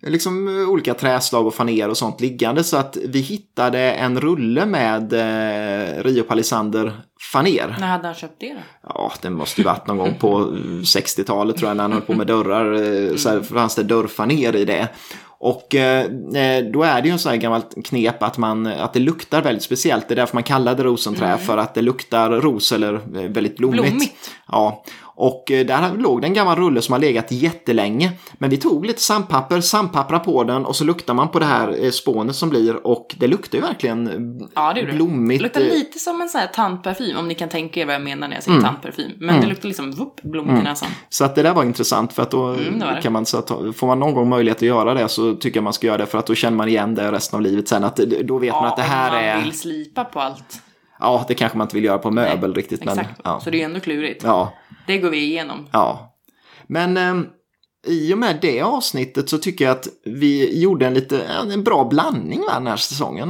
liksom 0.02 0.48
eh, 0.62 0.70
olika 0.70 0.94
träslag 0.94 1.48
och 1.48 1.54
faner 1.56 1.90
och 1.90 1.98
sånt 1.98 2.22
liggande 2.22 2.64
så 2.64 2.78
att 2.78 2.98
vi 3.08 3.20
hittade 3.20 3.80
en 3.80 4.20
rulle 4.22 4.66
med 4.66 5.14
eh, 5.14 6.04
Rio 6.04 6.24
Palisander 6.24 7.02
faner. 7.34 7.76
När 7.80 7.88
hade 7.88 8.08
han 8.08 8.16
köpt 8.16 8.40
det 8.40 8.54
då? 8.54 8.60
Ja, 8.84 9.12
det 9.22 9.30
måste 9.30 9.62
ju 9.62 9.66
varit 9.66 9.88
någon 9.88 9.98
gång 9.98 10.16
på 10.20 10.40
60-talet 10.84 11.58
tror 11.58 11.70
jag 11.70 11.78
när 11.78 11.84
han 11.84 11.92
höll 11.94 12.02
på 12.02 12.14
med 12.14 12.28
dörrar. 12.28 12.74
eh, 12.74 13.16
Så 13.16 13.30
här 13.30 13.42
fanns 13.42 13.76
det 13.76 13.84
dörrfaner 13.84 14.56
i 14.56 14.66
det. 14.66 14.88
Och 15.40 15.76
eh, 15.76 16.06
då 16.74 16.84
är 16.84 17.02
det 17.02 17.08
ju 17.08 17.12
en 17.12 17.20
sån 17.20 17.30
här 17.30 17.38
gammalt 17.38 17.76
knep 17.86 18.24
att, 18.24 18.38
man, 18.38 18.68
att 18.68 18.94
det 18.94 19.00
luktar 19.00 19.42
väldigt 19.42 19.64
speciellt. 19.64 20.08
Det 20.08 20.14
är 20.14 20.16
därför 20.16 20.36
man 20.36 20.44
kallar 20.44 20.76
det 20.76 20.84
rosenträ 20.84 21.38
för 21.38 21.58
att 21.58 21.74
det 21.74 21.82
luktar 21.82 22.30
ros 22.32 22.72
eller 22.72 22.94
eh, 22.94 23.00
väldigt 23.30 23.58
blommigt. 23.58 23.84
Blommigt. 23.84 24.32
Ja, 24.48 24.84
och 25.20 25.52
eh, 25.52 25.66
där 25.66 25.98
låg 25.98 26.22
det 26.22 26.28
en 26.28 26.34
gammal 26.34 26.56
rulle 26.58 26.82
som 26.82 26.94
har 26.94 27.00
legat 27.00 27.32
jättelänge. 27.32 28.12
Men 28.34 28.50
vi 28.50 28.58
tog 28.58 28.86
lite 28.86 29.02
sandpapper, 29.02 29.62
sandpappra 29.62 30.20
på 30.20 30.44
den 30.44 30.66
och 30.66 30.76
så 30.76 30.84
luktar 30.84 31.14
man 31.14 31.30
på 31.30 31.40
det 31.40 31.46
här 31.46 31.84
eh, 31.86 31.92
spånet 31.92 32.36
som 32.36 32.50
blir 32.50 32.88
och 32.88 33.16
det 33.20 33.28
luktar 33.28 33.58
ju 33.58 33.62
verkligen 33.62 34.08
eh, 34.08 34.48
Ja, 34.56 34.74
det 34.74 34.84
blommigt. 34.84 35.40
Det 35.40 35.44
luktar 35.44 35.62
lite 35.62 36.00
som 36.00 36.22
en 36.22 36.30
sån 36.30 36.42
här 36.42 36.48
tandparfym, 36.48 37.18
om 37.18 37.28
ni 37.28 37.36
kan 37.36 37.50
tänka 37.50 37.80
er 37.80 37.86
vad 37.86 37.96
jag 37.96 38.02
menar 38.02 38.28
när 38.28 38.36
jag 38.36 38.48
Mm. 38.48 38.62
säger 38.62 38.72
tandparfym. 38.74 39.12
Men 39.20 39.42
det 39.42 39.48
luktar 39.48 39.68
liksom 39.68 39.92
vupp, 39.92 40.22
blommigt 40.22 40.60
i 40.60 40.64
näsan. 40.64 40.90
Så 41.10 41.26
att 41.26 41.36
det 41.36 41.44
där 41.44 41.54
var 41.54 41.64
intressant 41.64 42.14
för 42.14 42.24
att 42.24 42.32
då 42.32 42.48
Mm, 42.48 43.02
kan 43.02 43.14
man, 43.14 43.26
så 43.26 43.38
att, 43.38 43.48
får 43.76 43.88
man 43.88 44.00
någon 44.00 44.14
gång 44.14 44.30
möjlighet 44.30 44.58
att 44.58 44.62
göra 44.62 44.94
det 44.94 45.08
så 45.10 45.36
tycker 45.36 45.58
jag 45.58 45.64
man 45.64 45.74
ska 45.74 45.88
göra 45.88 45.98
det 45.98 46.06
för 46.06 46.18
att 46.18 46.26
då 46.28 46.36
känner 46.36 46.58
man 46.58 46.68
igen 46.70 46.96
det 46.96 47.12
resten 47.12 47.38
av 47.38 47.42
livet 47.42 47.68
sen. 47.68 47.84
Att 47.84 47.96
då 48.24 48.38
vet 48.38 48.54
man 48.54 48.66
att 48.66 48.76
det 48.76 48.82
här 48.82 49.12
man 49.12 49.24
är, 49.24 49.44
vill 49.44 49.60
slipa 49.60 50.04
på 50.04 50.20
allt. 50.20 50.62
Ja 51.00 51.26
det 51.28 51.34
kanske 51.34 51.58
man 51.58 51.66
inte 51.66 51.76
vill 51.76 51.84
göra 51.86 51.98
på 51.98 52.12
möbel 52.12 52.54
riktigt 52.54 52.84
men 52.86 53.00
Exakt. 53.00 53.22
ja. 53.24 53.40
Så 53.40 53.50
det 53.50 53.58
är 53.58 53.60
ju 53.60 53.66
ändå 53.66 53.80
klurigt. 53.80 54.24
ja. 54.24 54.54
Det 54.88 54.98
går 54.98 55.10
vi 55.10 55.18
igenom. 55.18 55.68
Ja. 55.72 56.16
Men 56.68 56.98
eh, 56.98 57.16
i 57.88 58.14
och 58.14 58.18
med 58.18 58.38
det 58.42 58.62
avsnittet 58.62 59.30
så 59.30 59.38
tycker 59.38 59.66
jag 59.66 59.72
att 59.72 59.88
vi 60.06 60.60
gjorde 60.62 60.88
en 60.88 60.94
lite, 60.94 61.24
en 61.54 61.64
bra 61.64 61.84
blandning 61.86 62.40
va, 62.40 62.54
den 62.54 62.68
här 62.68 62.78
säsongen. 62.78 63.30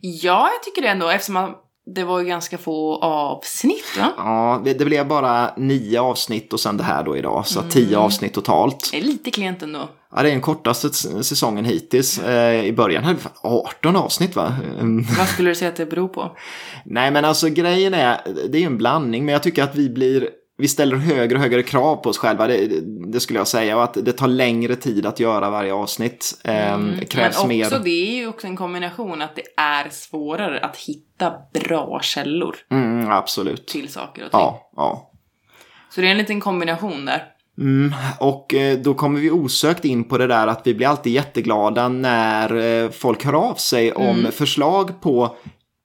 Ja, 0.00 0.48
jag 0.52 0.62
tycker 0.62 0.82
det 0.82 0.88
ändå, 0.88 1.08
eftersom 1.08 1.34
man, 1.34 1.54
det 1.94 2.04
var 2.04 2.20
ju 2.20 2.26
ganska 2.26 2.58
få 2.58 2.96
avsnitt, 3.02 3.96
va? 3.98 4.12
Ja, 4.16 4.62
det 4.64 4.74
det 4.74 4.84
blev 4.84 5.08
bara 5.08 5.54
nio 5.56 6.00
avsnitt 6.00 6.52
och 6.52 6.60
sen 6.60 6.76
det 6.76 6.84
här 6.84 7.04
då 7.04 7.16
idag, 7.16 7.46
så 7.46 7.62
tio 7.62 7.98
avsnitt 7.98 8.34
totalt. 8.34 8.88
Det 8.92 8.98
är 8.98 9.02
lite 9.02 9.30
klent 9.30 9.62
ändå. 9.62 9.88
Ja, 10.16 10.22
det 10.22 10.28
är 10.28 10.32
den 10.32 10.40
kortaste 10.40 10.90
säsongen 11.24 11.64
hittills. 11.64 12.18
Eh, 12.18 12.64
I 12.64 12.72
början 12.72 13.04
hade 13.04 13.16
vi 13.16 13.22
fan 13.22 13.32
18 13.42 13.96
avsnitt 13.96 14.36
va? 14.36 14.56
Mm. 14.80 15.04
Vad 15.18 15.28
skulle 15.28 15.48
du 15.50 15.54
säga 15.54 15.68
att 15.68 15.76
det 15.76 15.86
beror 15.86 16.08
på? 16.08 16.36
Nej 16.84 17.10
men 17.10 17.24
alltså 17.24 17.48
grejen 17.48 17.94
är, 17.94 18.20
det 18.48 18.58
är 18.58 18.60
ju 18.60 18.66
en 18.66 18.78
blandning 18.78 19.24
men 19.24 19.32
jag 19.32 19.42
tycker 19.42 19.62
att 19.62 19.76
vi 19.76 19.90
blir, 19.90 20.28
vi 20.58 20.68
ställer 20.68 20.96
högre 20.96 21.36
och 21.36 21.42
högre 21.42 21.62
krav 21.62 21.96
på 21.96 22.08
oss 22.10 22.18
själva, 22.18 22.46
det, 22.46 22.68
det 23.12 23.20
skulle 23.20 23.38
jag 23.40 23.48
säga. 23.48 23.76
Och 23.76 23.84
att 23.84 23.94
det 23.94 24.12
tar 24.12 24.28
längre 24.28 24.76
tid 24.76 25.06
att 25.06 25.20
göra 25.20 25.50
varje 25.50 25.74
avsnitt. 25.74 26.40
Eh, 26.44 26.52
krävs 26.52 26.64
Mm. 26.74 27.06
Men 27.16 27.28
också, 27.28 27.46
mer. 27.46 27.78
det 27.84 27.90
är 27.90 28.16
ju 28.16 28.26
också 28.28 28.46
en 28.46 28.56
kombination 28.56 29.22
att 29.22 29.36
det 29.36 29.42
är 29.56 29.88
svårare 29.90 30.60
att 30.60 30.76
hitta 30.76 31.32
bra 31.64 32.00
källor 32.02 32.56
Mm, 32.70 33.10
absolut. 33.10 33.66
till 33.66 33.88
saker 33.88 34.24
och 34.24 34.30
ting. 34.30 34.40
Ja, 34.40 34.70
ja. 34.76 35.10
Så 35.90 36.00
det 36.00 36.06
är 36.06 36.10
en 36.10 36.18
liten 36.18 36.40
kombination 36.40 37.04
där. 37.04 37.24
Mm, 37.58 37.92
och 38.18 38.54
eh, 38.54 38.78
då 38.78 38.94
kommer 38.94 39.20
vi 39.20 39.30
osökt 39.30 39.84
in 39.84 40.04
på 40.04 40.18
det 40.18 40.26
där 40.26 40.46
att 40.46 40.60
vi 40.64 40.74
blir 40.74 40.86
alltid 40.86 41.12
jätteglada 41.12 41.88
när 41.88 42.56
eh, 42.84 42.90
folk 42.90 43.24
hör 43.24 43.32
av 43.32 43.54
sig 43.54 43.92
om 43.92 44.18
Mm. 44.18 44.32
förslag 44.32 45.00
på 45.00 45.36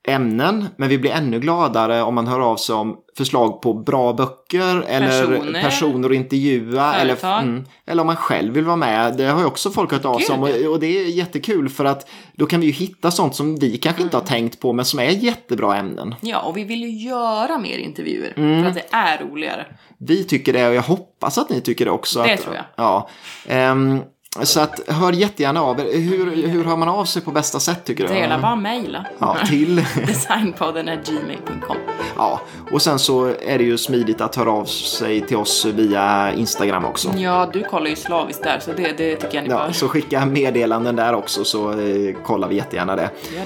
ämnen, 0.10 0.66
men 0.78 0.90
vi 0.90 0.98
blir 0.98 1.12
ännu 1.12 1.40
gladare 1.40 2.02
om 2.02 2.16
man 2.16 2.28
hör 2.28 2.40
av 2.40 2.56
sig 2.58 2.76
om 2.76 2.98
förslag 3.18 3.62
på 3.62 3.74
bra 3.74 4.14
böcker 4.14 4.82
eller 4.88 5.08
Personer. 5.28 5.62
personer 5.62 6.10
att 6.10 6.16
intervjua. 6.16 6.94
Eller, 6.96 7.40
mm, 7.42 7.66
eller 7.88 8.02
om 8.02 8.08
man 8.08 8.16
själv 8.16 8.54
vill 8.54 8.66
vara 8.66 8.76
med. 8.76 9.18
Det 9.18 9.26
har 9.26 9.40
ju 9.40 9.46
också 9.46 9.70
folk 9.72 9.92
hört 9.92 10.06
av 10.06 10.20
sig 10.20 10.36
om 10.36 10.44
och, 10.44 10.50
och 10.50 10.80
det 10.80 10.88
är 10.88 11.06
jättekul 11.10 11.70
för 11.70 11.86
att 11.86 12.10
då 12.34 12.46
kan 12.46 12.60
vi 12.60 12.66
ju 12.66 12.72
hitta 12.72 13.12
sånt 13.12 13.36
som 13.36 13.56
vi 13.60 13.78
kanske 13.78 14.02
inte 14.04 14.18
har 14.18 14.22
Mm. 14.22 14.28
tänkt 14.30 14.60
på 14.60 14.74
men 14.74 14.86
som 14.86 15.00
är 15.00 15.04
jättebra 15.10 15.76
ämnen. 15.78 16.16
Ja, 16.22 16.40
och 16.42 16.58
vi 16.58 16.64
vill 16.64 16.82
ju 16.82 16.90
göra 17.10 17.58
mer 17.58 17.78
intervjuer. 17.78 18.34
Mm. 18.38 18.62
För 18.64 18.70
att 18.70 18.76
det 18.76 18.96
är 18.98 19.18
roligare. 19.18 19.66
Vi 19.98 20.24
tycker 20.24 20.54
det 20.54 20.68
och 20.68 20.74
jag 20.76 20.82
hoppas 20.82 21.38
att 21.38 21.50
ni 21.50 21.62
tycker 21.62 21.86
det 21.86 21.92
också. 21.92 22.24
Det 22.24 22.34
att, 22.34 22.42
tror 22.42 22.56
jag. 22.56 22.66
Ja. 22.76 23.10
Ehm, 23.48 24.00
så 24.44 24.60
att 24.60 24.80
hör 24.88 25.12
jättegärna 25.14 25.62
av 25.62 25.80
er. 25.80 25.98
Hur, 26.00 26.48
hur 26.48 26.64
hör 26.64 26.76
man 26.76 26.90
av 26.90 27.06
sig 27.06 27.22
på 27.22 27.32
bästa 27.32 27.60
sätt 27.60 27.86
tycker 27.86 28.08
du? 28.08 28.14
Det 28.14 28.20
gäller 28.20 28.40
bara 28.40 28.56
mejla. 28.56 29.06
Ja, 29.20 29.38
till. 29.46 29.76
Designpodden 30.08 30.88
är 30.88 30.96
gmail.com. 31.06 31.78
Ja, 32.18 32.42
och 32.72 32.82
sen 32.82 33.00
så 33.00 33.26
är 33.26 33.58
det 33.58 33.64
ju 33.64 33.78
smidigt 33.78 34.22
att 34.22 34.36
höra 34.36 34.52
av 34.52 34.66
sig 34.66 35.22
till 35.22 35.38
oss 35.38 35.66
via 35.66 36.34
Instagram 36.34 36.86
också. 36.86 37.10
Ja, 37.18 37.50
du 37.54 37.64
kollar 37.64 37.90
ju 37.90 37.96
slaviskt 37.96 38.44
där, 38.44 38.60
så 38.60 38.72
det, 38.78 38.98
det 38.98 39.16
tycker 39.16 39.36
jag 39.38 39.44
ni 39.44 39.50
Ja, 39.50 39.66
bör 39.66 39.72
så 39.74 39.88
skicka 39.88 40.26
meddelanden 40.26 40.96
där 40.96 41.14
också 41.16 41.44
så 41.44 41.72
eh, 41.80 42.16
kollar 42.26 42.48
vi 42.48 42.56
jättegärna 42.56 42.96
det. 42.96 43.02
göra 43.36 43.44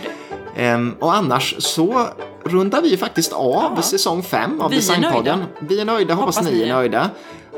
det. 0.56 0.62
Ehm, 0.64 0.96
och 1.00 1.16
annars 1.16 1.56
så 1.60 2.08
rundar 2.44 2.82
vi 2.82 2.98
faktiskt 2.98 3.34
av 3.34 3.74
Ja. 3.76 3.82
säsong 3.82 4.24
5 4.24 4.62
av 4.62 4.70
Vi 4.70 4.76
är 4.76 4.80
Designpodden. 4.80 5.40
nöjda. 5.40 5.46
Vi 5.60 5.80
är 5.82 5.86
nöjda, 5.86 6.14
hoppas, 6.14 6.36
Hoppas 6.38 6.52
ni 6.52 6.62
är 6.62 6.66
är. 6.68 6.74
nöjda. 6.74 7.10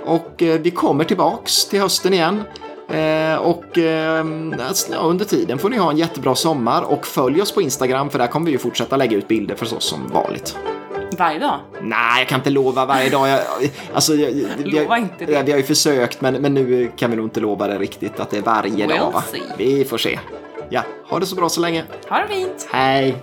Och 0.06 0.42
eh, 0.44 0.60
vi 0.62 0.72
kommer 0.72 1.04
tillbaks 1.04 1.66
till 1.66 1.80
hösten 1.82 2.14
igen. 2.14 2.44
Eh, 2.90 3.36
och 3.36 3.78
eh, 3.78 4.26
under 5.02 5.26
tiden 5.26 5.58
får 5.58 5.70
ni 5.70 5.78
ha 5.78 5.92
en 5.92 5.98
jättebra 5.98 6.36
sommar 6.36 6.82
och 6.82 7.08
följ 7.08 7.42
oss 7.42 7.52
på 7.52 7.62
Instagram 7.62 8.10
för 8.10 8.20
där 8.20 8.28
kommer 8.28 8.46
vi 8.46 8.52
ju 8.52 8.58
fortsätta 8.58 8.98
lägga 8.98 9.18
ut 9.18 9.28
bilder 9.28 9.56
förstås 9.56 9.84
som 9.84 10.08
vanligt. 10.08 10.58
Varje 11.18 11.40
dag. 11.40 11.60
Nej, 11.82 12.20
jag 12.20 12.28
kan 12.28 12.40
inte 12.40 12.50
lova 12.50 12.86
varje 12.86 13.10
dag. 13.10 13.30
Jag, 13.30 13.40
alltså, 13.94 14.14
jag, 14.14 14.32
vi, 14.58 14.64
Lova 14.64 14.98
inte 14.98 15.26
det. 15.26 15.44
vi 15.44 15.52
har 15.52 15.58
ju 15.58 15.64
försökt 15.64 16.22
men, 16.22 16.34
men 16.34 16.54
nu 16.54 16.92
kan 16.98 17.10
vi 17.12 17.18
nog 17.18 17.26
inte 17.26 17.40
lova 17.40 17.68
det 17.68 17.78
riktigt 17.78 18.20
att 18.20 18.30
det 18.30 18.38
är 18.38 18.42
varje 18.42 18.88
We'll 18.88 19.00
dag. 19.00 19.12
Va? 19.12 19.24
Vi 19.58 19.86
får 19.86 19.98
se. 19.98 20.20
Ja, 20.70 20.82
ha 21.10 21.20
det 21.20 21.26
så 21.26 21.36
bra 21.36 21.50
så 21.50 21.62
länge. 21.62 21.84
Ha 22.10 22.20
det 22.20 22.28
fint! 22.28 22.68
Hej! 22.72 23.16